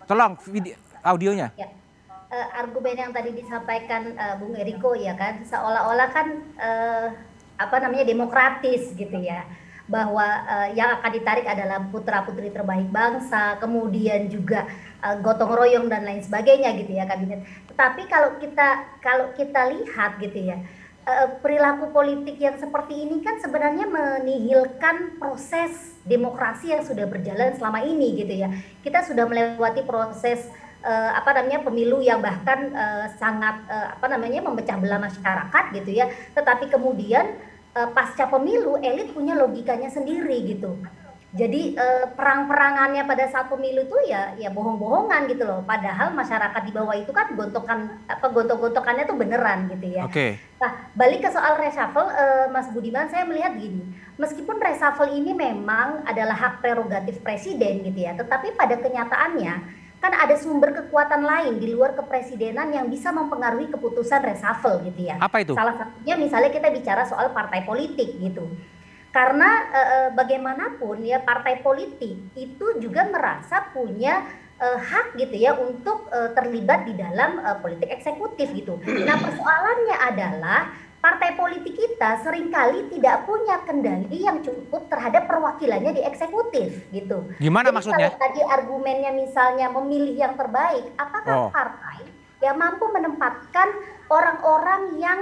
Tolong 0.09 0.33
video, 0.49 0.73
audionya. 1.05 1.53
Ya. 1.53 1.69
Uh, 2.33 2.47
argumen 2.57 2.97
yang 2.97 3.13
tadi 3.13 3.29
disampaikan 3.29 4.17
uh, 4.17 4.41
Bung 4.41 4.57
Eriko 4.57 4.97
ya 4.97 5.13
kan 5.13 5.45
seolah-olah 5.45 6.09
kan 6.09 6.27
uh, 6.57 7.13
apa 7.57 7.75
namanya 7.81 8.05
demokratis 8.09 8.93
gitu 8.93 9.17
ya 9.21 9.45
bahwa 9.89 10.45
uh, 10.45 10.69
yang 10.77 11.01
akan 11.01 11.09
ditarik 11.13 11.45
adalah 11.49 11.81
putra 11.89 12.21
putri 12.21 12.53
terbaik 12.53 12.89
bangsa 12.93 13.57
kemudian 13.57 14.29
juga 14.29 14.69
uh, 15.01 15.17
gotong 15.21 15.57
royong 15.57 15.89
dan 15.89 16.05
lain 16.05 16.21
sebagainya 16.21 16.77
gitu 16.77 16.93
ya 16.93 17.09
kabinet 17.09 17.41
tetapi 17.73 18.05
kalau 18.05 18.37
kita 18.37 18.85
kalau 19.01 19.33
kita 19.33 19.73
lihat 19.73 20.21
gitu 20.21 20.53
ya 20.53 20.57
perilaku 21.41 21.89
politik 21.89 22.37
yang 22.37 22.53
seperti 22.61 23.01
ini 23.01 23.25
kan 23.25 23.41
sebenarnya 23.41 23.89
menihilkan 23.89 25.17
proses 25.17 25.97
demokrasi 26.05 26.69
yang 26.69 26.85
sudah 26.85 27.09
berjalan 27.09 27.57
selama 27.57 27.81
ini 27.81 28.21
gitu 28.21 28.33
ya. 28.45 28.49
Kita 28.85 29.01
sudah 29.01 29.25
melewati 29.25 29.81
proses 29.89 30.45
uh, 30.83 31.11
apa 31.15 31.35
namanya 31.35 31.59
pemilu 31.63 31.99
yang 31.99 32.23
bahkan 32.23 32.71
uh, 32.71 33.05
sangat 33.19 33.63
uh, 33.67 33.97
apa 33.97 34.07
namanya 34.11 34.45
memecah 34.45 34.77
belah 34.79 35.01
masyarakat 35.01 35.63
gitu 35.81 35.91
ya. 35.97 36.05
Tetapi 36.35 36.71
kemudian 36.71 37.35
uh, 37.75 37.89
pasca 37.91 38.29
pemilu 38.29 38.79
elit 38.79 39.11
punya 39.11 39.35
logikanya 39.35 39.89
sendiri 39.91 40.45
gitu. 40.45 40.77
Jadi 41.29 41.77
eh, 41.77 42.05
perang-perangannya 42.17 43.05
pada 43.05 43.29
saat 43.29 43.53
pemilu 43.53 43.85
itu 43.85 43.97
ya 44.09 44.33
ya 44.41 44.49
bohong-bohongan 44.49 45.29
gitu 45.29 45.45
loh. 45.45 45.61
Padahal 45.61 46.09
masyarakat 46.17 46.61
di 46.65 46.73
bawah 46.73 46.97
itu 46.97 47.13
kan 47.13 47.29
gontokan 47.37 48.01
apa 48.09 48.25
gontok-gontokannya 48.33 49.05
tuh 49.05 49.13
beneran 49.13 49.69
gitu 49.69 49.93
ya. 49.93 50.09
Oke. 50.09 50.13
Okay. 50.17 50.31
Nah, 50.57 50.89
balik 50.97 51.21
ke 51.21 51.29
soal 51.29 51.61
reshuffle 51.61 52.09
eh, 52.09 52.49
Mas 52.49 52.73
Budiman 52.73 53.13
saya 53.13 53.29
melihat 53.29 53.53
gini. 53.61 53.85
Meskipun 54.17 54.57
reshuffle 54.57 55.13
ini 55.13 55.37
memang 55.37 56.01
adalah 56.09 56.33
hak 56.33 56.65
prerogatif 56.65 57.21
presiden 57.21 57.85
gitu 57.85 57.99
ya, 58.09 58.17
tetapi 58.17 58.57
pada 58.57 58.81
kenyataannya 58.81 59.53
kan 59.99 60.15
ada 60.15 60.33
sumber 60.39 60.71
kekuatan 60.73 61.27
lain 61.27 61.59
di 61.59 61.75
luar 61.75 61.91
kepresidenan 61.93 62.71
yang 62.71 62.87
bisa 62.89 63.11
mempengaruhi 63.13 63.69
keputusan 63.69 64.25
reshuffle 64.25 64.81
gitu 64.81 65.13
ya. 65.13 65.21
Apa 65.21 65.45
itu? 65.45 65.53
Salah 65.53 65.77
satunya 65.77 66.17
misalnya 66.17 66.49
kita 66.49 66.73
bicara 66.73 67.05
soal 67.05 67.29
partai 67.37 67.67
politik 67.69 68.17
gitu 68.17 68.49
karena 69.09 69.49
e, 69.73 69.81
bagaimanapun 70.13 71.01
ya 71.01 71.21
partai 71.25 71.65
politik 71.65 72.17
itu 72.37 72.65
juga 72.77 73.09
merasa 73.09 73.73
punya 73.73 74.21
e, 74.61 74.67
hak 74.77 75.17
gitu 75.17 75.35
ya 75.35 75.57
untuk 75.57 76.09
e, 76.13 76.33
terlibat 76.37 76.85
di 76.85 76.93
dalam 76.93 77.41
e, 77.41 77.49
politik 77.63 77.89
eksekutif 77.89 78.53
gitu. 78.53 78.77
Nah 78.85 79.17
persoalannya 79.17 79.97
adalah 80.13 80.61
partai 80.99 81.39
politik 81.39 81.79
kita 81.79 82.19
sering 82.21 82.51
kali 82.51 82.91
tidak 82.91 83.23
punya 83.23 83.63
kendali 83.63 84.19
yang 84.19 84.43
cukup 84.43 84.91
terhadap 84.91 85.31
perwakilannya 85.31 85.95
di 85.95 86.01
eksekutif 86.03 86.85
gitu. 86.91 87.23
Gimana 87.39 87.71
Jadi 87.71 87.75
maksudnya? 87.79 88.07
Kalau 88.11 88.23
tadi 88.29 88.41
argumennya 88.43 89.11
misalnya 89.15 89.71
memilih 89.71 90.15
yang 90.19 90.35
terbaik, 90.35 90.91
apakah 90.99 91.47
oh. 91.47 91.51
partai 91.55 92.03
yang 92.43 92.55
mampu 92.59 92.87
menempatkan 92.91 93.67
orang-orang 94.11 94.99
yang 94.99 95.19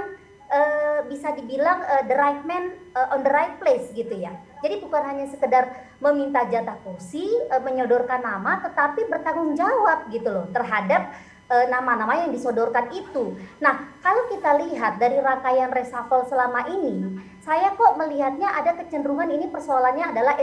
uh, 0.48 1.00
bisa 1.06 1.32
dibilang 1.36 1.84
uh, 1.84 2.04
the 2.08 2.16
right 2.16 2.42
man 2.44 2.74
uh, 2.96 3.14
on 3.14 3.22
the 3.24 3.32
right 3.32 3.56
place 3.60 3.88
gitu 3.92 4.12
ya. 4.12 4.32
Jadi 4.64 4.82
bukan 4.82 5.02
hanya 5.04 5.26
sekedar 5.30 5.70
meminta 6.02 6.42
jatah 6.48 6.76
kursi, 6.82 7.28
uh, 7.52 7.62
menyodorkan 7.62 8.24
nama, 8.24 8.64
tetapi 8.64 9.06
bertanggung 9.06 9.54
jawab 9.54 10.08
gitu 10.10 10.28
loh 10.28 10.46
terhadap 10.50 11.14
nama-nama 11.48 12.12
yang 12.12 12.28
disodorkan 12.28 12.92
itu. 12.92 13.32
Nah, 13.64 13.96
kalau 14.04 14.28
kita 14.28 14.52
lihat 14.68 15.00
dari 15.00 15.16
rangkaian 15.16 15.72
reshuffle 15.72 16.28
selama 16.28 16.68
ini, 16.68 17.24
saya 17.40 17.72
kok 17.72 17.96
melihatnya 17.96 18.52
ada 18.52 18.76
kecenderungan 18.76 19.32
ini 19.32 19.48
persoalannya 19.48 20.12
adalah 20.12 20.36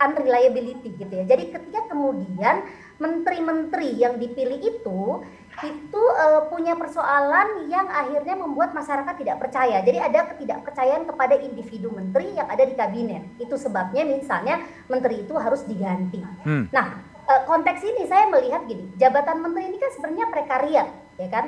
unreliability 0.00 0.96
gitu 0.96 1.12
ya. 1.12 1.24
Jadi 1.28 1.52
ketika 1.52 1.92
kemudian 1.92 2.64
menteri-menteri 2.96 3.92
yang 3.92 4.16
dipilih 4.16 4.56
itu 4.64 5.20
itu 5.64 6.02
uh, 6.20 6.52
punya 6.52 6.76
persoalan 6.76 7.64
yang 7.72 7.88
akhirnya 7.88 8.36
membuat 8.36 8.76
masyarakat 8.76 9.14
tidak 9.16 9.40
percaya. 9.40 9.80
Jadi 9.80 9.96
ada 9.96 10.28
ketidakpercayaan 10.34 11.08
kepada 11.08 11.40
individu 11.40 11.88
menteri 11.88 12.36
yang 12.36 12.44
ada 12.44 12.60
di 12.68 12.76
kabinet. 12.76 13.24
Itu 13.40 13.56
sebabnya 13.56 14.04
misalnya 14.04 14.60
menteri 14.92 15.24
itu 15.24 15.32
harus 15.40 15.64
diganti. 15.64 16.20
Hmm. 16.44 16.68
Nah, 16.68 17.00
uh, 17.24 17.42
konteks 17.48 17.80
ini 17.88 18.04
saya 18.04 18.28
melihat 18.28 18.68
gini, 18.68 18.92
jabatan 19.00 19.40
menteri 19.40 19.72
ini 19.72 19.80
kan 19.80 19.90
sebenarnya 19.96 20.26
prekariat, 20.28 20.88
ya 21.16 21.28
kan? 21.32 21.46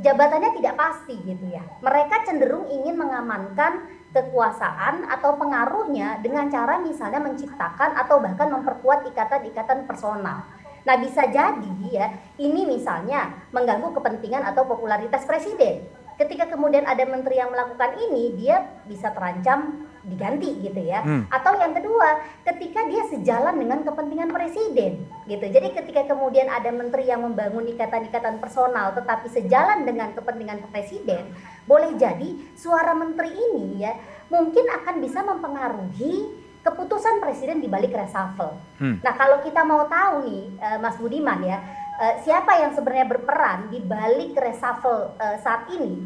Jabatannya 0.00 0.50
tidak 0.56 0.74
pasti 0.78 1.18
gitu 1.20 1.44
ya. 1.50 1.66
Mereka 1.82 2.22
cenderung 2.24 2.70
ingin 2.70 2.94
mengamankan 2.94 3.90
kekuasaan 4.14 5.06
atau 5.06 5.34
pengaruhnya 5.34 6.18
dengan 6.22 6.46
cara 6.46 6.78
misalnya 6.78 7.18
menciptakan 7.22 7.98
atau 7.98 8.22
bahkan 8.22 8.48
memperkuat 8.54 9.06
ikatan-ikatan 9.10 9.86
personal. 9.90 10.46
Nah 10.84 10.96
bisa 11.00 11.28
jadi 11.28 11.74
ya 11.90 12.06
ini 12.40 12.64
misalnya 12.64 13.48
mengganggu 13.52 13.92
kepentingan 13.96 14.44
atau 14.48 14.64
popularitas 14.64 15.24
presiden. 15.28 15.84
Ketika 16.20 16.52
kemudian 16.52 16.84
ada 16.84 17.00
menteri 17.08 17.40
yang 17.40 17.48
melakukan 17.48 17.96
ini, 17.96 18.36
dia 18.36 18.60
bisa 18.84 19.08
terancam 19.08 19.88
diganti 20.04 20.52
gitu 20.60 20.80
ya. 20.80 21.00
Hmm. 21.00 21.24
Atau 21.32 21.56
yang 21.56 21.72
kedua, 21.72 22.20
ketika 22.44 22.84
dia 22.88 23.08
sejalan 23.08 23.56
dengan 23.56 23.80
kepentingan 23.88 24.28
presiden 24.28 25.08
gitu. 25.24 25.46
Jadi 25.48 25.72
ketika 25.72 26.12
kemudian 26.12 26.52
ada 26.52 26.68
menteri 26.72 27.08
yang 27.08 27.24
membangun 27.24 27.64
ikatan-ikatan 27.72 28.36
personal 28.36 28.92
tetapi 28.92 29.32
sejalan 29.32 29.88
dengan 29.88 30.12
kepentingan 30.12 30.60
presiden, 30.68 31.32
boleh 31.64 31.96
jadi 31.96 32.36
suara 32.52 32.92
menteri 32.92 33.32
ini 33.32 33.80
ya 33.80 33.96
mungkin 34.28 34.64
akan 34.80 35.00
bisa 35.02 35.20
mempengaruhi 35.24 36.32
keputusan 36.60 37.24
presiden 37.24 37.64
di 37.64 37.68
balik 37.68 37.96
reshuffle. 37.96 38.60
Hmm. 38.76 39.00
Nah, 39.00 39.14
kalau 39.16 39.40
kita 39.40 39.64
mau 39.64 39.88
tahu 39.88 40.28
nih, 40.28 40.44
uh, 40.60 40.78
Mas 40.78 40.96
Budiman 41.00 41.40
ya, 41.40 41.58
uh, 41.96 42.14
siapa 42.20 42.60
yang 42.60 42.76
sebenarnya 42.76 43.06
berperan 43.08 43.72
di 43.72 43.80
balik 43.80 44.36
reshuffle 44.36 45.16
uh, 45.16 45.36
saat 45.40 45.68
ini? 45.72 46.04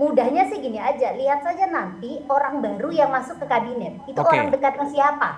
Mudahnya 0.00 0.48
sih 0.48 0.64
gini 0.64 0.80
aja, 0.80 1.12
lihat 1.12 1.44
saja 1.44 1.68
nanti 1.68 2.24
orang 2.24 2.64
baru 2.64 2.88
yang 2.88 3.12
masuk 3.12 3.36
ke 3.36 3.44
kabinet 3.44 4.00
itu 4.08 4.16
okay. 4.16 4.40
orang 4.40 4.48
dekatnya 4.48 4.88
siapa? 4.88 5.30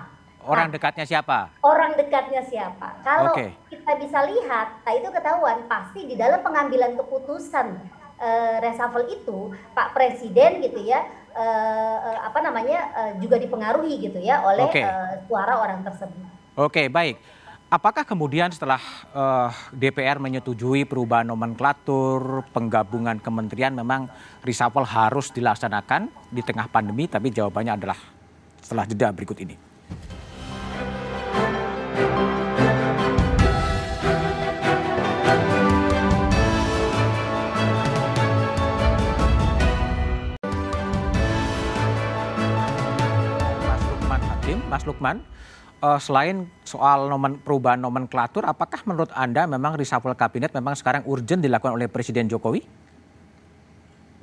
Orang 0.43 0.67
nah, 0.71 0.75
dekatnya 0.75 1.05
siapa? 1.07 1.39
Orang 1.63 1.91
dekatnya 1.99 2.41
siapa? 2.47 2.99
Kalau 3.03 3.35
okay. 3.35 3.55
kita 3.67 3.91
bisa 3.99 4.23
lihat, 4.27 4.79
nah 4.83 4.93
itu 4.95 5.07
ketahuan 5.11 5.67
pasti 5.67 6.07
di 6.07 6.15
dalam 6.15 6.39
pengambilan 6.43 6.95
keputusan 6.95 7.75
uh, 8.19 8.55
reshuffle 8.63 9.07
itu 9.11 9.51
Pak 9.75 9.95
Presiden 9.95 10.63
gitu 10.63 10.79
ya 10.83 11.03
uh, 11.33 12.17
apa 12.23 12.39
namanya 12.39 12.79
uh, 12.93 13.11
juga 13.19 13.41
dipengaruhi 13.41 13.99
gitu 14.09 14.21
ya 14.21 14.41
oleh 14.45 14.69
okay. 14.69 14.85
uh, 14.85 15.25
suara 15.27 15.59
orang 15.59 15.81
tersebut. 15.81 16.21
Oke, 16.53 16.85
okay, 16.85 16.87
baik. 16.87 17.17
Apakah 17.73 18.05
kemudian 18.05 18.53
setelah 18.53 18.77
uh, 19.17 19.49
DPR 19.73 20.21
menyetujui 20.21 20.85
perubahan 20.85 21.25
nomenklatur, 21.25 22.45
penggabungan 22.53 23.17
kementerian 23.17 23.73
memang 23.73 24.05
reshuffle 24.45 24.85
harus 24.85 25.33
dilaksanakan 25.33 26.05
di 26.29 26.45
tengah 26.45 26.69
pandemi? 26.69 27.09
Tapi 27.09 27.33
jawabannya 27.33 27.73
adalah 27.73 27.97
setelah 28.61 28.85
jeda 28.85 29.09
berikut 29.09 29.41
ini. 29.41 29.72
Mas 44.73 44.89
Lukman, 44.89 45.21
uh, 45.85 46.01
selain 46.01 46.49
soal 46.65 47.05
nomen, 47.05 47.37
perubahan 47.37 47.77
nomenklatur, 47.77 48.41
apakah 48.41 48.81
menurut 48.89 49.13
Anda 49.13 49.45
memang 49.45 49.77
reshuffle 49.77 50.17
kabinet 50.17 50.49
memang 50.49 50.73
sekarang 50.73 51.05
urgent 51.05 51.45
dilakukan 51.45 51.77
oleh 51.77 51.85
Presiden 51.85 52.25
Jokowi? 52.25 52.65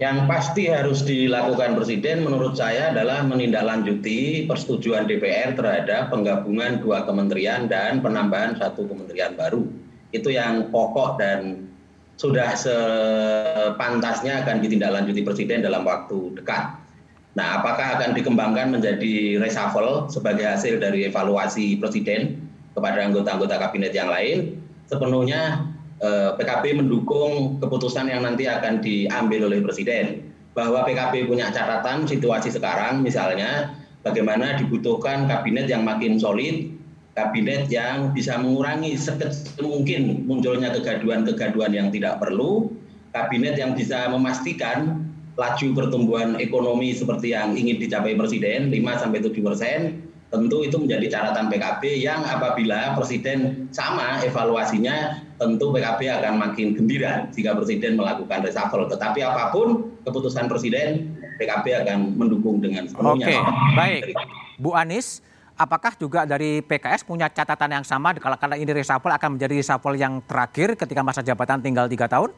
Yang 0.03 0.27
pasti 0.27 0.67
harus 0.67 1.07
dilakukan 1.07 1.77
Presiden 1.79 2.27
menurut 2.27 2.59
saya 2.59 2.91
adalah 2.91 3.23
menindaklanjuti 3.23 4.49
persetujuan 4.51 5.07
DPR 5.07 5.55
terhadap 5.55 6.11
penggabungan 6.11 6.83
dua 6.83 7.07
kementerian 7.07 7.71
dan 7.71 8.03
penambahan 8.03 8.59
satu 8.59 8.91
kementerian 8.91 9.39
baru. 9.39 9.63
Itu 10.11 10.35
yang 10.35 10.73
pokok 10.75 11.21
dan 11.21 11.69
sudah 12.17 12.57
sepantasnya 12.59 14.43
akan 14.43 14.65
ditindaklanjuti 14.65 15.21
Presiden 15.21 15.63
dalam 15.63 15.85
waktu 15.85 16.33
dekat. 16.41 16.80
Nah, 17.39 17.63
apakah 17.63 17.99
akan 17.99 18.11
dikembangkan 18.19 18.75
menjadi 18.75 19.39
reshuffle 19.39 20.11
sebagai 20.11 20.43
hasil 20.43 20.83
dari 20.83 21.07
evaluasi 21.07 21.79
presiden 21.79 22.43
kepada 22.75 23.07
anggota-anggota 23.07 23.55
kabinet 23.55 23.95
yang 23.95 24.11
lain? 24.11 24.59
Sepenuhnya 24.91 25.71
eh, 26.03 26.35
PKB 26.35 26.83
mendukung 26.83 27.63
keputusan 27.63 28.11
yang 28.11 28.27
nanti 28.27 28.51
akan 28.51 28.83
diambil 28.83 29.47
oleh 29.47 29.63
presiden. 29.63 30.27
Bahwa 30.51 30.83
PKB 30.83 31.31
punya 31.31 31.55
catatan 31.55 32.11
situasi 32.11 32.51
sekarang, 32.51 33.07
misalnya 33.07 33.79
bagaimana 34.03 34.59
dibutuhkan 34.59 35.31
kabinet 35.31 35.71
yang 35.71 35.87
makin 35.87 36.19
solid, 36.19 36.75
kabinet 37.15 37.71
yang 37.71 38.11
bisa 38.11 38.35
mengurangi 38.35 38.99
sekecil 38.99 39.71
mungkin 39.71 40.27
munculnya 40.27 40.75
kegaduan-kegaduan 40.75 41.71
yang 41.71 41.89
tidak 41.95 42.19
perlu, 42.19 42.75
kabinet 43.15 43.55
yang 43.55 43.79
bisa 43.79 44.11
memastikan 44.11 45.10
laju 45.41 45.67
pertumbuhan 45.73 46.37
ekonomi 46.37 46.93
seperti 46.93 47.33
yang 47.33 47.57
ingin 47.57 47.81
dicapai 47.81 48.13
Presiden 48.13 48.69
5 48.69 49.01
sampai 49.01 49.25
7 49.25 49.41
persen, 49.41 49.81
tentu 50.29 50.61
itu 50.61 50.77
menjadi 50.77 51.07
catatan 51.09 51.49
PKB 51.49 52.05
yang 52.05 52.21
apabila 52.29 52.93
Presiden 52.93 53.67
sama 53.73 54.21
evaluasinya, 54.21 55.25
tentu 55.41 55.73
PKB 55.73 56.01
akan 56.21 56.35
makin 56.37 56.77
gembira 56.77 57.25
jika 57.33 57.57
Presiden 57.57 57.97
melakukan 57.97 58.45
reshuffle. 58.45 58.85
Tetapi 58.93 59.25
apa 59.25 59.49
pun 59.49 59.97
keputusan 60.05 60.45
Presiden, 60.45 61.17
PKB 61.41 61.89
akan 61.89 62.21
mendukung 62.21 62.61
dengan 62.61 62.85
sepenuhnya. 62.85 63.33
Oke, 63.33 63.37
baik. 63.73 64.13
Bu 64.61 64.77
Anies, 64.77 65.25
apakah 65.57 65.97
juga 65.97 66.29
dari 66.29 66.61
PKS 66.61 67.09
punya 67.09 67.33
catatan 67.33 67.81
yang 67.81 67.85
sama 67.89 68.13
kalau 68.21 68.37
karena 68.37 68.61
ini 68.61 68.77
reshuffle 68.77 69.09
akan 69.09 69.41
menjadi 69.41 69.57
reshuffle 69.57 69.97
yang 69.97 70.21
terakhir 70.29 70.77
ketika 70.77 71.01
masa 71.01 71.25
jabatan 71.25 71.65
tinggal 71.65 71.89
tiga 71.89 72.05
tahun? 72.05 72.29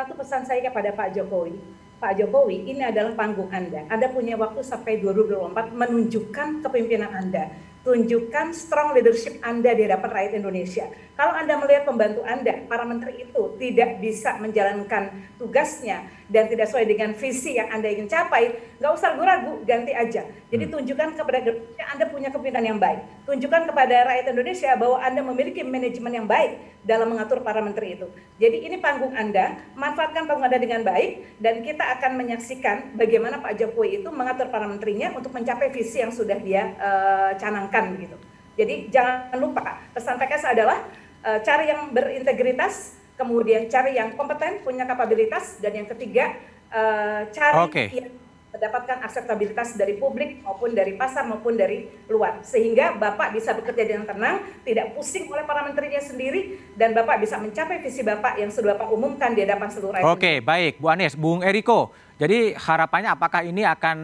Satu 0.00 0.16
pesan 0.16 0.48
saya 0.48 0.64
kepada 0.64 0.96
Pak 0.96 1.12
Jokowi. 1.12 1.60
Pak 2.00 2.16
Jokowi, 2.16 2.72
ini 2.72 2.80
adalah 2.80 3.12
panggung 3.12 3.52
Anda. 3.52 3.84
Anda 3.92 4.08
punya 4.08 4.32
waktu 4.40 4.64
sampai 4.64 4.96
2024 5.04 5.76
menunjukkan 5.76 6.64
kepemimpinan 6.64 7.12
Anda. 7.12 7.68
tunjukkan 7.80 8.52
strong 8.52 8.92
leadership 8.92 9.40
Anda 9.40 9.72
di 9.72 9.88
hadapan 9.88 10.10
rakyat 10.12 10.32
Indonesia. 10.36 10.84
Kalau 11.20 11.36
Anda 11.36 11.60
melihat 11.60 11.84
pembantu 11.84 12.24
Anda, 12.24 12.64
para 12.64 12.80
menteri 12.88 13.28
itu 13.28 13.52
tidak 13.60 14.00
bisa 14.00 14.40
menjalankan 14.40 15.12
tugasnya 15.36 16.08
dan 16.32 16.48
tidak 16.48 16.72
sesuai 16.72 16.88
dengan 16.88 17.12
visi 17.12 17.60
yang 17.60 17.68
Anda 17.68 17.92
ingin 17.92 18.08
capai, 18.08 18.56
nggak 18.80 18.88
usah 18.88 19.12
ragu-ragu, 19.12 19.60
ganti 19.68 19.92
aja. 19.92 20.24
Jadi 20.48 20.64
hmm. 20.64 20.72
tunjukkan 20.72 21.20
kepada 21.20 21.44
Anda 21.92 22.08
punya 22.08 22.32
kepemimpinan 22.32 22.64
yang 22.72 22.80
baik. 22.80 23.04
Tunjukkan 23.28 23.68
kepada 23.68 23.94
rakyat 24.08 24.32
Indonesia 24.32 24.72
bahwa 24.80 24.96
Anda 24.96 25.20
memiliki 25.20 25.60
manajemen 25.60 26.24
yang 26.24 26.24
baik 26.24 26.56
dalam 26.88 27.12
mengatur 27.12 27.44
para 27.44 27.60
menteri 27.60 28.00
itu. 28.00 28.08
Jadi 28.40 28.64
ini 28.64 28.80
panggung 28.80 29.12
Anda, 29.12 29.60
manfaatkan 29.76 30.24
panggung 30.24 30.48
Anda 30.48 30.56
dengan 30.56 30.88
baik 30.88 31.36
dan 31.36 31.60
kita 31.60 32.00
akan 32.00 32.16
menyaksikan 32.16 32.96
bagaimana 32.96 33.44
Pak 33.44 33.60
Jokowi 33.60 34.00
itu 34.00 34.08
mengatur 34.08 34.48
para 34.48 34.64
menterinya 34.64 35.12
untuk 35.12 35.36
mencapai 35.36 35.68
visi 35.68 36.00
yang 36.00 36.16
sudah 36.16 36.40
dia 36.40 36.72
uh, 36.80 37.36
canangkan 37.36 37.92
begitu. 37.92 38.16
Jadi 38.60 38.92
jangan 38.92 39.40
lupa 39.40 39.80
pesan 39.96 40.20
PKS 40.20 40.52
adalah 40.52 40.84
uh, 41.24 41.38
cari 41.40 41.72
yang 41.72 41.92
berintegritas, 41.92 42.96
kemudian 43.16 43.68
cari 43.68 43.96
yang 43.96 44.12
kompeten, 44.16 44.64
punya 44.64 44.84
kapabilitas, 44.88 45.60
dan 45.60 45.72
yang 45.76 45.88
ketiga 45.88 46.36
uh, 46.72 47.28
cari 47.30 47.58
okay. 47.66 47.86
yang 47.92 48.10
mendapatkan 48.50 48.98
akseptabilitas 49.06 49.78
dari 49.78 49.94
publik 49.94 50.42
maupun 50.42 50.74
dari 50.74 50.98
pasar 50.98 51.22
maupun 51.22 51.54
dari 51.54 51.86
luar 52.10 52.42
sehingga 52.42 52.98
Bapak 52.98 53.30
bisa 53.30 53.54
bekerja 53.54 53.86
dengan 53.86 54.04
tenang, 54.10 54.42
tidak 54.66 54.90
pusing 54.98 55.30
oleh 55.30 55.46
para 55.46 55.62
menterinya 55.62 56.02
sendiri 56.02 56.58
dan 56.74 56.90
Bapak 56.90 57.22
bisa 57.22 57.38
mencapai 57.38 57.78
visi 57.78 58.02
Bapak 58.02 58.42
yang 58.42 58.50
sudah 58.50 58.74
Bapak 58.74 58.90
umumkan 58.90 59.38
di 59.38 59.46
hadapan 59.46 59.70
seluruh 59.70 59.94
rakyat. 59.94 60.10
Oke, 60.10 60.32
baik 60.42 60.82
Bu 60.82 60.90
Anies, 60.90 61.14
Bung 61.14 61.46
Eriko. 61.46 61.94
Jadi 62.18 62.52
harapannya 62.52 63.14
apakah 63.14 63.46
ini 63.46 63.64
akan 63.64 63.96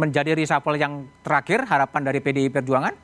menjadi 0.00 0.32
reshuffle 0.38 0.80
yang 0.80 1.04
terakhir 1.20 1.66
harapan 1.66 2.00
dari 2.06 2.18
PDI 2.22 2.48
Perjuangan? 2.48 2.94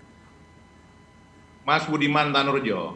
Mas 1.67 1.83
Budiman 1.91 2.31
Tanurjo, 2.31 2.95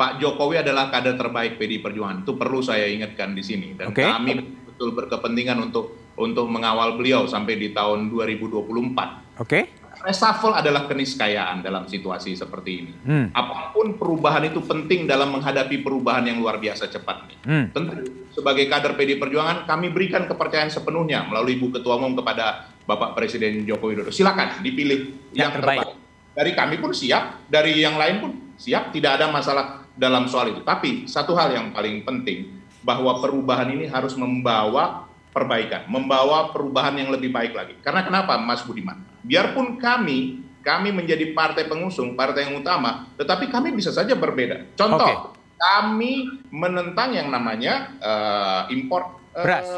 Pak 0.00 0.16
Jokowi 0.16 0.64
adalah 0.64 0.88
kader 0.88 1.20
terbaik 1.20 1.60
PDI 1.60 1.84
Perjuangan. 1.84 2.24
Itu 2.24 2.40
perlu 2.40 2.64
saya 2.64 2.88
ingatkan 2.88 3.36
di 3.36 3.44
sini. 3.44 3.76
Dan 3.76 3.92
okay. 3.92 4.08
kami 4.08 4.32
betul 4.64 4.96
berkepentingan 4.96 5.60
untuk 5.60 6.16
untuk 6.16 6.48
mengawal 6.48 6.96
beliau 6.96 7.28
sampai 7.28 7.60
di 7.60 7.76
tahun 7.76 8.08
2024. 8.08 8.48
Oke. 8.48 9.12
Okay. 9.44 9.64
Reshuffle 10.00 10.56
adalah 10.56 10.88
keniscayaan 10.88 11.60
dalam 11.60 11.84
situasi 11.84 12.32
seperti 12.32 12.70
ini. 12.80 12.92
Hmm. 13.04 13.26
Apa 13.36 13.76
pun 13.76 14.00
perubahan 14.00 14.40
itu 14.48 14.64
penting 14.64 15.04
dalam 15.04 15.36
menghadapi 15.36 15.84
perubahan 15.84 16.24
yang 16.24 16.40
luar 16.40 16.56
biasa 16.56 16.88
cepat. 16.88 17.36
Hmm. 17.44 17.68
Tentu 17.68 18.24
sebagai 18.32 18.64
kader 18.72 18.96
PD 18.96 19.20
Perjuangan 19.20 19.68
kami 19.68 19.92
berikan 19.92 20.24
kepercayaan 20.24 20.72
sepenuhnya 20.72 21.28
melalui 21.28 21.60
Ibu 21.60 21.76
Ketua 21.76 22.00
Umum 22.00 22.16
kepada 22.16 22.72
Bapak 22.88 23.12
Presiden 23.12 23.68
Joko 23.68 23.92
Widodo. 23.92 24.08
Silakan 24.08 24.64
dipilih 24.64 25.12
yang, 25.36 25.52
yang 25.52 25.60
terbaik. 25.60 25.84
terbaik. 25.84 25.98
Dari 26.32 26.52
kami 26.56 26.76
pun 26.80 26.96
siap, 26.96 27.44
dari 27.52 27.76
yang 27.76 28.00
lain 28.00 28.16
pun 28.24 28.30
siap, 28.56 28.96
tidak 28.96 29.20
ada 29.20 29.28
masalah 29.28 29.80
dalam 30.00 30.24
soal 30.24 30.56
itu. 30.56 30.64
Tapi 30.64 31.04
satu 31.04 31.36
hal 31.36 31.52
yang 31.52 31.76
paling 31.76 32.00
penting 32.08 32.56
bahwa 32.80 33.20
perubahan 33.20 33.68
ini 33.68 33.84
harus 33.84 34.16
membawa 34.16 35.04
perbaikan, 35.30 35.84
membawa 35.86 36.48
perubahan 36.50 36.96
yang 36.96 37.12
lebih 37.12 37.28
baik 37.28 37.52
lagi. 37.52 37.76
Karena 37.84 38.00
kenapa 38.00 38.40
Mas 38.40 38.64
Budiman? 38.64 39.04
Biarpun 39.20 39.76
kami 39.76 40.40
kami 40.64 40.88
menjadi 40.92 41.36
partai 41.36 41.68
pengusung, 41.68 42.16
partai 42.16 42.48
yang 42.48 42.60
utama, 42.60 43.08
tetapi 43.20 43.52
kami 43.52 43.76
bisa 43.76 43.92
saja 43.92 44.16
berbeda. 44.16 44.76
Contoh, 44.76 45.00
okay. 45.00 45.16
kami 45.56 46.12
menentang 46.52 47.16
yang 47.16 47.28
namanya 47.28 47.96
uh, 48.00 48.62
impor 48.72 49.20
uh, 49.36 49.44
beras. 49.44 49.68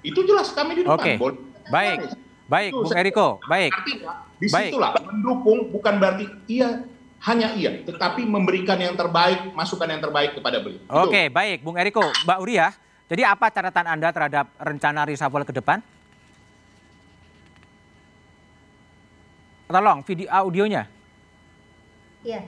Itu 0.00 0.24
jelas 0.24 0.52
kami 0.56 0.80
di 0.80 0.82
depan. 0.84 0.96
Oke. 0.96 1.14
Okay. 1.16 1.68
Baik. 1.68 1.98
Baik, 2.48 2.72
Bung 2.72 2.96
Eriko. 2.96 3.28
Baik. 3.44 3.76
Artinya, 3.76 4.12
di 4.40 4.46
situlah 4.48 4.92
baik. 4.96 5.04
mendukung 5.04 5.58
bukan 5.68 5.94
berarti 6.00 6.24
iya 6.48 6.80
hanya 7.18 7.50
iya, 7.58 7.82
tetapi 7.82 8.22
memberikan 8.22 8.78
yang 8.78 8.94
terbaik, 8.94 9.50
masukan 9.50 9.90
yang 9.90 9.98
terbaik 9.98 10.38
kepada 10.38 10.62
beliau. 10.62 10.78
Oke, 10.86 11.10
okay, 11.10 11.26
baik, 11.26 11.66
Bung 11.66 11.74
Eriko, 11.74 12.06
Mbak 12.22 12.38
Uria. 12.38 12.70
Jadi 13.08 13.22
apa 13.24 13.50
catatan 13.50 13.86
Anda 13.88 14.12
terhadap 14.14 14.46
rencana 14.60 15.02
reshuffle 15.02 15.42
ke 15.42 15.50
depan? 15.56 15.82
Tolong 19.66 20.00
video 20.06 20.28
audionya. 20.30 20.86
Iya, 22.22 22.44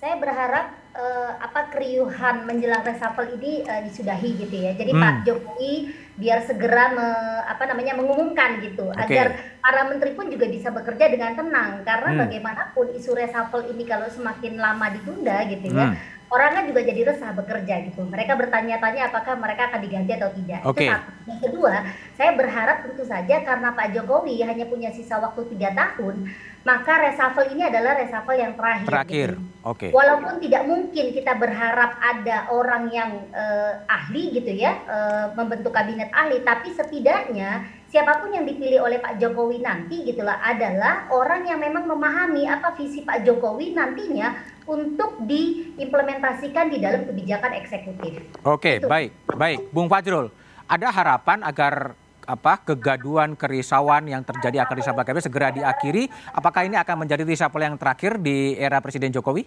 saya 0.00 0.14
berharap 0.16 0.72
uh, 0.96 1.30
apa 1.42 1.70
keriuhan 1.74 2.48
menjelang 2.48 2.82
reshuffle 2.86 3.28
ini 3.36 3.66
uh, 3.66 3.82
disudahi 3.84 4.30
gitu 4.40 4.56
ya. 4.56 4.72
Jadi 4.72 4.92
hmm. 4.94 5.02
Pak 5.02 5.14
Jokowi 5.26 5.72
biar 6.14 6.46
segera 6.46 6.94
me, 6.94 7.08
apa 7.50 7.66
namanya 7.66 7.98
mengumumkan 7.98 8.62
gitu 8.62 8.86
okay. 8.94 9.02
agar 9.02 9.26
para 9.58 9.80
menteri 9.90 10.14
pun 10.14 10.30
juga 10.30 10.46
bisa 10.46 10.70
bekerja 10.70 11.10
dengan 11.10 11.34
tenang 11.34 11.82
karena 11.82 12.10
hmm. 12.14 12.20
bagaimanapun 12.22 12.86
isu 12.94 13.18
reshuffle 13.18 13.66
ini 13.74 13.82
kalau 13.82 14.06
semakin 14.06 14.54
lama 14.58 14.94
ditunda 14.94 15.42
gitu 15.50 15.74
ya. 15.74 15.98
Orangnya 16.34 16.66
juga 16.66 16.82
jadi 16.82 17.14
resah 17.14 17.30
bekerja 17.30 17.74
gitu. 17.86 18.02
Mereka 18.02 18.34
bertanya-tanya 18.34 19.06
apakah 19.06 19.38
mereka 19.38 19.70
akan 19.70 19.80
diganti 19.86 20.12
atau 20.18 20.30
tidak. 20.34 20.60
Okay. 20.66 20.90
Itu 20.90 21.30
Yang 21.30 21.40
kedua, 21.46 21.74
saya 22.18 22.30
berharap 22.34 22.76
tentu 22.82 23.06
saja 23.06 23.36
karena 23.46 23.70
Pak 23.70 23.94
Jokowi 23.94 24.42
hanya 24.42 24.66
punya 24.66 24.90
sisa 24.90 25.22
waktu 25.22 25.46
tiga 25.54 25.70
tahun, 25.78 26.26
maka 26.66 26.92
reshuffle 27.06 27.54
ini 27.54 27.62
adalah 27.70 27.94
reshuffle 27.94 28.34
yang 28.34 28.58
terakhir. 28.58 28.90
Terakhir, 28.90 29.30
gitu. 29.38 29.62
oke. 29.62 29.78
Okay. 29.78 29.90
Walaupun 29.94 30.34
tidak 30.42 30.62
mungkin 30.66 31.06
kita 31.14 31.32
berharap 31.38 32.02
ada 32.02 32.50
orang 32.50 32.90
yang 32.90 33.10
uh, 33.30 33.86
ahli 33.86 34.34
gitu 34.34 34.50
ya, 34.58 34.82
uh, 34.90 35.26
membentuk 35.38 35.70
kabinet 35.70 36.10
ahli, 36.10 36.42
tapi 36.42 36.74
setidaknya 36.74 37.62
siapa 37.94 38.18
pun 38.18 38.34
yang 38.34 38.42
dipilih 38.42 38.82
oleh 38.82 38.98
Pak 38.98 39.22
Jokowi 39.22 39.62
nanti 39.62 40.02
gitulah 40.02 40.42
adalah 40.42 41.06
orang 41.14 41.46
yang 41.46 41.62
memang 41.62 41.86
memahami 41.86 42.42
apa 42.50 42.74
visi 42.74 43.06
Pak 43.06 43.22
Jokowi 43.22 43.70
nantinya 43.70 44.34
untuk 44.64 45.10
diimplementasikan 45.28 46.72
di 46.72 46.78
dalam 46.80 47.04
kebijakan 47.04 47.52
eksekutif. 47.60 48.24
Oke, 48.44 48.80
Itu. 48.80 48.88
baik, 48.88 49.10
baik, 49.36 49.58
Bung 49.70 49.88
Fajrul, 49.88 50.32
ada 50.68 50.88
harapan 50.88 51.44
agar 51.44 51.96
apa 52.24 52.56
kegaduan 52.64 53.36
kerisauan 53.36 54.08
yang 54.08 54.24
terjadi 54.24 54.64
akan 54.64 54.74
reshuffle 54.80 55.04
kabinet 55.04 55.28
segera 55.28 55.52
diakhiri. 55.52 56.08
Apakah 56.32 56.64
ini 56.64 56.80
akan 56.80 57.04
menjadi 57.04 57.20
reshuffle 57.28 57.60
yang 57.60 57.76
terakhir 57.76 58.16
di 58.16 58.56
era 58.56 58.80
Presiden 58.80 59.12
Jokowi? 59.12 59.44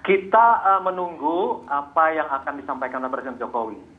Kita 0.00 0.46
uh, 0.64 0.80
menunggu 0.80 1.66
apa 1.68 2.14
yang 2.16 2.28
akan 2.30 2.56
disampaikan 2.56 3.04
oleh 3.04 3.12
Presiden 3.12 3.36
Jokowi 3.36 3.96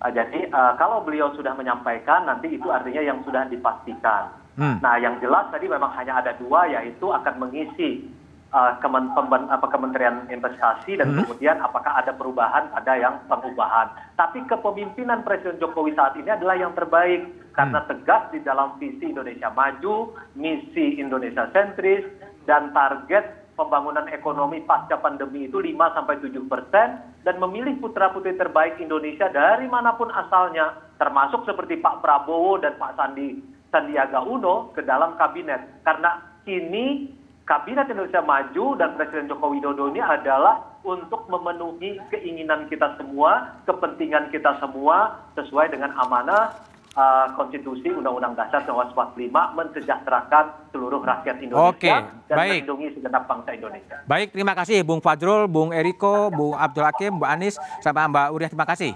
Uh, 0.00 0.08
jadi 0.16 0.48
uh, 0.48 0.72
kalau 0.80 1.04
beliau 1.04 1.28
sudah 1.36 1.52
menyampaikan 1.52 2.24
nanti 2.24 2.56
itu 2.56 2.72
artinya 2.72 3.04
yang 3.04 3.20
sudah 3.20 3.44
dipastikan. 3.52 4.32
Hmm. 4.56 4.80
Nah 4.80 4.96
yang 4.96 5.20
jelas 5.20 5.52
tadi 5.52 5.68
memang 5.68 5.92
hanya 5.92 6.24
ada 6.24 6.32
dua 6.40 6.64
yaitu 6.72 7.04
akan 7.04 7.36
mengisi 7.36 8.08
uh, 8.54 8.72
kemen, 8.82 9.10
pemben, 9.14 9.46
apa, 9.50 9.66
Kementerian 9.70 10.26
Investasi 10.30 10.98
dan 10.98 11.14
hmm. 11.14 11.16
kemudian 11.24 11.56
apakah 11.62 11.98
ada 11.98 12.14
perubahan 12.14 12.70
pada 12.70 12.92
yang 12.98 13.18
pengubahan. 13.26 13.90
Tapi 14.18 14.44
kepemimpinan 14.46 15.22
Presiden 15.22 15.58
Jokowi 15.58 15.94
saat 15.96 16.14
ini 16.18 16.30
adalah 16.30 16.58
yang 16.58 16.74
terbaik 16.74 17.26
karena 17.54 17.82
hmm. 17.82 17.88
tegas 17.88 18.22
di 18.34 18.38
dalam 18.42 18.76
visi 18.78 19.10
Indonesia 19.10 19.50
maju, 19.50 20.14
misi 20.38 20.98
Indonesia 20.98 21.48
sentris 21.54 22.06
dan 22.44 22.74
target 22.74 23.40
pembangunan 23.60 24.08
ekonomi 24.08 24.64
pasca 24.64 24.96
pandemi 24.96 25.44
itu 25.44 25.60
5 25.60 25.76
sampai 25.92 26.16
7 26.24 26.32
persen 26.48 26.88
dan 27.28 27.36
memilih 27.36 27.76
putra-putri 27.76 28.32
terbaik 28.32 28.80
Indonesia 28.80 29.28
dari 29.28 29.68
mana 29.68 29.92
pun 30.00 30.08
asalnya, 30.08 30.80
termasuk 30.96 31.44
seperti 31.44 31.76
Pak 31.76 32.00
Prabowo 32.00 32.56
dan 32.56 32.80
Pak 32.80 32.96
Sandi 32.96 33.36
Sandiaga 33.68 34.24
Uno 34.24 34.72
ke 34.72 34.80
dalam 34.80 35.20
kabinet. 35.20 35.84
Karena 35.84 36.40
kini 36.48 37.19
Kabinet 37.50 37.90
Indonesia 37.90 38.22
Maju 38.22 38.78
dan 38.78 38.94
Presiden 38.94 39.26
Joko 39.26 39.50
Widodo 39.50 39.90
ini 39.90 39.98
adalah 39.98 40.78
untuk 40.86 41.26
memenuhi 41.26 41.98
keinginan 42.06 42.70
kita 42.70 42.94
semua, 42.94 43.58
kepentingan 43.66 44.30
kita 44.30 44.62
semua 44.62 45.18
sesuai 45.34 45.74
dengan 45.74 45.90
amanah 45.98 46.54
uh, 46.94 47.34
konstitusi 47.34 47.90
Undang-Undang 47.90 48.38
Dasar 48.38 48.62
1945 48.70 49.34
mensejahterakan 49.34 50.70
seluruh 50.70 51.02
rakyat 51.02 51.42
Indonesia 51.42 51.74
Oke, 51.74 51.90
dan 52.30 52.36
baik. 52.38 52.62
melindungi 52.62 52.86
segenap 52.94 53.26
bangsa 53.26 53.50
Indonesia. 53.50 53.96
Baik, 54.06 54.28
terima 54.30 54.54
kasih 54.54 54.86
Bung 54.86 55.02
Fajrul, 55.02 55.50
Bung 55.50 55.74
Eriko, 55.74 56.30
Bung 56.30 56.54
Abdul 56.54 56.86
Hakim, 56.86 57.18
Mbak 57.18 57.30
Anis, 57.34 57.58
sama 57.82 58.06
Mbak 58.06 58.26
Uriah, 58.30 58.50
terima 58.54 58.70
kasih. 58.70 58.94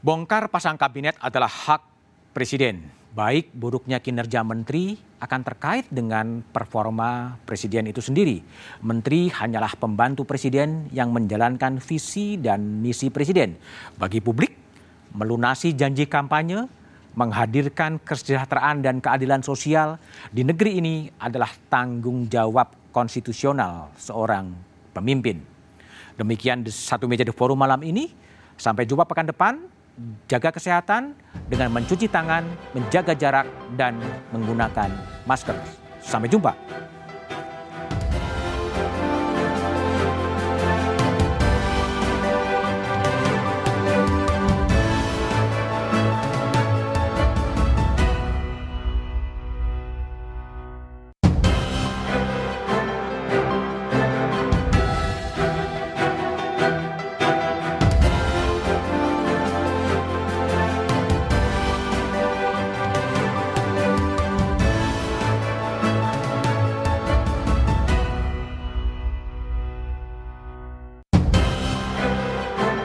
Bongkar 0.00 0.48
pasang 0.48 0.80
kabinet 0.80 1.20
adalah 1.20 1.52
hak 1.52 1.84
presiden. 2.32 2.97
Baik 3.08 3.50
buruknya 3.56 3.98
kinerja 3.98 4.44
menteri 4.44 5.00
akan 5.18 5.40
terkait 5.42 5.88
dengan 5.90 6.44
performa 6.52 7.40
presiden 7.48 7.88
itu 7.88 8.04
sendiri. 8.04 8.44
Menteri 8.84 9.32
hanyalah 9.32 9.74
pembantu 9.74 10.28
presiden 10.28 10.86
yang 10.94 11.10
menjalankan 11.10 11.82
visi 11.82 12.38
dan 12.38 12.84
misi 12.84 13.08
presiden. 13.08 13.58
Bagi 13.96 14.22
publik, 14.22 14.54
melunasi 15.16 15.74
janji 15.74 16.06
kampanye 16.06 16.68
menghadirkan 17.18 17.98
kesejahteraan 17.98 18.78
dan 18.84 19.02
keadilan 19.02 19.42
sosial 19.42 19.98
di 20.30 20.46
negeri 20.46 20.78
ini 20.78 20.94
adalah 21.18 21.50
tanggung 21.66 22.30
jawab 22.30 22.70
konstitusional 22.94 23.90
seorang 23.98 24.54
pemimpin. 24.94 25.42
Demikian 26.14 26.62
satu 26.66 27.10
meja 27.10 27.26
di 27.26 27.34
forum 27.34 27.58
malam 27.58 27.82
ini. 27.82 28.10
Sampai 28.58 28.86
jumpa 28.90 29.06
pekan 29.06 29.30
depan. 29.30 29.54
Jaga 30.30 30.54
kesehatan 30.54 31.18
dengan 31.50 31.74
mencuci 31.74 32.06
tangan, 32.06 32.46
menjaga 32.70 33.18
jarak, 33.18 33.46
dan 33.74 33.98
menggunakan 34.30 34.90
masker. 35.26 35.58
Sampai 35.98 36.30
jumpa. 36.30 36.54